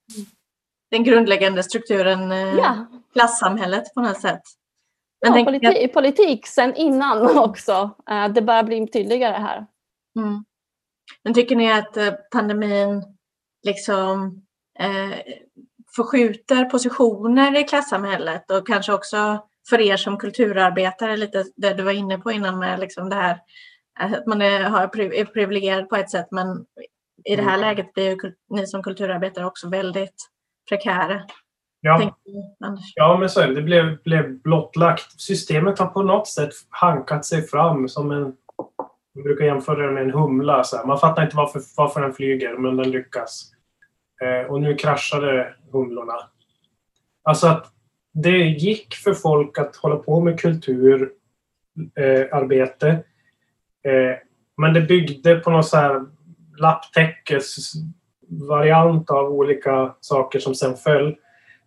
Den 0.91 1.03
grundläggande 1.03 1.63
strukturen, 1.63 2.31
eh, 2.31 2.55
ja. 2.55 2.85
klassamhället 3.13 3.93
på 3.93 4.01
något 4.01 4.21
sätt. 4.21 4.41
Men 5.25 5.39
ja, 5.39 5.45
politik, 5.45 5.93
politik 5.93 6.47
sen 6.47 6.75
innan 6.75 7.37
också. 7.37 7.89
Eh, 8.09 8.27
det 8.27 8.41
börjar 8.41 8.63
bli 8.63 8.87
tydligare 8.87 9.35
här. 9.35 9.65
Mm. 10.19 10.45
Men 11.23 11.33
tycker 11.33 11.55
ni 11.55 11.71
att 11.71 11.97
eh, 11.97 12.13
pandemin 12.31 13.03
liksom 13.63 14.41
eh, 14.79 15.19
förskjuter 15.95 16.65
positioner 16.65 17.59
i 17.59 17.63
klassamhället 17.63 18.51
och 18.51 18.67
kanske 18.67 18.93
också 18.93 19.47
för 19.69 19.82
er 19.82 19.97
som 19.97 20.17
kulturarbetare, 20.17 21.17
lite 21.17 21.43
det 21.56 21.73
du 21.73 21.84
var 21.84 21.91
inne 21.91 22.17
på 22.17 22.32
innan 22.32 22.60
med 22.60 22.80
liksom 22.80 23.10
det 23.10 23.15
här 23.15 23.39
att 23.99 24.25
man 24.25 24.41
är, 24.41 25.25
privilegierad 25.25 25.89
på 25.89 25.95
ett 25.95 26.10
sätt 26.10 26.28
men 26.32 26.65
i 27.25 27.36
det 27.36 27.41
här 27.41 27.58
mm. 27.58 27.62
läget 27.62 27.93
blir 27.93 28.10
ju 28.10 28.34
ni 28.49 28.67
som 28.67 28.84
kulturarbetare 28.84 29.45
också 29.45 29.69
väldigt 29.69 30.30
prekära. 30.69 31.21
Ja, 31.82 32.17
ja 32.95 33.17
men 33.19 33.30
så 33.30 33.41
är 33.41 33.47
det. 33.47 33.56
Det 33.56 33.62
blev, 33.62 34.04
blev 34.04 34.41
blottlagt. 34.41 35.21
Systemet 35.21 35.80
har 35.80 35.88
på 35.88 36.04
något 36.04 36.28
sätt 36.28 36.49
hankat 36.69 37.25
sig 37.25 37.41
fram 37.41 37.89
som 37.89 38.12
en... 38.12 38.34
Man 39.15 39.23
brukar 39.23 39.45
jämföra 39.45 39.88
det 39.88 39.91
med 39.91 40.04
en 40.04 40.12
humla. 40.12 40.63
Så 40.63 40.78
här. 40.78 40.86
Man 40.86 40.99
fattar 40.99 41.23
inte 41.23 41.36
varför, 41.36 41.62
varför 41.78 42.01
den 42.01 42.13
flyger, 42.13 42.58
men 42.58 42.78
den 42.78 42.91
lyckas. 42.91 43.51
Eh, 44.21 44.51
och 44.51 44.62
nu 44.62 44.75
kraschade 44.75 45.54
humlorna. 45.71 46.15
Alltså 47.23 47.47
att 47.47 47.74
det 48.15 48.38
gick 48.38 48.95
för 48.95 49.13
folk 49.13 49.58
att 49.58 49.75
hålla 49.75 49.95
på 49.95 50.19
med 50.19 50.39
kulturarbete. 50.39 53.04
Eh, 53.84 53.93
eh, 53.93 54.15
men 54.58 54.73
det 54.73 54.82
byggde 54.82 55.36
på 55.36 55.49
någon 55.49 55.63
så 55.63 55.78
här 55.78 56.06
lapptäckesvariant 56.58 59.10
av 59.10 59.32
olika 59.32 59.95
saker 59.99 60.39
som 60.39 60.56
sen 60.56 60.75
föll. 60.75 61.15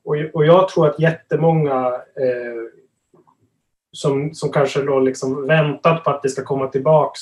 Och, 0.05 0.17
och 0.35 0.47
jag 0.47 0.69
tror 0.69 0.89
att 0.89 1.01
jättemånga 1.01 1.87
eh, 1.95 2.63
som, 3.93 4.35
som 4.35 4.53
kanske 4.53 4.83
då 4.83 5.01
liksom 5.01 5.47
väntat 5.47 6.05
på 6.05 6.11
att 6.11 6.23
det 6.23 6.29
ska 6.29 6.45
komma 6.45 6.67
tillbaks 6.67 7.21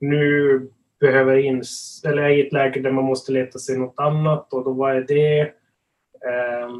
nu 0.00 0.70
behöver 1.00 1.36
in, 1.36 1.62
eller 2.04 2.22
är 2.22 2.28
i 2.28 2.46
ett 2.46 2.52
läge 2.52 2.80
där 2.80 2.90
man 2.90 3.04
måste 3.04 3.32
leta 3.32 3.58
sig 3.58 3.78
något 3.78 3.94
annat 3.96 4.52
och 4.52 4.64
då 4.64 4.72
vad 4.72 4.96
är 4.96 5.00
det? 5.00 5.40
Eh, 5.40 6.70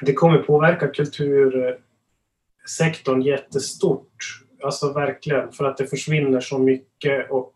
det 0.00 0.14
kommer 0.14 0.38
påverka 0.38 0.88
kultursektorn 0.88 3.22
jättestort. 3.22 4.42
Alltså 4.62 4.92
verkligen, 4.92 5.52
för 5.52 5.64
att 5.64 5.76
det 5.76 5.86
försvinner 5.86 6.40
så 6.40 6.58
mycket 6.58 7.30
och 7.30 7.52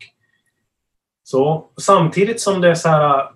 så. 1.22 1.68
Samtidigt 1.80 2.40
som 2.40 2.60
det 2.60 2.68
är 2.68 2.74
så 2.74 2.88
här 2.88 3.30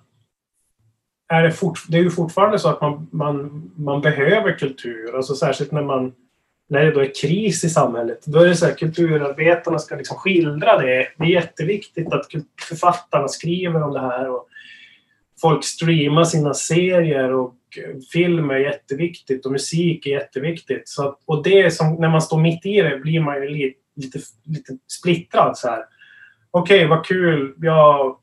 är 1.29 1.43
det, 1.43 1.53
fort, 1.53 1.79
det 1.89 1.99
är 1.99 2.03
ju 2.03 2.11
fortfarande 2.11 2.59
så 2.59 2.69
att 2.69 2.81
man, 2.81 3.09
man, 3.11 3.71
man 3.77 4.01
behöver 4.01 4.59
kultur, 4.59 5.17
alltså 5.17 5.35
särskilt 5.35 5.73
när 5.73 5.83
man 5.83 6.15
när 6.69 6.85
det 6.85 6.91
då 6.91 7.01
är 7.01 7.15
kris 7.15 7.65
i 7.65 7.71
samhället. 7.71 8.27
Då 8.27 8.39
är 8.39 8.47
det 8.47 8.57
så 8.57 8.67
här, 8.67 8.75
kulturarbetarna 8.75 9.79
ska 9.79 9.97
liksom 9.97 10.17
skildra 10.17 10.79
det. 10.79 11.09
Det 11.17 11.25
är 11.25 11.29
jätteviktigt 11.29 12.13
att 12.13 12.27
författarna 12.69 13.29
skriver 13.29 13.83
om 13.83 13.93
det 13.93 14.01
här 14.01 14.31
och 14.31 14.49
folk 15.41 15.65
streamar 15.65 16.25
sina 16.25 16.55
serier 16.55 17.33
och 17.33 17.55
film 18.13 18.51
är 18.51 18.59
jätteviktigt 18.59 19.47
och 19.47 19.53
musik 19.53 20.07
är 20.07 20.11
jätteviktigt. 20.11 20.89
Så 20.89 21.09
att, 21.09 21.19
och 21.25 21.43
det 21.43 21.71
som, 21.71 21.95
när 21.95 22.09
man 22.09 22.23
står 22.23 22.41
mitt 22.41 22.67
i 22.67 22.81
det 22.81 22.99
blir 22.99 23.21
man 23.21 23.43
ju 23.43 23.49
lite, 23.49 23.79
lite, 23.97 24.19
lite 24.45 24.73
splittrad. 24.87 25.57
Okej, 26.51 26.77
okay, 26.77 26.87
vad 26.87 27.07
kul. 27.07 27.55
Ja, 27.59 28.21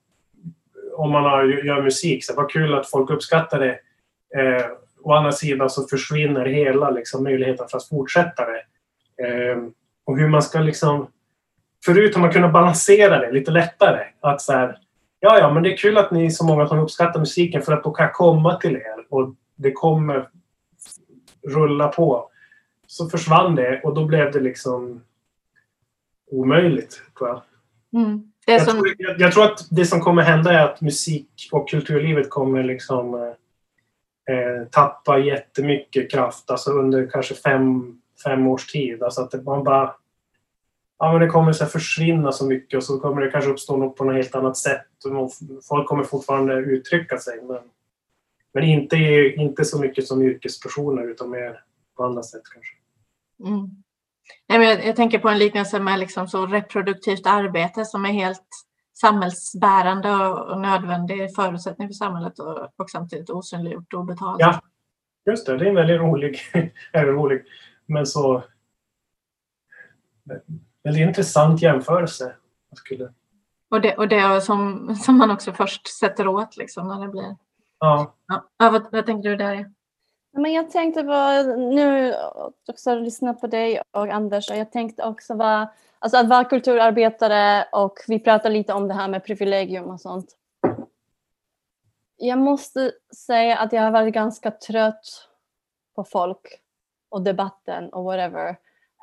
om 0.95 1.12
man 1.12 1.23
har, 1.23 1.43
gör 1.43 1.82
musik, 1.82 2.25
så 2.25 2.36
vad 2.36 2.51
kul 2.51 2.73
att 2.73 2.89
folk 2.89 3.10
uppskattar 3.10 3.60
det. 3.60 3.80
Eh, 4.41 4.65
å 5.01 5.13
andra 5.13 5.32
sidan 5.32 5.69
så 5.69 5.88
försvinner 5.88 6.45
hela 6.45 6.89
liksom, 6.89 7.23
möjligheten 7.23 7.67
för 7.67 7.78
att 7.78 7.89
fortsätta 7.89 8.45
det. 8.45 8.62
Eh, 9.28 9.58
och 10.06 10.17
hur 10.17 10.28
man 10.28 10.41
ska 10.41 10.60
liksom... 10.60 11.08
Förut 11.86 12.15
har 12.15 12.21
man 12.21 12.32
kunnat 12.32 12.54
balansera 12.54 13.19
det 13.19 13.32
lite 13.32 13.51
lättare. 13.51 14.06
Att 14.21 14.41
så 14.41 14.54
här, 14.54 14.78
ja, 15.26 15.40
ja, 15.40 15.54
men 15.54 15.64
det 15.64 15.74
är 15.74 15.78
kul 15.78 15.98
att 15.98 16.12
ni 16.12 16.26
är 16.26 16.30
så 16.30 16.46
många 16.46 16.68
som 16.68 16.80
uppskattar 16.80 17.20
musiken 17.20 17.62
för 17.62 17.74
att 17.74 17.84
då 17.84 17.92
kan 17.92 18.04
jag 18.04 18.14
komma 18.14 18.56
till 18.56 18.76
er 18.76 19.06
och 19.10 19.36
det 19.56 19.72
kommer 19.72 20.30
rulla 21.48 21.88
på. 21.88 22.30
Så 22.88 23.10
försvann 23.10 23.56
det 23.56 23.82
och 23.84 23.96
då 23.96 24.06
blev 24.06 24.32
det 24.32 24.40
liksom 24.40 25.04
omöjligt, 26.32 27.02
tror 27.18 27.30
jag. 27.30 27.42
Mm. 28.02 28.32
Jag, 28.46 28.62
som... 28.62 28.74
tror, 28.74 28.94
jag, 28.98 29.20
jag, 29.20 29.34
tror, 29.34 29.44
att 29.44 29.68
det 29.72 29.86
som 29.86 30.00
kommer 30.00 30.22
hända 30.22 30.54
är 30.54 30.66
att 30.66 30.82
musik 30.82 31.50
och 31.52 31.70
kulturlivet 31.70 32.30
kommer 32.30 32.64
liksom 32.64 33.14
eh, 33.14 34.36
eh, 34.36 34.68
tappa 34.72 35.20
jättemycket 35.20 36.12
kraft, 36.12 36.52
alltså 36.52 36.72
under 36.72 37.08
kanske 37.08 37.36
fem, 37.36 38.00
fem 38.24 38.48
års 38.48 38.68
tid. 38.68 39.04
Alltså 39.04 39.22
att 39.22 39.44
man 39.44 39.64
bara 39.64 39.96
ja, 40.99 41.12
men 41.12 41.21
det 41.21 41.27
kommer 41.27 41.53
så 41.53 41.65
försvinna 41.65 42.31
så 42.31 42.45
mycket 42.45 42.77
och 42.77 42.84
så 42.84 42.99
kommer 42.99 43.21
det 43.21 43.31
kanske 43.31 43.51
uppstå 43.51 43.77
något 43.77 43.97
på 43.97 44.03
något 44.03 44.15
helt 44.15 44.36
annat 44.36 44.58
sätt. 44.58 44.86
Folk 45.69 45.88
kommer 45.88 46.03
fortfarande 46.03 46.53
uttrycka 46.53 47.17
sig 47.17 47.41
men, 47.43 47.62
men 48.53 48.63
inte, 48.63 48.97
inte 49.36 49.65
så 49.65 49.79
mycket 49.79 50.08
som 50.08 50.21
yrkespersoner 50.21 51.03
utan 51.03 51.29
mer 51.29 51.62
på 51.97 52.03
andra 52.03 52.23
sätt 52.23 52.41
kanske. 52.53 52.75
Mm. 53.49 53.69
Nej, 54.49 54.60
men 54.60 54.67
jag, 54.67 54.86
jag, 54.86 54.95
tänker 54.95 55.19
på 55.19 55.29
en 55.29 55.39
liknelse 55.39 55.79
med 55.79 55.99
liksom 55.99 56.27
så 56.27 56.45
reproduktivt 56.45 57.25
arbete 57.25 57.86
som 57.86 58.05
är 58.05 58.12
helt 58.12 58.47
samhällsbärande 58.93 60.15
och, 60.15 60.51
och 60.51 60.62
nödvändig 60.62 61.36
förutsättning 61.36 61.88
för 61.88 61.93
samhället 61.93 62.39
och, 62.39 62.69
och 62.75 62.89
samtidigt 62.89 63.29
osynliggjort 63.29 63.93
och 63.93 63.99
obetalt. 63.99 64.39
Ja, 64.39 64.62
just 65.25 65.45
det. 65.45 65.58
Det 65.58 65.65
är 65.65 65.69
en 65.69 65.75
väldigt 65.75 65.99
rolig, 65.99 66.39
rolig 66.93 67.43
men 67.86 68.05
så 68.05 68.43
väldigt 70.86 71.08
intressant 71.08 71.62
jämförelse. 71.62 72.36
skulle... 72.76 73.13
Och 73.69 73.82
det, 73.82 73.98
och 73.98 74.08
det 74.08 74.41
som, 74.41 74.95
som 74.95 75.17
man 75.17 75.32
också 75.32 75.54
först 75.54 75.88
sätter 75.88 76.28
åt 76.28 76.58
liksom 76.58 76.88
när 76.88 77.02
det 77.02 77.08
blir... 77.08 77.36
Ja. 77.80 78.15
ja. 78.28 78.43
vad, 78.58 78.91
vad 78.91 79.06
tänkte 79.06 79.30
du 79.30 79.36
där? 79.36 79.71
Men 80.38 80.54
jag 80.54 80.71
tänkte 80.71 81.04
på, 81.04 81.43
nu 81.58 82.15
också 82.67 82.95
lyssna 82.95 83.34
på 83.34 83.48
dig 83.48 83.82
och 83.91 84.08
Anders, 84.08 84.50
och 84.50 84.58
jag 84.58 84.71
tänkte 84.71 85.04
också 85.04 85.34
vara, 85.34 85.69
alltså 86.00 86.17
att 86.17 86.30
vara 86.30 86.43
kulturarbetare 86.43 87.67
och 87.71 87.93
vi 88.08 88.19
pratar 88.19 88.50
lite 88.50 88.74
om 88.74 88.88
det 88.88 88.93
här 88.93 89.08
med 89.08 89.26
privilegium 89.26 89.86
och 89.86 90.02
sånt. 90.02 90.36
Jag 92.17 92.38
måste 92.39 92.91
säga 93.28 93.58
att 93.58 93.74
jag 93.74 93.82
har 93.82 93.91
varit 93.91 94.13
ganska 94.13 94.52
trött 94.52 95.30
på 95.95 96.04
folk 96.04 96.62
och 97.10 97.21
debatten 97.21 97.89
och 97.89 98.04
whatever 98.04 98.50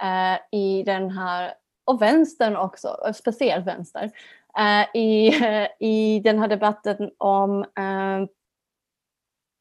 eh, 0.03 0.59
i 0.59 0.83
den 0.83 1.11
här 1.11 1.55
och 1.85 2.03
vänstern 2.03 2.57
också, 2.57 2.97
speciellt 3.15 3.67
vänster, 3.67 4.11
eh, 4.59 5.01
i, 5.01 5.33
i 5.79 6.21
den 6.21 6.39
här 6.39 6.49
debatten 6.49 7.11
om 7.19 7.63
eh, 7.63 8.29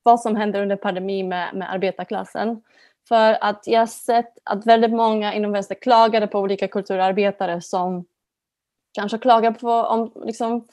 vad 0.03 0.21
som 0.21 0.35
händer 0.35 0.61
under 0.61 0.75
pandemin 0.75 1.29
med, 1.29 1.55
med 1.55 1.71
arbetarklassen. 1.73 2.61
För 3.07 3.37
att 3.41 3.67
jag 3.67 3.79
har 3.79 3.87
sett 3.87 4.37
att 4.43 4.65
väldigt 4.65 4.91
många 4.91 5.33
inom 5.33 5.51
vänster 5.51 5.75
klagade 5.75 6.27
på 6.27 6.39
olika 6.39 6.67
kulturarbetare 6.67 7.61
som 7.61 8.05
kanske 8.93 9.17
klagar 9.17 9.51
på 9.51 9.71
om, 9.71 10.11
liksom, 10.25 10.67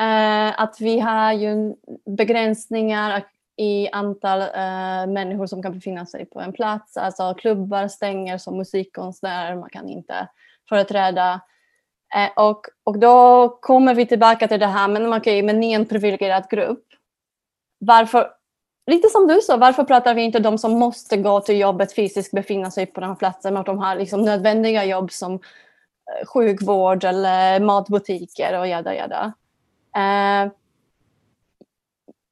eh, 0.00 0.60
att 0.60 0.76
vi 0.80 1.00
har 1.00 1.32
ju 1.32 1.74
begränsningar 2.06 3.24
i 3.56 3.88
antal 3.92 4.40
eh, 4.40 5.06
människor 5.12 5.46
som 5.46 5.62
kan 5.62 5.72
befinna 5.72 6.06
sig 6.06 6.24
på 6.26 6.40
en 6.40 6.52
plats. 6.52 6.96
Alltså 6.96 7.34
klubbar 7.34 7.88
stänger 7.88 8.38
som 8.38 8.56
musikkonstnärer, 8.56 9.56
man 9.56 9.70
kan 9.70 9.88
inte 9.88 10.28
företräda. 10.68 11.40
Eh, 12.14 12.44
och, 12.44 12.66
och 12.84 12.98
då 12.98 13.48
kommer 13.48 13.94
vi 13.94 14.06
tillbaka 14.06 14.48
till 14.48 14.60
det 14.60 14.66
här, 14.66 14.88
men 14.88 15.08
okej, 15.08 15.18
okay, 15.18 15.42
men 15.42 15.60
ni 15.60 15.72
är 15.72 15.76
en 15.76 15.86
privilegierad 15.86 16.50
grupp. 16.50 16.84
Varför, 17.78 18.30
lite 18.86 19.08
som 19.08 19.26
du 19.26 19.40
sa, 19.40 19.56
varför 19.56 19.84
pratar 19.84 20.14
vi 20.14 20.22
inte 20.22 20.38
om 20.38 20.42
de 20.42 20.58
som 20.58 20.78
måste 20.78 21.16
gå 21.16 21.40
till 21.40 21.58
jobbet 21.58 21.94
fysiskt, 21.94 22.32
befinna 22.32 22.70
sig 22.70 22.86
på 22.86 23.00
den 23.00 23.08
här 23.08 23.16
platsen, 23.16 23.56
att 23.56 23.66
de 23.66 23.78
har 23.78 23.96
liksom 23.96 24.22
nödvändiga 24.22 24.84
jobb 24.84 25.12
som 25.12 25.34
eh, 25.34 26.26
sjukvård 26.26 27.04
eller 27.04 27.60
matbutiker 27.60 28.58
och 28.58 28.68
jada 28.68 28.94
jada. 28.94 29.32
Uh, 29.96 30.52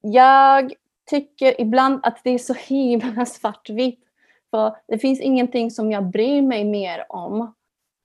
jag 0.01 0.73
tycker 1.11 1.61
ibland 1.61 2.01
att 2.03 2.21
det 2.25 2.31
är 2.31 2.39
så 2.39 2.55
himla 2.69 3.27
svartvitt. 3.27 4.05
För 4.51 4.77
det 4.89 4.99
finns 4.99 5.21
ingenting 5.21 5.71
som 5.71 5.93
jag 5.93 6.11
bryr 6.11 6.43
mig 6.43 6.65
mer 6.65 7.07
om 7.09 7.55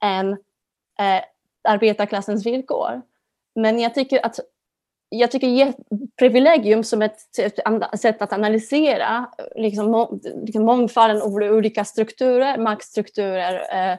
än 0.04 0.32
eh, 0.98 1.22
arbetarklassens 1.68 2.46
villkor. 2.46 3.02
Men 3.54 3.78
jag 3.78 3.94
tycker 3.94 4.26
att 4.26 4.40
jag 5.08 5.30
tycker 5.30 5.74
privilegium 6.18 6.84
som 6.84 7.02
ett 7.02 7.20
sätt 7.98 8.22
att 8.22 8.32
analysera 8.32 9.26
liksom, 9.54 10.20
liksom 10.46 10.64
mångfalden 10.64 11.22
av 11.22 11.32
olika 11.32 11.84
strukturer, 11.84 12.58
maktstrukturer, 12.58 13.54
eh, 13.72 13.98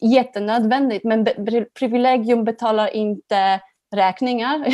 jättenödvändigt. 0.00 1.04
Men 1.04 1.26
privilegium 1.74 2.44
betalar 2.44 2.96
inte 2.96 3.60
räkningar. 3.94 4.66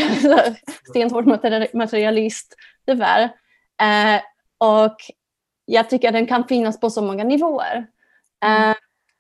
Stenhård 0.91 1.27
materialist, 1.75 2.57
tyvärr. 2.87 3.23
Eh, 3.81 4.21
och 4.59 4.97
jag 5.65 5.91
tycker 5.91 6.09
att 6.09 6.15
den 6.15 6.27
kan 6.27 6.49
finnas 6.49 6.81
på 6.81 6.91
så 6.91 7.03
många 7.03 7.25
nivåer. 7.25 7.87
Eh, 8.45 8.75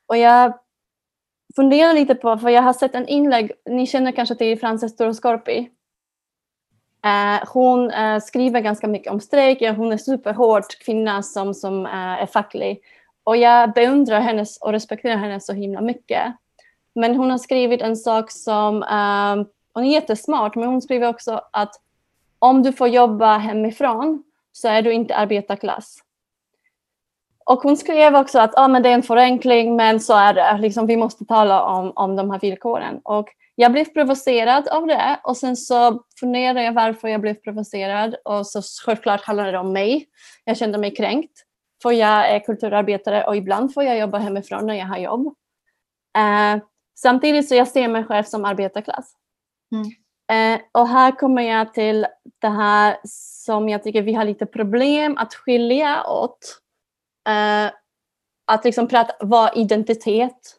och 0.06 0.16
jag 0.16 0.58
funderar 1.56 1.94
lite 1.94 2.14
på, 2.14 2.38
för 2.38 2.48
jag 2.48 2.62
har 2.62 2.72
sett 2.72 2.94
en 2.94 3.08
inlägg, 3.08 3.52
ni 3.70 3.86
känner 3.86 4.12
kanske 4.12 4.34
till 4.34 4.60
Frances 4.60 4.96
Toroscorpi? 4.96 5.70
Eh, 7.04 7.48
hon 7.48 7.90
eh, 7.90 8.20
skriver 8.20 8.60
ganska 8.60 8.88
mycket 8.88 9.12
om 9.12 9.20
strejk, 9.20 9.76
hon 9.76 9.92
är 9.92 9.96
superhård 9.96 10.64
kvinna 10.84 11.22
som, 11.22 11.54
som 11.54 11.86
eh, 11.86 11.92
är 12.22 12.26
facklig. 12.26 12.80
Och 13.24 13.36
jag 13.36 13.72
beundrar 13.72 14.20
hennes 14.20 14.58
och 14.58 14.72
respekterar 14.72 15.16
henne 15.16 15.40
så 15.40 15.52
himla 15.52 15.80
mycket. 15.80 16.36
Men 16.94 17.16
hon 17.16 17.30
har 17.30 17.38
skrivit 17.38 17.82
en 17.82 17.96
sak 17.96 18.30
som, 18.30 18.82
eh, 18.82 19.46
hon 19.74 19.84
är 19.84 19.92
jättesmart, 19.92 20.54
men 20.54 20.68
hon 20.68 20.82
skriver 20.82 21.08
också 21.08 21.40
att 21.52 21.80
om 22.38 22.62
du 22.62 22.72
får 22.72 22.88
jobba 22.88 23.38
hemifrån 23.38 24.22
så 24.52 24.68
är 24.68 24.82
du 24.82 24.92
inte 24.92 25.16
arbetarklass. 25.16 26.03
Och 27.46 27.62
hon 27.62 27.76
skrev 27.76 28.16
också 28.16 28.38
att 28.38 28.58
ah, 28.58 28.68
men 28.68 28.82
det 28.82 28.88
är 28.88 28.94
en 28.94 29.02
förenkling, 29.02 29.76
men 29.76 30.00
så 30.00 30.14
är 30.14 30.34
det. 30.34 30.58
Liksom, 30.58 30.86
vi 30.86 30.96
måste 30.96 31.24
tala 31.24 31.62
om, 31.62 31.92
om 31.94 32.16
de 32.16 32.30
här 32.30 32.40
villkoren. 32.40 33.00
Och 33.04 33.28
jag 33.54 33.72
blev 33.72 33.84
provocerad 33.84 34.68
av 34.68 34.86
det 34.86 35.20
och 35.24 35.36
sen 35.36 35.56
så 35.56 36.04
funderade 36.20 36.62
jag 36.62 36.72
varför 36.72 37.08
jag 37.08 37.20
blev 37.20 37.34
provocerad 37.34 38.16
och 38.24 38.46
så 38.46 38.62
självklart 38.84 39.24
handlade 39.24 39.50
det 39.50 39.58
om 39.58 39.72
mig. 39.72 40.08
Jag 40.44 40.56
kände 40.56 40.78
mig 40.78 40.94
kränkt 40.94 41.44
för 41.82 41.92
jag 41.92 42.30
är 42.30 42.40
kulturarbetare 42.40 43.24
och 43.24 43.36
ibland 43.36 43.74
får 43.74 43.84
jag 43.84 43.98
jobba 43.98 44.18
hemifrån 44.18 44.66
när 44.66 44.74
jag 44.74 44.86
har 44.86 44.98
jobb. 44.98 45.26
Uh, 46.18 46.62
samtidigt 46.94 47.48
så 47.48 47.54
jag 47.54 47.68
ser 47.68 47.88
mig 47.88 48.04
själv 48.04 48.24
som 48.24 48.44
arbetarklass. 48.44 49.12
Mm. 49.72 49.86
Uh, 50.32 50.60
och 50.72 50.88
här 50.88 51.10
kommer 51.18 51.42
jag 51.42 51.74
till 51.74 52.06
det 52.40 52.48
här 52.48 52.96
som 53.44 53.68
jag 53.68 53.82
tycker 53.82 54.02
vi 54.02 54.14
har 54.14 54.24
lite 54.24 54.46
problem 54.46 55.16
att 55.18 55.34
skilja 55.34 56.06
åt. 56.06 56.60
Uh, 57.28 57.70
att 58.46 58.64
liksom 58.64 58.88
prata 58.88 59.14
vad 59.20 59.56
identitet 59.56 60.56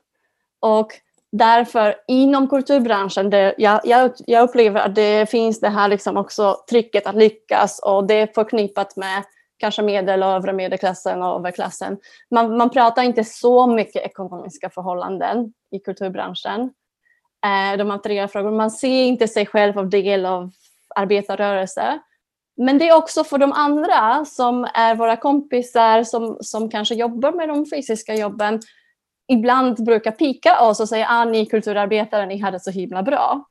och 0.59 0.91
därför 1.31 1.95
inom 2.07 2.47
kulturbranschen, 2.47 3.29
det, 3.29 3.55
jag, 3.57 3.81
jag, 3.83 4.11
jag, 4.25 4.43
upplever 4.43 4.81
att 4.81 4.95
det 4.95 5.29
finns 5.29 5.59
det 5.59 5.69
här 5.69 5.87
liksom 5.87 6.17
också 6.17 6.57
trycket 6.69 7.07
att 7.07 7.15
lyckas 7.15 7.79
och 7.79 8.07
det 8.07 8.13
är 8.13 8.27
förknippat 8.27 8.95
med 8.95 9.23
kanske 9.57 9.81
medel 9.81 10.23
och 10.23 10.29
övre 10.29 10.53
medelklassen 10.53 11.21
och 11.21 11.39
överklassen. 11.39 11.97
Man, 12.31 12.57
man 12.57 12.69
pratar 12.69 13.03
inte 13.03 13.23
så 13.23 13.67
mycket 13.67 14.03
ekonomiska 14.03 14.69
förhållanden 14.69 15.53
i 15.71 15.79
kulturbranschen. 15.79 16.61
Eh, 17.45 17.77
de 17.77 17.87
materiella 17.87 18.27
frågorna. 18.27 18.57
Man 18.57 18.71
ser 18.71 19.03
inte 19.03 19.27
sig 19.27 19.45
själv 19.45 19.73
som 19.73 19.89
del 19.89 20.25
av 20.25 20.51
arbetarrörelsen. 20.95 21.99
Men 22.57 22.77
det 22.77 22.89
är 22.89 22.95
också 22.95 23.23
för 23.23 23.37
de 23.37 23.51
andra 23.51 24.25
som 24.25 24.67
är 24.73 24.95
våra 24.95 25.17
kompisar 25.17 26.03
som, 26.03 26.37
som 26.41 26.69
kanske 26.69 26.95
jobbar 26.95 27.31
med 27.31 27.49
de 27.49 27.65
fysiska 27.65 28.15
jobben 28.15 28.61
ibland 29.27 29.85
brukar 29.85 30.11
pika 30.11 30.61
oss 30.61 30.79
och 30.79 30.89
säga 30.89 31.07
att 31.07 31.27
ah, 31.27 31.31
ni 31.31 31.45
kulturarbetare, 31.45 32.25
ni 32.25 32.37
hade 32.37 32.59
så 32.59 32.71
himla 32.71 33.03
bra. 33.03 33.45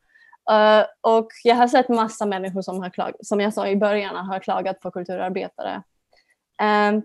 Uh, 0.51 0.85
och 1.01 1.29
jag 1.45 1.55
har 1.55 1.69
sett 1.69 1.89
massa 1.89 2.27
människor 2.27 2.63
som 2.63 2.81
har 2.81 2.91
klagat, 2.91 3.27
som 3.27 3.41
jag 3.41 3.55
sa 3.55 3.69
i 3.69 3.77
början, 3.77 4.27
har 4.27 4.39
klagat 4.39 4.81
på 4.81 4.91
kulturarbetare. 4.91 5.83
Um, 6.63 7.03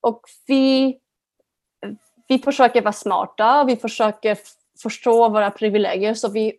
och 0.00 0.20
vi, 0.46 0.98
vi 2.28 2.38
försöker 2.38 2.82
vara 2.82 2.92
smarta, 2.92 3.64
vi 3.64 3.76
försöker 3.76 4.38
förstå 4.82 5.28
våra 5.28 5.50
privilegier 5.50 6.14
så 6.14 6.28
vi 6.28 6.52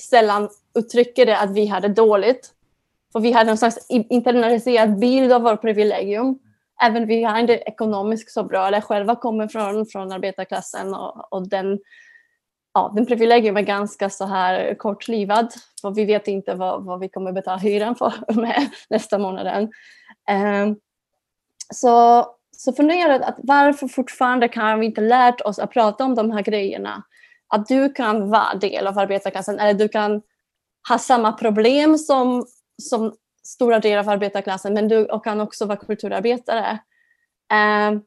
sällan 0.00 0.48
uttrycker 0.74 1.26
det 1.26 1.38
att 1.38 1.50
vi 1.50 1.66
hade 1.66 1.88
dåligt. 1.88 2.54
För 3.12 3.20
vi 3.20 3.32
hade 3.32 3.50
en 3.50 3.58
slags 3.58 3.86
internaliserad 3.88 4.98
bild 4.98 5.32
av 5.32 5.42
vårt 5.42 5.60
privilegium 5.60 6.38
även 6.82 7.06
vi 7.06 7.24
har 7.24 7.38
inte 7.38 7.52
ekonomiskt 7.52 8.30
så 8.30 8.44
bra 8.44 8.66
eller 8.66 8.80
själva 8.80 9.16
kommer 9.16 9.48
från, 9.48 9.86
från 9.86 10.12
arbetarklassen 10.12 10.94
och, 10.94 11.32
och 11.32 11.48
den, 11.48 11.78
ja, 12.74 12.92
den 12.96 13.06
privilegium 13.06 13.56
är 13.56 13.62
ganska 13.62 14.10
så 14.10 14.24
här 14.24 14.74
kortlivad 14.74 15.52
för 15.80 15.90
vi 15.90 16.04
vet 16.04 16.28
inte 16.28 16.54
vad, 16.54 16.84
vad 16.84 17.00
vi 17.00 17.08
kommer 17.08 17.32
betala 17.32 17.58
hyran 17.58 17.96
för 17.96 18.12
med 18.40 18.70
nästa 18.90 19.18
månaden. 19.18 19.72
Um, 20.30 20.76
så, 21.74 22.26
så 22.56 22.72
funderar 22.72 23.20
att 23.20 23.36
varför 23.38 23.88
fortfarande 23.88 24.48
kan 24.48 24.80
vi 24.80 24.86
inte 24.86 25.00
lärt 25.00 25.40
oss 25.40 25.58
att 25.58 25.72
prata 25.72 26.04
om 26.04 26.14
de 26.14 26.30
här 26.30 26.42
grejerna? 26.42 27.02
Att 27.48 27.66
du 27.66 27.92
kan 27.92 28.30
vara 28.30 28.54
del 28.54 28.86
av 28.86 28.98
arbetarklassen 28.98 29.58
eller 29.58 29.74
du 29.74 29.88
kan 29.88 30.22
ha 30.88 30.98
samma 30.98 31.32
problem 31.32 31.98
som, 31.98 32.46
som 32.82 33.14
stora 33.44 33.78
delar 33.78 33.98
av 33.98 34.08
arbetarklassen 34.08 34.74
men 34.74 34.88
du 34.88 35.08
kan 35.24 35.40
också 35.40 35.66
vara 35.66 35.78
kulturarbetare. 35.78 36.78
Um, 37.52 38.02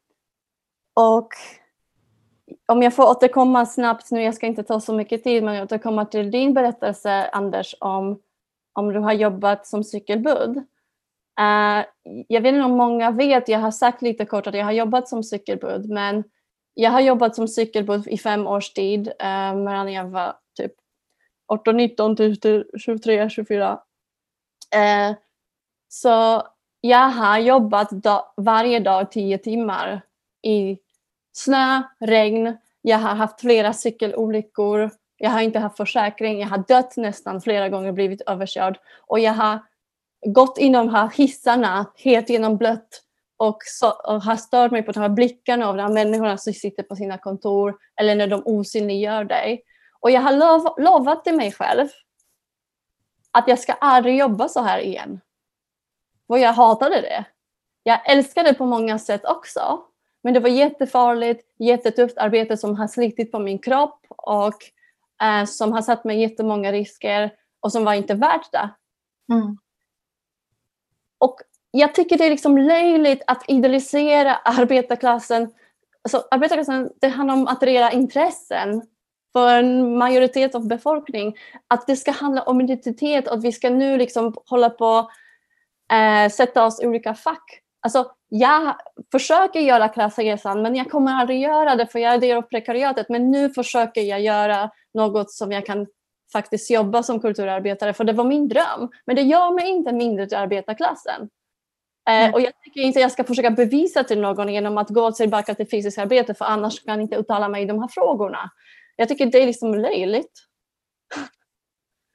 och 0.94 1.30
om 2.66 2.82
jag 2.82 2.96
får 2.96 3.10
återkomma 3.10 3.66
snabbt 3.66 4.12
nu, 4.12 4.24
jag 4.24 4.36
ska 4.36 4.48
inte 4.48 4.64
ta 4.64 4.80
så 4.80 4.94
mycket 4.94 5.24
tid, 5.24 5.44
men 5.44 5.56
jag 5.56 5.64
återkomma 5.64 6.06
till 6.06 6.32
din 6.32 6.54
berättelse 6.54 7.30
Anders 7.30 7.76
om, 7.80 8.20
om 8.74 8.94
du 8.94 9.00
har 9.00 9.14
jobbat 9.14 9.68
som 9.68 9.84
cykelbud. 9.84 10.58
Uh, 11.40 11.86
jag 12.28 12.42
vet 12.42 12.54
inte 12.54 12.66
om 12.66 12.78
många 12.78 13.12
vet, 13.12 13.48
jag 13.48 13.60
har 13.60 13.72
sagt 13.72 14.02
lite 14.02 14.26
kort 14.26 14.48
att 14.48 14.56
jag 14.56 14.66
har 14.66 14.72
jobbat 14.72 15.10
som 15.10 15.24
cykelbud, 15.24 15.90
men 15.90 16.24
jag 16.74 16.92
har 16.92 17.02
jobbat 17.02 17.36
som 17.36 17.48
cykelbud 17.48 18.08
i 18.08 18.18
fem 18.18 18.48
års 18.48 18.74
tid, 18.74 19.12
ehm, 19.20 19.58
uh, 19.58 19.64
mellan 19.64 19.94
jag 19.94 20.06
var 20.06 20.36
typ 20.58 20.74
18, 21.48 21.78
19 21.78 22.16
till 22.16 22.66
23, 22.80 23.30
24. 23.30 23.80
Eh, 24.76 25.16
så 25.88 26.44
jag 26.82 27.10
har 27.10 27.38
jobbat 27.38 27.90
dag, 27.90 28.24
varje 28.38 28.80
dag 28.80 29.12
tio 29.12 29.38
timmar 29.38 30.02
i 30.44 30.78
snö, 31.34 31.82
regn. 32.00 32.58
Jag 32.82 32.98
har 32.98 33.16
haft 33.16 33.42
flera 33.42 33.74
cykelolyckor. 33.74 34.92
Jag 35.18 35.30
har 35.30 35.42
inte 35.42 35.60
haft 35.60 35.78
försäkring. 35.78 36.40
Jag 36.40 36.48
har 36.48 36.64
dött 36.68 36.98
nästan 36.98 37.42
flera 37.42 37.70
gånger, 37.70 37.92
blivit 37.92 38.22
överkörd. 38.22 38.80
Och 39.08 39.20
jag 39.20 39.34
har 39.34 39.60
gått 40.26 40.58
inom 40.58 40.86
de 40.86 40.96
här 40.96 41.10
hissarna 41.10 41.86
helt 41.96 42.30
genom 42.30 42.58
blött 42.58 43.02
och, 43.38 43.58
så, 43.66 43.90
och 43.90 44.24
har 44.24 44.36
stört 44.36 44.72
mig 44.72 44.84
på 44.84 44.92
de 44.92 45.00
här 45.00 45.10
blickarna 45.10 45.68
av 45.68 45.78
de 45.78 45.84
här 45.84 45.94
människorna 45.94 46.38
som 46.38 46.54
sitter 46.54 46.84
på 46.84 46.96
sina 46.96 47.18
kontor 47.18 47.76
eller 48.02 48.16
när 48.16 48.28
de 48.28 48.42
osynliggör 48.46 49.24
dig. 49.24 49.64
Och 50.00 50.12
jag 50.12 50.22
har 50.22 50.34
lov, 50.34 50.76
lovat 50.78 51.24
till 51.24 51.36
mig 51.36 51.52
själv 51.52 51.88
att 53.32 53.48
jag 53.48 53.60
ska 53.60 53.74
aldrig 53.74 54.18
jobba 54.18 54.48
så 54.48 54.62
här 54.62 54.80
igen. 54.80 55.22
Och 56.28 56.40
jag 56.40 56.54
hatade 56.54 57.02
det. 57.02 57.26
Jag 57.84 58.12
älskade 58.12 58.50
det 58.50 58.58
på 58.58 58.66
många 58.66 59.00
sätt 59.00 59.26
också. 59.26 59.82
Men 60.24 60.34
det 60.34 60.40
var 60.40 60.50
jättefarligt, 60.50 61.48
jättetufft 61.60 62.18
arbete 62.18 62.58
som 62.58 62.76
har 62.76 62.88
slitit 62.88 63.32
på 63.32 63.40
min 63.40 63.60
kropp 63.60 64.06
och 64.10 64.64
eh, 65.24 65.46
som 65.46 65.72
har 65.72 65.82
satt 65.82 66.04
mig 66.04 66.22
jättemånga 66.22 66.72
risker 66.72 67.32
och 67.60 67.72
som 67.72 67.86
var 67.86 67.94
inte 67.94 68.14
värt 68.14 68.52
det. 68.52 68.70
Mm. 69.34 69.58
Och 71.18 71.40
jag 71.72 71.96
tycker 71.96 72.18
det 72.18 72.26
är 72.26 72.30
liksom 72.30 72.58
löjligt 72.58 73.24
att 73.28 73.44
idealisera 73.48 74.36
arbetarklassen. 74.44 75.54
Alltså, 76.02 76.24
arbetarklassen 76.32 76.92
det 77.02 77.08
handlar 77.08 77.36
om 77.36 77.48
att 77.48 77.58
attrahera 77.58 77.92
intressen 77.92 78.88
för 79.34 79.60
en 79.60 79.98
majoritet 79.98 80.56
av 80.56 80.68
befolkningen. 80.68 81.34
Att 81.68 81.88
det 81.88 81.96
ska 81.96 82.12
handla 82.12 82.42
om 82.42 82.62
identitet 82.62 83.28
och 83.28 83.34
att 83.34 83.44
vi 83.44 83.52
ska 83.52 83.70
nu 83.70 83.98
liksom 83.98 84.36
hålla 84.46 84.70
på 84.70 85.12
eh, 85.94 86.32
sätta 86.32 86.66
oss 86.66 86.82
i 86.84 86.88
olika 86.88 87.14
fack. 87.14 87.62
Alltså, 87.82 88.12
jag 88.30 88.76
försöker 89.12 89.60
göra 89.60 89.88
klassresan 89.88 90.62
men 90.62 90.76
jag 90.76 90.92
kommer 90.92 91.12
aldrig 91.12 91.42
göra 91.42 91.76
det 91.76 91.88
för 91.88 92.00
jag 92.00 92.14
är 92.14 92.18
del 92.18 92.38
av 92.38 92.42
prekariatet. 92.42 93.10
Men 93.10 93.32
nu 93.32 93.50
försöker 93.50 94.02
jag 94.02 94.22
göra 94.22 94.72
något 94.94 95.32
som 95.32 95.52
jag 95.52 95.66
kan 95.66 95.88
faktiskt 96.34 96.72
jobba 96.72 97.04
som 97.04 97.20
kulturarbetare 97.20 97.94
för 97.94 98.04
det 98.04 98.14
var 98.14 98.24
min 98.24 98.48
dröm. 98.48 98.90
Men 99.06 99.16
det 99.16 99.22
gör 99.22 99.54
mig 99.56 99.70
inte 99.70 99.92
mindre 99.92 100.28
till 100.28 100.38
arbetarklassen. 100.38 101.30
Eh, 102.10 102.34
och 102.34 102.42
jag 102.42 102.54
tycker 102.64 102.82
inte 102.82 103.00
jag 103.00 103.12
ska 103.12 103.24
försöka 103.24 103.52
bevisa 103.52 104.04
till 104.04 104.22
någon 104.22 104.54
genom 104.54 104.78
att 104.78 104.90
gå 104.90 105.12
tillbaka 105.12 105.56
till 105.56 105.70
fysiskt 105.70 105.98
arbete 105.98 106.34
för 106.34 106.46
annars 106.46 106.84
kan 106.84 106.94
jag 106.94 107.02
inte 107.02 107.16
uttala 107.16 107.48
mig 107.48 107.64
i 107.64 107.66
de 107.66 107.80
här 107.80 107.88
frågorna. 107.88 108.52
Jag 108.96 109.10
tycker 109.10 109.26
det 109.26 109.42
är 109.42 109.46
liksom 109.46 109.74
löjligt. 109.74 110.32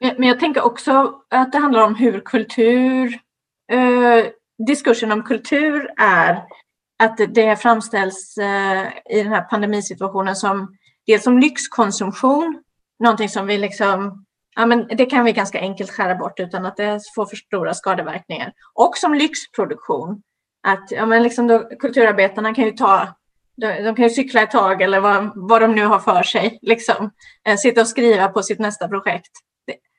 Men 0.01 0.29
jag 0.29 0.41
tänker 0.41 0.63
också 0.65 1.21
att 1.31 1.53
det 1.53 1.59
handlar 1.59 1.83
om 1.83 1.95
hur 1.95 2.21
kultur, 2.21 3.19
eh, 3.73 4.27
diskursen 4.67 5.13
om 5.13 5.23
kultur 5.23 5.91
är 5.97 6.45
att 6.99 7.35
det 7.35 7.57
framställs 7.57 8.39
eh, 8.39 8.87
i 9.11 9.23
den 9.23 9.33
här 9.33 9.43
pandemisituationen 9.43 10.37
som 10.37 10.77
dels 11.07 11.25
som 11.25 11.39
lyxkonsumtion, 11.39 12.63
någonting 12.99 13.29
som 13.29 13.47
vi 13.47 13.59
liksom, 13.59 14.25
ja 14.57 14.67
men 14.67 14.89
det 14.89 15.07
kan 15.07 15.25
vi 15.25 15.33
ganska 15.33 15.61
enkelt 15.61 15.91
skära 15.91 16.15
bort 16.15 16.41
utan 16.41 16.67
att 16.67 16.77
det 16.77 17.01
får 17.15 17.27
för 17.27 17.37
stora 17.37 17.75
skadeverkningar. 17.75 18.53
Och 18.75 18.97
som 18.97 19.15
lyxproduktion, 19.15 20.23
att 20.67 20.91
ja 20.91 21.07
men 21.07 21.23
liksom 21.23 21.47
då, 21.47 21.59
kulturarbetarna 21.59 22.55
kan 22.55 22.65
ju 22.65 22.71
ta 22.71 23.17
de, 23.57 23.83
de 23.83 23.95
kan 23.95 24.03
ju 24.03 24.11
cykla 24.11 24.43
ett 24.43 24.51
tag 24.51 24.83
eller 24.83 25.01
vad, 25.01 25.33
vad 25.35 25.61
de 25.61 25.75
nu 25.75 25.87
har 25.87 25.99
för 25.99 26.23
sig, 26.23 26.59
liksom. 26.63 27.11
Eh, 27.49 27.57
sitta 27.57 27.81
och 27.81 27.89
skriva 27.89 28.29
på 28.29 28.43
sitt 28.43 28.59
nästa 28.59 28.89
projekt. 28.89 29.31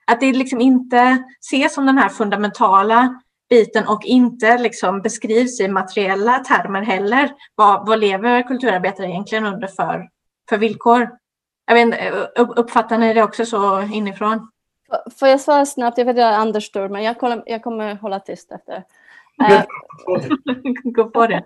Att 0.08 0.20
det 0.20 0.34
liksom 0.34 0.62
inte 0.62 1.24
ses 1.42 1.74
som 1.74 1.86
den 1.86 1.98
här 1.98 2.10
fundamentala 2.10 3.22
biten 3.50 3.88
och 3.88 4.06
inte 4.06 4.58
liksom 4.58 5.02
beskrivs 5.02 5.60
i 5.60 5.68
materiella 5.68 6.40
termer 6.40 6.82
heller. 6.82 7.32
Vad, 7.56 7.88
vad 7.88 8.00
lever 8.00 8.44
kulturarbetare 8.44 9.08
egentligen 9.08 9.46
under 9.46 9.68
för, 9.68 10.10
för 10.50 10.58
villkor? 10.58 11.10
Jag 11.66 11.76
vet, 11.76 12.02
eh, 12.38 12.50
uppfattar 12.56 12.98
ni 12.98 13.14
det 13.14 13.24
också 13.24 13.46
så 13.46 13.82
inifrån? 13.82 14.52
Får 15.20 15.28
jag 15.28 15.42
svara 15.42 15.66
snabbt? 15.66 15.98
Jag 15.98 16.06
vet 16.06 16.14
att 16.14 16.22
jag 16.22 16.34
är 16.34 16.38
Anders 16.38 16.66
Stur, 16.66 16.90
men 16.90 17.04
jag, 17.04 17.20
kollar, 17.20 17.44
jag 17.46 17.64
kommer 17.64 17.96
hålla 17.96 18.20
tyst 18.20 18.52
efter. 18.52 18.84
Gå 20.84 21.04
på 21.10 21.28
det. 21.28 21.44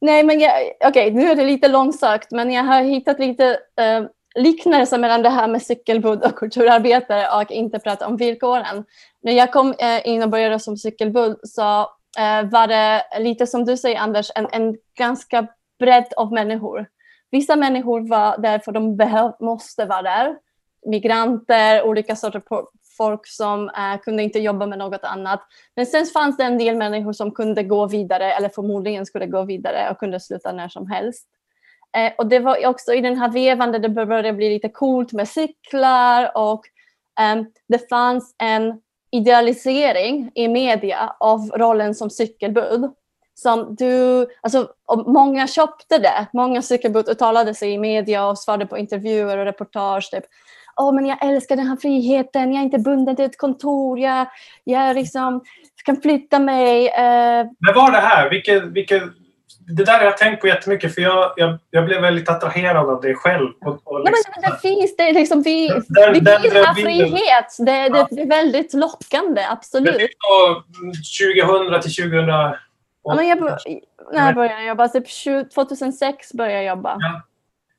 Nej, 0.00 0.22
men 0.22 0.36
okej, 0.36 0.76
okay, 0.88 1.10
nu 1.10 1.30
är 1.30 1.34
det 1.34 1.44
lite 1.44 1.68
långsökt, 1.68 2.30
men 2.30 2.52
jag 2.52 2.64
har 2.64 2.82
hittat 2.82 3.18
lite 3.18 3.50
uh, 3.50 4.08
liknelse 4.34 4.98
mellan 4.98 5.22
det 5.22 5.28
här 5.28 5.48
med 5.48 5.62
cykelbud 5.62 6.24
och 6.24 6.34
kulturarbetare 6.34 7.42
och 7.42 7.50
inte 7.50 7.78
prata 7.78 8.06
om 8.06 8.16
villkoren. 8.16 8.84
När 9.22 9.32
jag 9.32 9.52
kom 9.52 9.68
uh, 9.68 10.08
in 10.08 10.22
och 10.22 10.30
började 10.30 10.58
som 10.58 10.76
cykelbud 10.76 11.36
så 11.42 11.80
uh, 11.80 12.50
var 12.50 12.66
det 12.66 13.02
lite 13.18 13.46
som 13.46 13.64
du 13.64 13.76
säger 13.76 13.98
Anders, 13.98 14.30
en, 14.34 14.48
en 14.52 14.76
ganska 14.98 15.46
bredd 15.78 16.12
av 16.16 16.32
människor. 16.32 16.86
Vissa 17.30 17.56
människor 17.56 18.08
var 18.08 18.38
där 18.38 18.58
för 18.58 18.72
de 18.72 18.96
behöv, 18.96 19.32
måste 19.40 19.84
vara 19.84 20.02
där. 20.02 20.36
Migranter, 20.86 21.82
olika 21.82 22.16
sorter 22.16 22.40
folk 22.96 23.26
som 23.26 23.68
eh, 23.68 24.00
kunde 24.02 24.22
inte 24.22 24.38
jobba 24.38 24.66
med 24.66 24.78
något 24.78 25.04
annat. 25.04 25.40
Men 25.76 25.86
sen 25.86 26.06
fanns 26.06 26.36
det 26.36 26.44
en 26.44 26.58
del 26.58 26.76
människor 26.76 27.12
som 27.12 27.30
kunde 27.30 27.62
gå 27.62 27.86
vidare 27.86 28.32
eller 28.32 28.48
förmodligen 28.48 29.06
skulle 29.06 29.26
gå 29.26 29.42
vidare 29.42 29.90
och 29.90 29.98
kunde 29.98 30.20
sluta 30.20 30.52
när 30.52 30.68
som 30.68 30.90
helst. 30.90 31.28
Eh, 31.96 32.12
och 32.18 32.26
det 32.26 32.38
var 32.38 32.66
också 32.66 32.94
i 32.94 33.00
den 33.00 33.18
här 33.18 33.28
vevan 33.28 33.72
där 33.72 33.78
det 33.78 33.88
började 33.88 34.32
bli 34.32 34.48
lite 34.48 34.68
coolt 34.68 35.12
med 35.12 35.28
cyklar 35.28 36.32
och 36.34 36.66
eh, 37.20 37.42
det 37.68 37.88
fanns 37.88 38.34
en 38.38 38.80
idealisering 39.10 40.30
i 40.34 40.48
media 40.48 41.16
av 41.20 41.50
rollen 41.54 41.94
som 41.94 42.10
cykelbud. 42.10 42.90
Som 43.34 43.74
du, 43.74 44.26
alltså, 44.40 44.68
många 45.06 45.46
köpte 45.46 45.98
det. 45.98 46.26
Många 46.32 46.62
cykelbud 46.62 47.08
uttalade 47.08 47.54
sig 47.54 47.72
i 47.72 47.78
media 47.78 48.26
och 48.26 48.38
svarade 48.38 48.66
på 48.66 48.78
intervjuer 48.78 49.38
och 49.38 49.44
reportage. 49.44 50.10
Typ 50.10 50.24
oh, 50.76 50.94
men 50.94 51.06
jag 51.06 51.24
älskar 51.24 51.56
den 51.56 51.66
här 51.66 51.76
friheten, 51.76 52.52
jag 52.52 52.60
är 52.60 52.64
inte 52.64 52.78
bunden 52.78 53.16
till 53.16 53.24
ett 53.24 53.38
kontor, 53.38 53.98
jag, 53.98 54.26
jag 54.64 54.96
liksom 54.96 55.44
kan 55.84 55.96
flytta 55.96 56.38
mig. 56.38 56.88
Eh. 56.88 57.46
Men 57.58 57.74
var 57.74 57.90
det 57.90 57.98
här? 57.98 58.30
Vilket, 58.30 58.64
vilket, 58.64 59.02
det 59.76 59.84
där 59.84 59.98
har 59.98 60.04
jag 60.04 60.18
tänkt 60.18 60.40
på 60.40 60.46
jättemycket 60.46 60.94
för 60.94 61.02
jag, 61.02 61.32
jag, 61.36 61.58
jag 61.70 61.84
blev 61.84 62.00
väldigt 62.00 62.28
attraherad 62.28 62.90
av 62.90 63.00
det 63.00 63.14
själv. 63.14 63.48
Och, 63.60 63.92
och 63.92 64.00
liksom, 64.00 64.32
ja, 64.34 64.40
men 64.40 64.50
det 64.50 64.58
finns 64.58 64.96
det 64.96 65.12
liksom, 65.12 65.42
vi, 65.42 65.68
den, 65.68 66.12
vi 66.12 66.48
vill 66.48 66.64
ha 66.64 66.74
frihet. 66.74 67.56
Det, 67.58 67.88
det, 67.88 68.06
det, 68.10 68.22
är 68.22 68.28
väldigt 68.28 68.74
lockande, 68.74 69.46
absolut. 69.50 69.96
Det 69.96 70.02
är 70.02 70.08
2000 71.48 71.82
till 71.82 71.94
2000 71.94 72.54
Ja, 73.04 73.14
men 73.14 73.28
jag, 73.28 73.40
när 74.12 74.26
jag 74.26 74.34
började 74.34 74.64
jobba, 74.64 74.88
typ 74.88 75.04
2006 75.54 76.32
började 76.32 76.62
jag 76.62 76.76
jobba. 76.76 76.96
Ja. 77.00 77.22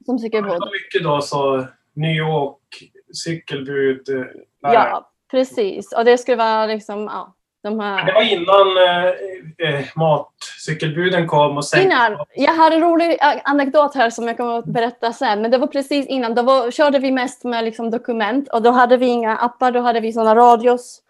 Som 0.06 0.20
cykelbud. 0.20 0.52
Så 0.52 0.70
mycket 0.72 1.04
då 1.04 1.22
så 1.22 1.68
New 1.94 2.12
York, 2.12 2.92
cykelbud. 3.14 4.10
Eh, 4.10 4.26
ja, 4.62 5.12
precis. 5.32 5.94
Och 5.94 6.06
det 6.06 6.18
skulle 6.18 6.38
vara 6.38 6.66
liksom, 6.66 7.04
ja, 7.04 7.36
de 7.64 7.80
här... 7.80 8.06
Det 8.06 8.14
var 8.14 8.22
innan 8.22 8.78
eh, 8.78 9.80
eh, 9.80 9.86
matcykelbuden 9.96 11.28
kom 11.28 11.58
och 11.58 11.66
sen... 11.66 11.82
Innan. 11.82 12.18
Jag 12.36 12.54
har 12.54 12.72
en 12.72 12.82
rolig 12.82 13.18
anekdot 13.44 13.96
här 13.96 14.10
som 14.10 14.28
jag 14.28 14.38
kommer 14.38 14.60
att 14.60 14.66
berätta 14.66 15.14
sen. 15.14 15.42
Men 15.42 15.52
det 15.52 15.58
var 15.58 15.68
precis 15.68 16.08
innan. 16.08 16.36
Då 16.36 16.42
var, 16.42 16.72
körde 16.72 17.00
vi 17.00 17.12
mest 17.12 17.44
med 17.44 17.64
liksom, 17.64 17.92
dokument 17.92 18.48
och 18.48 18.62
då 18.62 18.72
hade 18.72 18.98
vi 18.98 19.06
inga 19.06 19.38
appar. 19.38 19.72
Då 19.72 19.80
hade 19.80 20.00
vi 20.00 20.14
sådana 20.14 20.36
radios. 20.36 21.02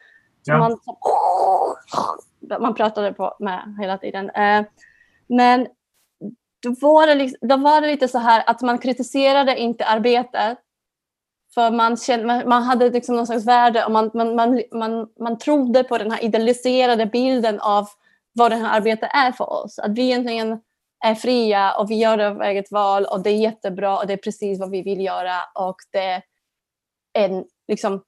Ja. 0.46 0.58
Man, 0.58 0.80
man 2.60 2.76
pratade 2.76 3.14
på 3.14 3.36
med 3.40 3.76
hela 3.80 3.98
tiden. 3.98 4.30
Eh, 4.30 4.66
men 5.28 5.68
då 6.64 6.76
var, 6.82 7.08
det, 7.08 7.16
liksom, 7.16 7.48
då 7.48 7.58
var 7.58 7.82
det 7.82 7.88
lite 7.88 8.08
så 8.08 8.18
här 8.18 8.44
att 8.46 8.62
man 8.62 8.78
kritiserade 8.78 9.58
inte 9.58 9.86
arbetet 9.86 10.58
för 11.54 11.72
man, 11.72 11.98
kände, 11.98 12.46
man 12.46 12.64
hade 12.64 12.90
liksom 12.90 13.16
någon 13.16 13.28
slags 13.28 13.48
värde 13.48 13.86
och 13.86 13.92
man, 13.92 14.12
man, 14.14 14.36
man, 14.36 14.64
man, 14.72 15.08
man 15.20 15.38
trodde 15.38 15.84
på 15.84 15.98
den 15.98 16.12
här 16.12 16.24
idealiserade 16.24 17.06
bilden 17.06 17.60
av 17.60 17.88
vad 18.34 18.52
det 18.52 18.56
här 18.56 18.78
arbetet 18.78 19.10
är 19.14 19.32
för 19.32 19.50
oss. 19.50 19.80
Att 19.80 19.92
vi 19.92 20.02
egentligen 20.02 20.62
är 21.06 21.16
fria 21.16 21.78
och 21.78 21.92
vi 21.92 21.96
gör 21.96 22.34
vårt 22.34 22.44
eget 22.44 22.72
val 22.72 23.06
och 23.06 23.24
det 23.24 23.30
är 23.30 23.38
jättebra 23.38 23.98
och 23.98 24.08
det 24.08 24.14
är 24.14 24.18
precis 24.18 24.60
vad 24.60 24.70
vi 24.70 24.82
vill 24.82 25.02
göra 25.02 25.36
och 25.56 25.76
det 25.92 26.00
är 26.00 26.24
en, 27.14 27.46
liksom, 27.68 28.04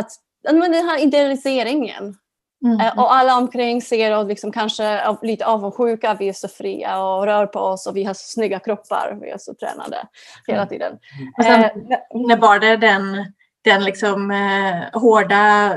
att, 0.00 0.10
den 0.42 0.74
här 0.74 1.02
idealiseringen 1.02 2.16
Mm. 2.64 2.80
Eh, 2.80 2.98
och 2.98 3.14
alla 3.14 3.36
omkring 3.36 3.82
ser 3.82 4.18
och 4.18 4.26
liksom 4.26 4.52
kanske 4.52 5.16
lite 5.22 5.46
avundsjuka. 5.46 6.16
Vi 6.18 6.28
är 6.28 6.32
så 6.32 6.48
fria 6.48 6.98
och 6.98 7.26
rör 7.26 7.46
på 7.46 7.58
oss 7.58 7.86
och 7.86 7.96
vi 7.96 8.04
har 8.04 8.14
så 8.14 8.28
snygga 8.28 8.58
kroppar. 8.58 9.18
Vi 9.20 9.30
är 9.30 9.38
så 9.38 9.54
tränade 9.54 10.06
hela 10.46 10.62
mm. 10.62 10.68
tiden. 10.68 10.92
Och 11.38 11.44
sen 11.44 11.70
innebar 12.14 12.58
det 12.58 12.76
den, 12.76 13.32
den 13.64 13.84
liksom, 13.84 14.30
eh, 14.30 15.00
hårda, 15.00 15.74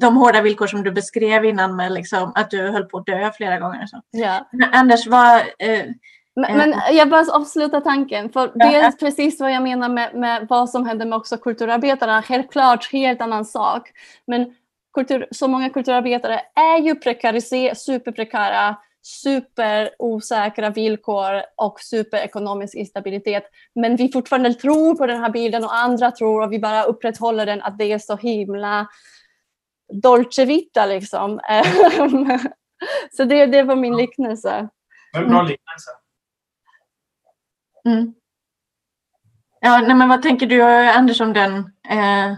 de 0.00 0.16
hårda 0.16 0.40
villkor 0.40 0.66
som 0.66 0.82
du 0.82 0.92
beskrev 0.92 1.44
innan 1.44 1.76
med 1.76 1.92
liksom, 1.92 2.32
att 2.34 2.50
du 2.50 2.70
höll 2.70 2.84
på 2.84 2.98
att 2.98 3.06
dö 3.06 3.30
flera 3.36 3.58
gånger. 3.58 3.86
Så. 3.86 4.00
Ja. 4.10 4.48
Anders, 4.72 5.06
vad... 5.06 5.36
Eh, 5.36 5.84
men, 6.34 6.56
men, 6.56 6.74
jag 6.92 7.08
bara 7.08 7.32
avsluta 7.32 7.80
tanken, 7.80 8.32
för 8.32 8.52
det 8.54 8.76
är 8.76 8.92
precis 8.92 9.40
vad 9.40 9.52
jag 9.52 9.62
menar 9.62 9.88
med, 9.88 10.14
med 10.14 10.46
vad 10.48 10.70
som 10.70 10.86
händer 10.86 11.06
med 11.06 11.16
också 11.16 11.36
kulturarbetarna. 11.36 12.22
Självklart 12.22 12.92
helt 12.92 13.20
annan 13.20 13.44
sak. 13.44 13.90
Men 14.26 14.54
kultur, 14.92 15.26
så 15.30 15.48
många 15.48 15.70
kulturarbetare 15.70 16.40
är 16.54 16.78
ju 16.78 16.94
superprekära, 17.74 18.76
superosäkra 19.02 20.70
villkor 20.70 21.42
och 21.56 21.80
superekonomisk 21.80 22.74
instabilitet. 22.74 23.44
Men 23.74 23.96
vi 23.96 24.12
fortfarande 24.12 24.54
tror 24.54 24.94
på 24.94 25.06
den 25.06 25.20
här 25.20 25.30
bilden 25.30 25.64
och 25.64 25.74
andra 25.74 26.10
tror 26.10 26.42
och 26.42 26.52
vi 26.52 26.58
bara 26.58 26.84
upprätthåller 26.84 27.46
den 27.46 27.62
att 27.62 27.78
det 27.78 27.92
är 27.92 27.98
så 27.98 28.16
himla 28.16 28.88
dolce 30.02 30.44
vita 30.44 30.86
liksom. 30.86 31.40
så 33.16 33.24
det, 33.24 33.46
det 33.46 33.62
var 33.62 33.76
min 33.76 33.96
liknelse. 33.96 34.68
En 35.16 35.28
bra 35.28 35.42
liknelse. 35.42 35.90
Mm. 37.84 38.14
Ja, 39.60 39.80
nej, 39.80 39.94
men 39.96 40.08
vad 40.08 40.22
tänker 40.22 40.46
du 40.46 40.62
Anders 40.62 41.20
om 41.20 41.32
den 41.32 41.56
eh, 41.88 42.36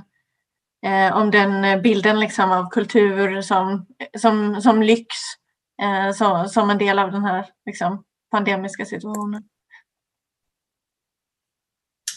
eh, 0.84 1.16
om 1.16 1.30
den 1.30 1.64
eh, 1.64 1.80
bilden 1.80 2.20
liksom 2.20 2.52
av 2.52 2.70
kultur 2.70 3.40
som, 3.40 3.86
som, 4.18 4.62
som 4.62 4.82
lyx 4.82 5.06
eh, 5.82 6.12
som, 6.12 6.48
som 6.48 6.70
en 6.70 6.78
del 6.78 6.98
av 6.98 7.12
den 7.12 7.24
här 7.24 7.46
liksom, 7.66 8.04
pandemiska 8.30 8.84
situationen. 8.84 9.48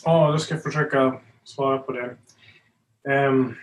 Ja, 0.04 0.32
jag 0.32 0.42
ska 0.42 0.58
försöka 0.58 1.20
svara 1.44 1.78
på 1.78 1.92
det. 1.92 2.18
Um, 3.10 3.56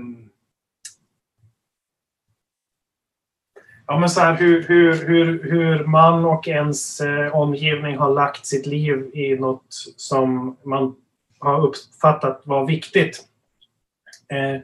ja, 3.87 3.99
men 3.99 4.11
så 4.11 4.21
här, 4.21 4.37
hur, 4.37 4.63
hur, 4.63 5.07
hur, 5.07 5.43
hur 5.51 5.85
man 5.85 6.25
och 6.25 6.49
ens 6.49 7.01
eh, 7.01 7.35
omgivning 7.35 7.97
har 7.97 8.15
lagt 8.15 8.47
sitt 8.47 8.67
liv 8.67 9.11
i 9.15 9.37
något 9.37 9.67
som 9.97 10.57
man 10.63 10.97
har 11.39 11.67
uppfattat 11.67 12.43
var 12.45 12.67
viktigt. 12.67 13.29
Eh, 14.29 14.61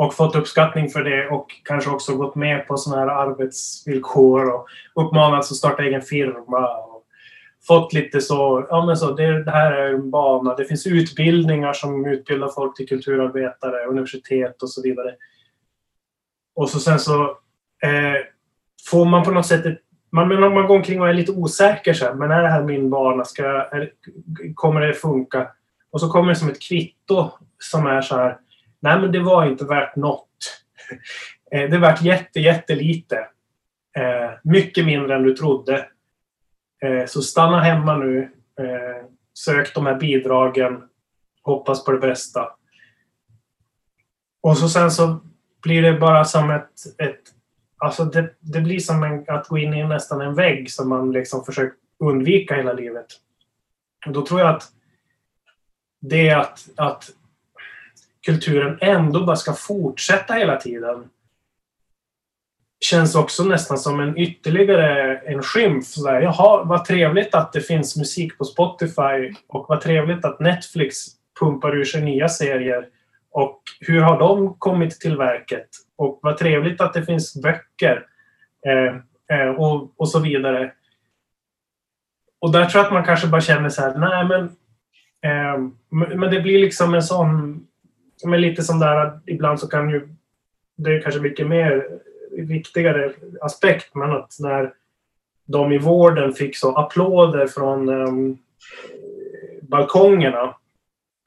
och 0.00 0.14
fått 0.14 0.36
uppskattning 0.36 0.88
för 0.88 1.04
det 1.04 1.28
och 1.28 1.46
kanske 1.64 1.90
också 1.90 2.16
gått 2.16 2.34
med 2.34 2.66
på 2.66 2.76
sådana 2.76 3.00
här 3.02 3.08
arbetsvillkor 3.08 4.50
och 4.54 4.66
uppmanats 4.94 5.50
att 5.50 5.56
starta 5.56 5.82
egen 5.82 6.02
firma 6.02 6.68
och 6.76 7.04
fått 7.66 7.92
lite 7.92 8.20
så, 8.20 8.66
ja 8.70 8.86
men 8.86 8.96
så, 8.96 9.14
det, 9.14 9.44
det 9.44 9.50
här 9.50 9.72
är 9.72 9.94
en 9.94 10.10
bana. 10.10 10.54
Det 10.54 10.64
finns 10.64 10.86
utbildningar 10.86 11.72
som 11.72 12.06
utbildar 12.06 12.48
folk 12.48 12.76
till 12.76 12.88
kulturarbetare, 12.88 13.86
universitet 13.86 14.62
och 14.62 14.70
så 14.70 14.82
vidare. 14.82 15.14
Och 16.54 16.70
så 16.70 16.80
sen 16.80 16.98
så 16.98 17.22
eh, 17.82 18.20
får 18.90 19.04
man 19.04 19.24
på 19.24 19.30
något 19.30 19.46
sätt 19.46 19.66
ett, 19.66 19.78
man, 20.10 20.40
man 20.40 20.66
går 20.66 20.76
omkring 20.76 21.00
och 21.00 21.08
är 21.08 21.14
lite 21.14 21.32
osäker 21.32 21.92
så 21.92 22.04
här, 22.04 22.14
men 22.14 22.30
är 22.30 22.42
det 22.42 22.48
här 22.48 22.62
min 22.62 22.90
bana? 22.90 23.24
Ska, 23.24 23.44
är, 23.44 23.90
kommer 24.54 24.80
det 24.80 24.94
funka? 24.94 25.48
Och 25.90 26.00
så 26.00 26.08
kommer 26.08 26.28
det 26.28 26.36
som 26.36 26.48
ett 26.48 26.62
kvitto 26.62 27.30
som 27.58 27.86
är 27.86 28.00
så 28.00 28.16
här, 28.16 28.36
nej 28.80 29.00
men 29.00 29.12
det 29.12 29.20
var 29.20 29.46
inte 29.46 29.64
värt 29.64 29.96
något. 29.96 30.28
Eh, 31.52 31.70
det 31.70 31.76
är 31.76 31.80
värt 31.80 32.02
jätte, 32.02 32.40
jättelite. 32.40 33.16
Eh, 33.96 34.30
mycket 34.44 34.86
mindre 34.86 35.16
än 35.16 35.22
du 35.22 35.36
trodde. 35.36 35.88
Eh, 36.82 37.06
så 37.06 37.22
stanna 37.22 37.60
hemma 37.60 37.96
nu. 37.96 38.22
Eh, 38.60 39.06
sök 39.34 39.74
de 39.74 39.86
här 39.86 39.94
bidragen. 39.94 40.82
Hoppas 41.42 41.84
på 41.84 41.92
det 41.92 41.98
bästa. 41.98 42.48
Och 44.40 44.58
så 44.58 44.68
sen 44.68 44.90
så 44.90 45.20
blir 45.62 45.82
det 45.82 45.92
bara 45.92 46.24
som 46.24 46.50
ett... 46.50 46.70
ett 46.98 47.20
alltså 47.78 48.04
det, 48.04 48.34
det 48.40 48.60
blir 48.60 48.78
som 48.78 49.02
en, 49.02 49.24
att 49.28 49.48
gå 49.48 49.58
in 49.58 49.74
i 49.74 49.84
nästan 49.84 50.20
en 50.20 50.34
vägg 50.34 50.70
som 50.70 50.88
man 50.88 51.12
liksom 51.12 51.44
försökt 51.44 51.76
undvika 51.98 52.54
hela 52.54 52.72
livet. 52.72 53.06
Och 54.06 54.12
då 54.12 54.26
tror 54.26 54.40
jag 54.40 54.54
att 54.54 54.72
det 56.00 56.28
är 56.28 56.36
att, 56.36 56.68
att 56.76 57.10
kulturen 58.26 58.78
ändå 58.80 59.24
bara 59.24 59.36
ska 59.36 59.52
fortsätta 59.52 60.34
hela 60.34 60.56
tiden 60.56 61.08
känns 62.80 63.14
också 63.14 63.44
nästan 63.44 63.78
som 63.78 64.00
en 64.00 64.18
ytterligare 64.18 65.16
en 65.16 65.42
skymf. 65.42 65.86
Sådär, 65.86 66.20
Jaha, 66.20 66.64
vad 66.64 66.84
trevligt 66.84 67.34
att 67.34 67.52
det 67.52 67.60
finns 67.60 67.96
musik 67.96 68.38
på 68.38 68.44
Spotify 68.44 69.34
och 69.48 69.66
vad 69.68 69.80
trevligt 69.80 70.24
att 70.24 70.40
Netflix 70.40 70.96
pumpar 71.40 71.76
ur 71.76 71.84
sig 71.84 72.02
nya 72.02 72.28
serier. 72.28 72.88
Och 73.30 73.62
hur 73.80 74.00
har 74.00 74.18
de 74.18 74.54
kommit 74.58 75.00
till 75.00 75.16
verket? 75.16 75.68
Och 75.96 76.18
vad 76.22 76.38
trevligt 76.38 76.80
att 76.80 76.94
det 76.94 77.02
finns 77.02 77.42
böcker 77.42 78.06
eh, 78.66 79.38
eh, 79.38 79.48
och, 79.48 79.94
och 79.96 80.08
så 80.08 80.18
vidare. 80.18 80.72
Och 82.40 82.52
där 82.52 82.64
tror 82.64 82.78
jag 82.78 82.86
att 82.86 82.92
man 82.92 83.04
kanske 83.04 83.26
bara 83.26 83.40
känner 83.40 83.68
så 83.68 83.82
här, 83.82 83.98
nej 83.98 84.24
men 84.24 84.42
eh, 85.22 85.70
men 85.90 86.30
det 86.30 86.40
blir 86.40 86.58
liksom 86.58 86.94
en 86.94 87.02
sån, 87.02 87.60
men 88.24 88.40
lite 88.40 88.62
som 88.62 88.78
där 88.78 89.20
ibland 89.26 89.60
så 89.60 89.68
kan 89.68 89.90
ju 89.90 90.08
det 90.76 90.96
är 90.96 91.00
kanske 91.00 91.20
mycket 91.20 91.46
mer 91.46 91.86
viktigare 92.32 93.12
aspekt, 93.40 93.94
men 93.94 94.10
att 94.12 94.36
när 94.40 94.72
de 95.46 95.72
i 95.72 95.78
vården 95.78 96.32
fick 96.32 96.56
så 96.56 96.76
applåder 96.76 97.46
från 97.46 97.88
um, 97.88 98.38
balkongerna. 99.62 100.54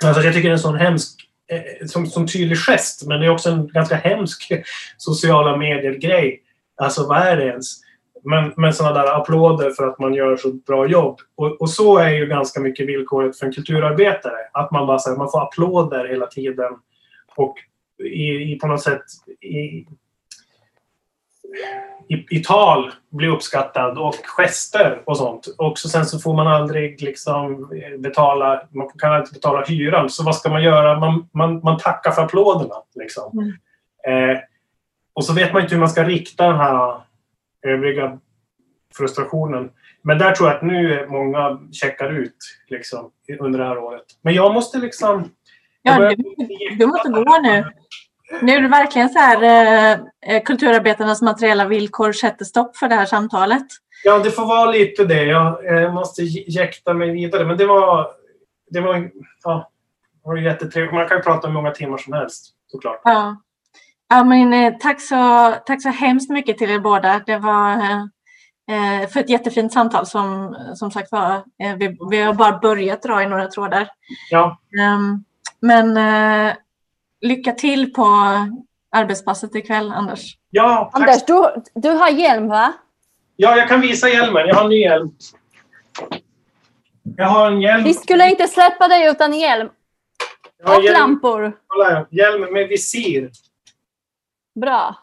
Alltså 0.05 0.21
jag 0.21 0.33
tycker 0.33 0.49
det 0.49 0.51
är 0.51 0.57
en 0.57 0.59
sån 0.59 0.75
hemsk, 0.75 1.29
eh, 1.47 1.87
som, 1.87 2.07
som 2.07 2.27
tydlig 2.27 2.57
gest, 2.57 3.07
men 3.07 3.19
det 3.19 3.25
är 3.25 3.29
också 3.29 3.49
en 3.49 3.67
ganska 3.67 3.95
hemsk 3.95 4.51
sociala 4.97 5.57
medier-grej. 5.57 6.41
Alltså 6.75 7.07
vad 7.07 7.17
är 7.17 7.37
det 7.37 7.45
ens? 7.45 7.82
Men, 8.24 8.53
men 8.57 8.74
sådana 8.74 9.01
där 9.01 9.21
applåder 9.21 9.69
för 9.69 9.88
att 9.88 9.99
man 9.99 10.13
gör 10.13 10.38
så 10.38 10.51
bra 10.51 10.88
jobb. 10.88 11.19
Och, 11.36 11.61
och 11.61 11.69
så 11.69 11.97
är 11.97 12.09
ju 12.09 12.26
ganska 12.26 12.59
mycket 12.59 12.88
villkoret 12.88 13.39
för 13.39 13.45
en 13.45 13.53
kulturarbetare. 13.53 14.38
Att 14.53 14.71
man 14.71 14.88
bara 14.88 14.97
här, 14.97 15.17
man 15.17 15.32
får 15.32 15.43
applåder 15.43 16.07
hela 16.07 16.28
tiden. 16.28 16.74
Och 17.36 17.55
i, 18.03 18.53
i 18.53 18.59
på 18.59 18.67
något 18.67 18.82
sätt 18.82 19.03
i, 19.41 19.86
i, 22.07 22.26
i 22.30 22.39
tal 22.39 22.91
bli 23.09 23.28
uppskattad 23.28 23.97
och 23.97 24.15
gester 24.38 25.01
och 25.05 25.17
sånt. 25.17 25.47
Och 25.57 25.80
så 25.80 25.89
sen 25.89 26.05
så 26.05 26.19
får 26.19 26.34
man 26.34 26.47
aldrig 26.47 27.01
liksom 27.01 27.69
betala, 27.99 28.61
man 28.71 28.89
kan 28.97 29.19
inte 29.19 29.34
betala 29.34 29.65
hyran. 29.65 30.09
Så 30.09 30.24
vad 30.24 30.36
ska 30.36 30.49
man 30.49 30.63
göra? 30.63 30.99
Man, 30.99 31.30
man, 31.32 31.61
man 31.63 31.78
tackar 31.78 32.11
för 32.11 32.21
applåderna. 32.21 32.76
Liksom. 32.95 33.39
Mm. 33.39 34.30
Eh, 34.32 34.38
och 35.13 35.26
så 35.26 35.34
vet 35.34 35.53
man 35.53 35.61
inte 35.61 35.76
hur 35.76 35.80
man 35.80 35.89
ska 35.89 36.03
rikta 36.03 36.47
den 36.47 36.57
här 36.57 37.01
övriga 37.64 38.20
frustrationen. 38.97 39.70
Men 40.01 40.18
där 40.18 40.32
tror 40.32 40.49
jag 40.49 40.57
att 40.57 40.64
nu 40.64 41.07
många 41.09 41.59
checkar 41.72 42.09
ut 42.09 42.38
liksom, 42.68 43.11
under 43.39 43.59
det 43.59 43.66
här 43.66 43.78
året. 43.78 44.05
Men 44.22 44.34
jag 44.34 44.53
måste 44.53 44.78
liksom... 44.78 45.32
Ja, 45.82 46.09
du, 46.09 46.16
du 46.78 46.86
måste 46.86 47.09
gå 47.09 47.39
nu. 47.43 47.64
Nu 48.41 48.51
är 48.51 48.61
det 48.61 48.68
verkligen 48.68 49.09
så 49.09 49.20
här 49.20 49.43
eh, 49.43 49.99
eh, 50.28 50.43
kulturarbetarnas 50.43 51.22
materiella 51.22 51.68
villkor 51.68 52.11
sätter 52.11 52.45
stopp 52.45 52.78
för 52.78 52.88
det 52.88 52.95
här 52.95 53.05
samtalet. 53.05 53.66
Ja, 54.03 54.20
det 54.20 54.32
får 54.32 54.45
vara 54.45 54.72
lite 54.72 55.05
det. 55.05 55.24
Jag 55.24 55.78
eh, 55.84 55.93
måste 55.93 56.24
jäkta 56.24 56.93
mig 56.93 57.11
vidare. 57.11 57.45
Men 57.45 57.57
det 57.57 57.66
var, 57.66 58.07
det 58.70 58.82
var, 58.82 59.11
ja, 59.43 59.72
det 60.24 60.30
var 60.30 60.38
jättetrevligt. 60.38 60.93
Man 60.93 61.07
kan 61.07 61.18
ju 61.18 61.24
prata 61.24 61.47
hur 61.47 61.53
många 61.53 61.72
timmar 61.72 61.97
som 61.97 62.14
helst 62.14 62.53
såklart. 62.68 63.01
Ja. 63.03 63.41
Ja, 64.10 64.24
men, 64.24 64.54
eh, 64.54 64.74
tack, 64.80 65.01
så, 65.01 65.54
tack 65.66 65.82
så 65.82 65.89
hemskt 65.89 66.30
mycket 66.30 66.58
till 66.58 66.70
er 66.72 66.80
båda. 66.80 67.22
Det 67.26 67.38
var 67.38 67.72
eh, 68.72 69.10
för 69.10 69.20
ett 69.20 69.30
jättefint 69.30 69.74
samtal 69.74 70.06
som, 70.06 70.56
som 70.76 70.91
sagt 70.91 71.12
var. 71.12 71.34
Eh, 71.36 71.76
vi, 71.78 71.97
vi 72.10 72.22
har 72.22 72.34
bara 72.34 72.58
börjat 72.58 73.01
dra 73.01 73.24
i 73.24 73.28
några 73.28 73.47
trådar. 73.47 73.89
Ja. 74.30 74.58
Um, 74.95 75.24
men 75.60 75.97
eh, 75.97 76.56
lycka 77.22 77.51
till 77.51 77.93
på 77.93 78.08
arbetspasset 78.95 79.56
ikväll, 79.56 79.91
Anders. 79.91 80.38
Ja, 80.49 80.89
tack. 80.93 81.01
Anders, 81.01 81.26
du, 81.26 81.64
du 81.74 81.89
har 81.89 82.10
hjälm, 82.10 82.47
va? 82.47 82.74
Ja, 83.36 83.58
jag 83.58 83.68
kan 83.68 83.82
visa 83.82 84.10
hjälmen. 84.10 84.47
Jag 84.47 84.56
har 84.56 84.64
en 84.64 84.70
ny 84.70 84.80
hjälm. 84.82 85.12
Jag 87.18 87.28
har 87.28 87.51
en 87.51 87.62
hjälm. 87.62 87.84
Vi 87.84 87.93
skulle 87.93 88.30
inte 88.30 88.47
släppa 88.47 88.88
dig 88.88 89.10
utan 89.10 89.34
hjälm. 89.34 89.70
Och 90.64 90.84
hjälm. 90.84 90.99
lampor. 90.99 91.58
Kolla, 91.68 92.08
hjälm 92.12 92.54
med 92.54 92.68
visir. 92.68 93.32
Bra. 94.62 94.95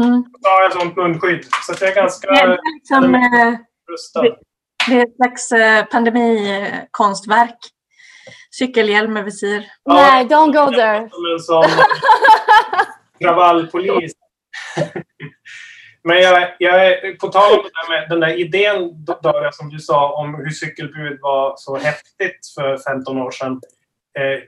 Mm. 0.00 0.24
Då 0.40 0.48
har 0.48 0.62
jag 0.62 0.72
sånt 0.72 0.96
munskydd. 0.96 1.44
Så 1.66 1.74
jag 1.80 1.90
är 1.90 1.94
ganska 1.94 2.30
det 2.30 2.40
är 2.40 2.58
liksom, 2.74 3.26
rustad. 3.90 4.22
Det, 4.22 4.36
det 4.88 4.98
är 4.98 5.06
ett 5.06 5.16
slags 5.16 5.52
eh, 5.52 5.84
pandemikonstverk. 5.84 7.58
Cykelhjälm 8.50 9.12
med 9.12 9.24
visir. 9.24 9.66
Ja, 9.84 9.94
Nej, 9.94 10.24
don't 10.24 10.52
go 10.52 10.72
there. 10.76 11.08
Som 11.10 11.26
en 11.32 11.40
sån 11.40 11.64
kravallpolis. 13.20 14.12
Men 16.04 16.16
jag, 16.16 16.56
jag 16.58 16.86
är, 16.86 17.16
på 17.16 17.28
tal 17.28 17.52
om 17.52 17.64
det 17.64 17.92
med, 17.92 18.08
den 18.08 18.20
där 18.20 18.38
idén 18.40 19.04
Daria, 19.04 19.52
som 19.52 19.68
du 19.70 19.78
sa 19.78 20.12
om 20.12 20.34
hur 20.34 20.50
cykelbud 20.50 21.18
var 21.22 21.54
så 21.56 21.76
häftigt 21.76 22.40
för 22.54 22.78
15 22.78 23.18
år 23.18 23.30
sedan. 23.30 23.60
Eh, 24.18 24.42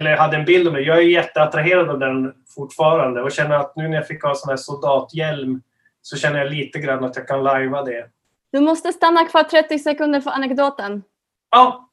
eller 0.00 0.16
hade 0.16 0.36
en 0.36 0.44
bild 0.44 0.68
om 0.68 0.74
det. 0.74 0.80
Jag 0.80 0.98
är 0.98 1.02
jätteattraherad 1.02 1.90
av 1.90 1.98
den 1.98 2.34
fortfarande 2.54 3.22
och 3.22 3.32
känner 3.32 3.56
att 3.56 3.76
nu 3.76 3.88
när 3.88 3.96
jag 3.96 4.06
fick 4.06 4.22
ha 4.22 4.34
sån 4.34 4.50
här 4.50 4.56
soldathjälm 4.56 5.62
så 6.02 6.16
känner 6.16 6.38
jag 6.38 6.50
lite 6.50 6.78
grann 6.78 7.04
att 7.04 7.16
jag 7.16 7.28
kan 7.28 7.42
lajva 7.42 7.82
det. 7.82 8.06
Du 8.52 8.60
måste 8.60 8.92
stanna 8.92 9.24
kvar 9.24 9.42
30 9.42 9.78
sekunder 9.78 10.20
för 10.20 10.30
anekdoten. 10.30 11.02
Ja, 11.50 11.90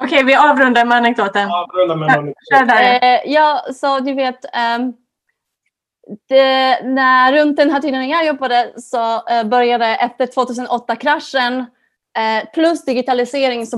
Okej, 0.00 0.06
okay, 0.06 0.24
vi 0.24 0.34
avrundar 0.34 0.84
med 0.84 0.96
anekdoten. 0.96 1.50
Avrundar 1.50 1.96
med 1.96 2.08
anekdoten. 2.08 2.70
Eh, 2.70 3.20
ja, 3.24 3.66
så 3.74 4.00
du 4.00 4.14
vet, 4.14 4.44
um, 4.78 4.92
det, 6.28 6.80
när, 6.84 7.32
runt 7.32 7.56
den 7.56 7.70
här 7.70 7.80
tiden 7.80 8.08
jag 8.08 8.26
jobbade 8.26 8.72
så 8.76 9.14
uh, 9.16 9.44
började 9.44 9.86
efter 9.86 10.26
2008-kraschen 10.26 11.66
Eh, 12.16 12.44
plus 12.52 12.84
digitalisering 12.84 13.66
så 13.66 13.76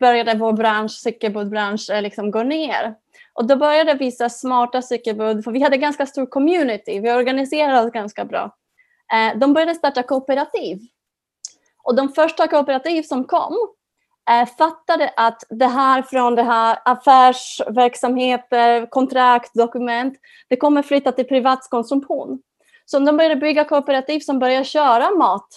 började 0.00 0.34
vår 0.34 0.52
bransch, 0.52 0.90
cykelbudbransch, 0.90 1.90
eh, 1.90 2.02
liksom 2.02 2.30
gå 2.30 2.42
ner. 2.42 2.94
Och 3.32 3.46
då 3.46 3.56
började 3.56 3.94
visa 3.94 4.28
smarta 4.28 4.82
cykelbud, 4.82 5.44
för 5.44 5.50
vi 5.50 5.62
hade 5.62 5.76
ganska 5.76 6.06
stor 6.06 6.26
community, 6.26 7.00
vi 7.00 7.12
organiserade 7.12 7.86
oss 7.86 7.92
ganska 7.92 8.24
bra. 8.24 8.56
Eh, 9.12 9.38
de 9.38 9.52
började 9.52 9.74
starta 9.74 10.02
kooperativ. 10.02 10.78
Och 11.82 11.94
de 11.94 12.08
första 12.08 12.48
kooperativ 12.48 13.02
som 13.02 13.24
kom 13.24 13.56
fattade 14.58 15.12
att 15.16 15.44
det 15.50 15.66
här 15.66 16.02
från 16.02 16.34
det 16.34 16.42
här 16.42 16.78
affärsverksamheter, 16.84 18.86
kontrakt, 18.86 19.54
dokument, 19.54 20.14
det 20.48 20.56
kommer 20.56 20.82
flytta 20.82 21.12
till 21.12 21.24
privatkonsumtion. 21.24 22.42
Så 22.84 22.98
de 22.98 23.16
började 23.16 23.36
bygga 23.36 23.64
kooperativ 23.64 24.20
som 24.20 24.38
börjar 24.38 24.64
köra 24.64 25.10
mat 25.10 25.48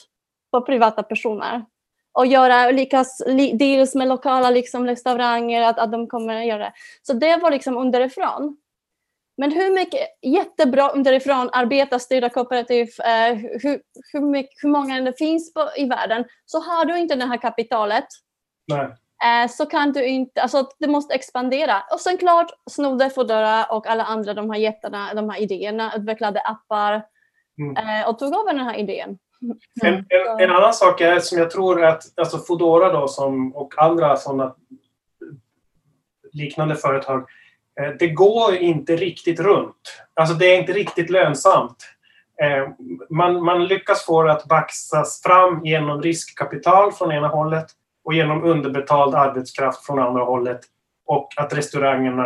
på 0.52 0.62
privata 0.62 1.04
personer 1.04 1.66
och 2.14 2.26
göra 2.26 2.70
olika 2.70 3.06
deals 3.54 3.96
med 3.96 4.08
lokala 4.08 4.50
liksom, 4.50 4.88
restauranger, 4.88 5.62
att, 5.62 5.80
att 5.80 5.92
de 5.92 6.08
kommer 6.08 6.36
att 6.36 6.46
göra 6.46 6.64
det. 6.64 6.74
Så 7.02 7.14
det 7.14 7.38
var 7.38 7.52
liksom 7.52 7.78
underifrån. 7.78 8.58
Men 9.38 9.52
hur 9.52 9.74
mycket 9.76 10.02
jättebra 10.22 10.90
underifrån 10.90 11.50
arbetarstyrda 11.54 12.30
kooperativ, 12.30 12.88
eh, 13.00 13.36
hur, 13.36 13.82
hur, 14.14 14.22
mycket, 14.22 14.64
hur 14.64 14.70
många 14.70 15.02
det 15.02 15.18
finns 15.18 15.54
på, 15.54 15.70
i 15.78 15.86
världen, 15.86 16.26
så 16.46 16.60
har 16.60 16.86
du 16.86 16.98
inte 16.98 17.16
det 17.16 17.26
här 17.26 17.38
kapitalet 17.38 18.08
Nej. 18.68 18.88
Eh, 19.24 19.50
så 19.50 19.66
kan 19.66 19.92
du 19.92 20.06
inte, 20.06 20.42
alltså 20.42 20.70
det 20.80 20.88
måste 20.88 21.14
expandera. 21.14 21.84
Och 21.92 22.00
sen 22.00 22.18
klart 22.18 22.52
Snodde, 22.72 23.10
Foodora 23.10 23.66
och 23.66 23.88
alla 23.88 24.04
andra 24.04 24.34
de 24.34 24.50
här 24.50 24.58
jättarna, 24.58 25.14
de 25.14 25.30
här 25.30 25.42
idéerna, 25.42 25.94
utvecklade 25.96 26.42
appar 26.42 27.06
mm. 27.60 27.78
Eh, 27.78 28.10
och 28.10 28.20
tog 28.20 28.34
över 28.34 28.54
den 28.54 28.66
här 28.66 28.76
idén. 28.76 29.18
En, 29.84 29.94
en, 29.94 30.40
en, 30.40 30.52
annan 30.52 30.74
sak 30.74 31.02
är 31.02 31.20
som 31.20 31.38
jag 31.38 31.52
tror 31.52 31.84
att 31.84 32.04
alltså 32.20 32.38
Foodora 32.38 32.94
då 32.94 33.08
som, 33.08 33.56
och 33.56 33.74
andra 33.78 34.18
sådana 34.18 34.56
liknande 36.32 36.76
företag, 36.76 37.30
eh, 37.82 37.90
det 38.00 38.08
går 38.08 38.56
inte 38.56 38.96
riktigt 38.96 39.40
runt. 39.40 40.04
Alltså 40.14 40.36
det 40.36 40.46
är 40.46 40.60
inte 40.60 40.74
riktigt 40.74 41.10
lönsamt. 41.10 41.78
Eh, 42.42 42.70
man, 43.10 43.44
man 43.44 43.66
lyckas 43.66 44.06
få 44.06 44.24
det 44.24 44.32
att 44.32 44.46
baxas 44.46 45.22
fram 45.22 45.66
genom 45.66 46.02
riskkapital 46.02 46.92
från 46.92 47.12
ena 47.12 47.28
hållet 47.28 47.66
och 48.04 48.14
genom 48.14 48.44
underbetald 48.44 49.16
arbetskraft 49.16 49.86
från 49.86 50.00
andra 50.00 50.24
hållet 50.24 50.60
och 51.06 51.30
att 51.38 51.54
restaurangerna 51.54 52.26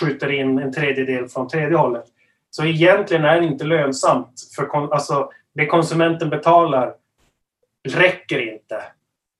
skjuter 0.00 0.32
in 0.32 0.58
en 0.58 0.72
tredjedel 0.72 1.28
från 1.28 1.48
tredje 1.48 1.76
hållet. 1.76 2.04
Så 2.54 2.64
egentligen 2.64 3.24
är 3.24 3.40
det 3.40 3.46
inte 3.46 3.64
lönsamt. 3.64 4.40
För 4.56 4.92
alltså, 4.94 5.30
det 5.54 5.66
konsumenten 5.66 6.30
betalar 6.30 6.94
räcker 7.88 8.52
inte. 8.52 8.82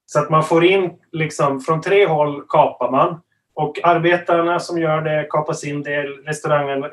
Så 0.06 0.18
att 0.18 0.30
man 0.30 0.44
får 0.44 0.64
in, 0.64 0.90
liksom, 1.12 1.60
från 1.60 1.80
tre 1.80 2.06
håll 2.06 2.42
kapar 2.48 2.90
man. 2.90 3.20
Och 3.54 3.84
arbetarna 3.84 4.60
som 4.60 4.78
gör 4.78 5.02
det 5.02 5.26
kapar 5.30 5.52
sin 5.52 5.82
del, 5.82 6.24
restaurangen 6.24 6.84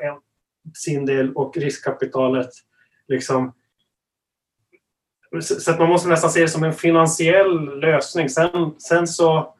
sin 0.74 1.06
del 1.06 1.32
och 1.32 1.56
riskkapitalet 1.56 2.50
liksom. 3.08 3.54
Så 5.42 5.70
att 5.70 5.78
man 5.78 5.88
måste 5.88 6.08
nästan 6.08 6.30
se 6.30 6.40
det 6.40 6.48
som 6.48 6.64
en 6.64 6.72
finansiell 6.72 7.80
lösning. 7.80 8.28
Sen, 8.28 8.74
sen 8.78 9.06
så 9.06 9.54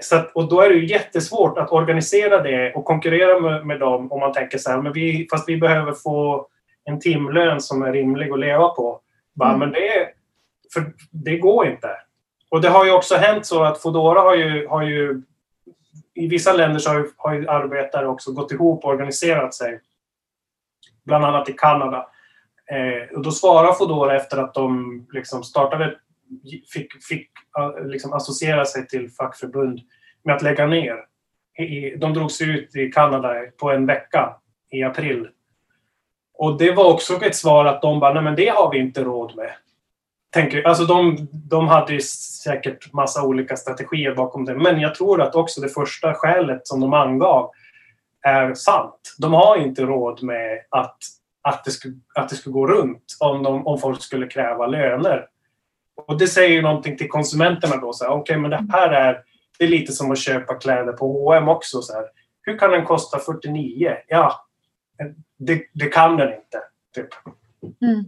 så 0.00 0.16
att, 0.16 0.32
och 0.32 0.48
då 0.48 0.60
är 0.60 0.68
det 0.68 0.74
ju 0.74 0.86
jättesvårt 0.86 1.58
att 1.58 1.72
organisera 1.72 2.42
det 2.42 2.74
och 2.74 2.84
konkurrera 2.84 3.40
med, 3.40 3.66
med 3.66 3.80
dem 3.80 4.12
om 4.12 4.20
man 4.20 4.32
tänker 4.32 4.58
så 4.58 4.70
här, 4.70 4.82
men 4.82 4.92
vi, 4.92 5.28
fast 5.30 5.48
vi 5.48 5.56
behöver 5.56 5.92
få 5.92 6.46
en 6.84 7.00
timlön 7.00 7.60
som 7.60 7.82
är 7.82 7.92
rimlig 7.92 8.32
att 8.32 8.38
leva 8.38 8.68
på. 8.68 9.00
Bara, 9.34 9.48
mm. 9.48 9.60
Men 9.60 9.72
det, 9.72 10.08
för 10.74 10.92
det 11.10 11.36
går 11.36 11.66
inte. 11.66 11.88
Och 12.50 12.60
det 12.60 12.68
har 12.68 12.84
ju 12.84 12.92
också 12.92 13.16
hänt 13.16 13.46
så 13.46 13.64
att 13.64 13.82
Foodora 13.82 14.20
har 14.20 14.34
ju, 14.34 14.66
har 14.66 14.82
ju 14.82 15.22
i 16.14 16.28
vissa 16.28 16.52
länder 16.52 16.78
så 16.78 16.90
har 16.90 16.98
ju, 16.98 17.10
har 17.16 17.34
ju 17.34 17.48
arbetare 17.48 18.08
också 18.08 18.32
gått 18.32 18.52
ihop 18.52 18.84
och 18.84 18.90
organiserat 18.90 19.54
sig. 19.54 19.80
Bland 21.04 21.24
annat 21.24 21.48
i 21.48 21.52
Kanada. 21.52 22.06
Eh, 22.70 23.16
och 23.16 23.22
då 23.22 23.30
svarar 23.30 23.72
Foodora 23.72 24.16
efter 24.16 24.38
att 24.38 24.54
de 24.54 25.06
liksom 25.12 25.42
startade 25.42 25.98
fick, 26.72 27.04
fick 27.04 27.30
liksom 27.84 28.12
associera 28.12 28.64
sig 28.64 28.86
till 28.86 29.10
fackförbund 29.10 29.80
med 30.24 30.36
att 30.36 30.42
lägga 30.42 30.66
ner. 30.66 30.96
De 31.98 32.14
drog 32.14 32.30
sig 32.30 32.48
ut 32.50 32.76
i 32.76 32.92
Kanada 32.92 33.34
på 33.60 33.70
en 33.70 33.86
vecka 33.86 34.36
i 34.70 34.82
april. 34.82 35.28
Och 36.34 36.58
det 36.58 36.72
var 36.72 36.92
också 36.92 37.24
ett 37.24 37.36
svar 37.36 37.64
att 37.64 37.82
de 37.82 38.00
bara, 38.00 38.14
nej 38.14 38.22
men 38.22 38.36
det 38.36 38.48
har 38.48 38.70
vi 38.70 38.78
inte 38.78 39.04
råd 39.04 39.36
med. 39.36 39.50
Tänker, 40.32 40.62
alltså 40.62 40.84
de, 40.84 41.28
de 41.32 41.68
hade 41.68 41.92
ju 41.92 42.00
säkert 42.00 42.92
massa 42.92 43.22
olika 43.22 43.56
strategier 43.56 44.14
bakom 44.14 44.44
det, 44.44 44.54
men 44.54 44.80
jag 44.80 44.94
tror 44.94 45.22
att 45.22 45.34
också 45.34 45.60
det 45.60 45.68
första 45.68 46.14
skälet 46.14 46.66
som 46.66 46.80
de 46.80 46.94
angav 46.94 47.50
är 48.22 48.54
sant. 48.54 49.14
De 49.18 49.32
har 49.32 49.56
inte 49.56 49.82
råd 49.82 50.22
med 50.22 50.60
att, 50.70 50.96
att, 51.42 51.64
det, 51.64 51.70
skulle, 51.70 51.94
att 52.14 52.28
det 52.28 52.36
skulle 52.36 52.52
gå 52.52 52.66
runt 52.66 53.16
om, 53.20 53.42
de, 53.42 53.66
om 53.66 53.78
folk 53.78 54.02
skulle 54.02 54.26
kräva 54.26 54.66
löner 54.66 55.26
och 55.96 56.18
det 56.18 56.26
säger 56.26 56.50
ju 56.50 56.62
någonting 56.62 56.96
till 56.96 57.08
konsumenterna 57.08 57.76
då. 57.76 57.88
Okej, 57.88 58.08
okay, 58.08 58.36
men 58.36 58.50
det 58.50 58.66
här 58.72 58.88
är, 58.90 59.22
det 59.58 59.64
är 59.64 59.68
lite 59.68 59.92
som 59.92 60.10
att 60.10 60.18
köpa 60.18 60.54
kläder 60.54 60.92
på 60.92 61.12
H&M 61.12 61.48
också. 61.48 61.82
Så 61.82 61.92
här. 61.92 62.04
Hur 62.42 62.58
kan 62.58 62.70
den 62.70 62.84
kosta 62.84 63.18
49? 63.18 63.96
Ja, 64.08 64.46
det, 65.38 65.62
det 65.72 65.86
kan 65.86 66.16
den 66.16 66.28
inte. 66.28 66.62
Typ. 66.94 67.08
Mm. 67.82 68.04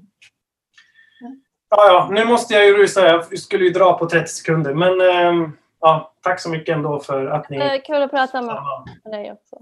Ja, 1.68 1.86
ja, 1.86 2.08
nu 2.12 2.24
måste 2.24 2.54
jag 2.54 2.66
ju 2.66 2.76
rusa. 2.76 3.06
Jag 3.06 3.38
skulle 3.38 3.64
ju 3.64 3.70
dra 3.70 3.98
på 3.98 4.06
30 4.06 4.26
sekunder. 4.26 4.74
Men 4.74 5.00
äh, 5.00 5.48
ja, 5.80 6.14
tack 6.22 6.40
så 6.40 6.50
mycket 6.50 6.76
ändå 6.76 7.00
för 7.00 7.26
att 7.26 7.50
ni... 7.50 7.56
Eh, 7.56 7.80
kul 7.86 8.02
att 8.02 8.10
prata 8.10 8.42
med 8.42 8.56
dig 9.04 9.32
också. 9.32 9.56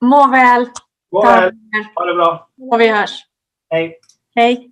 Må 0.00 0.28
väl. 0.30 0.66
Må 1.12 1.22
väl. 1.24 1.52
Ha 1.94 2.04
det 2.06 2.14
bra. 2.14 2.48
Och 2.70 2.80
vi 2.80 2.88
hörs. 2.88 3.26
Hej. 3.70 3.98
Hej. 4.34 4.71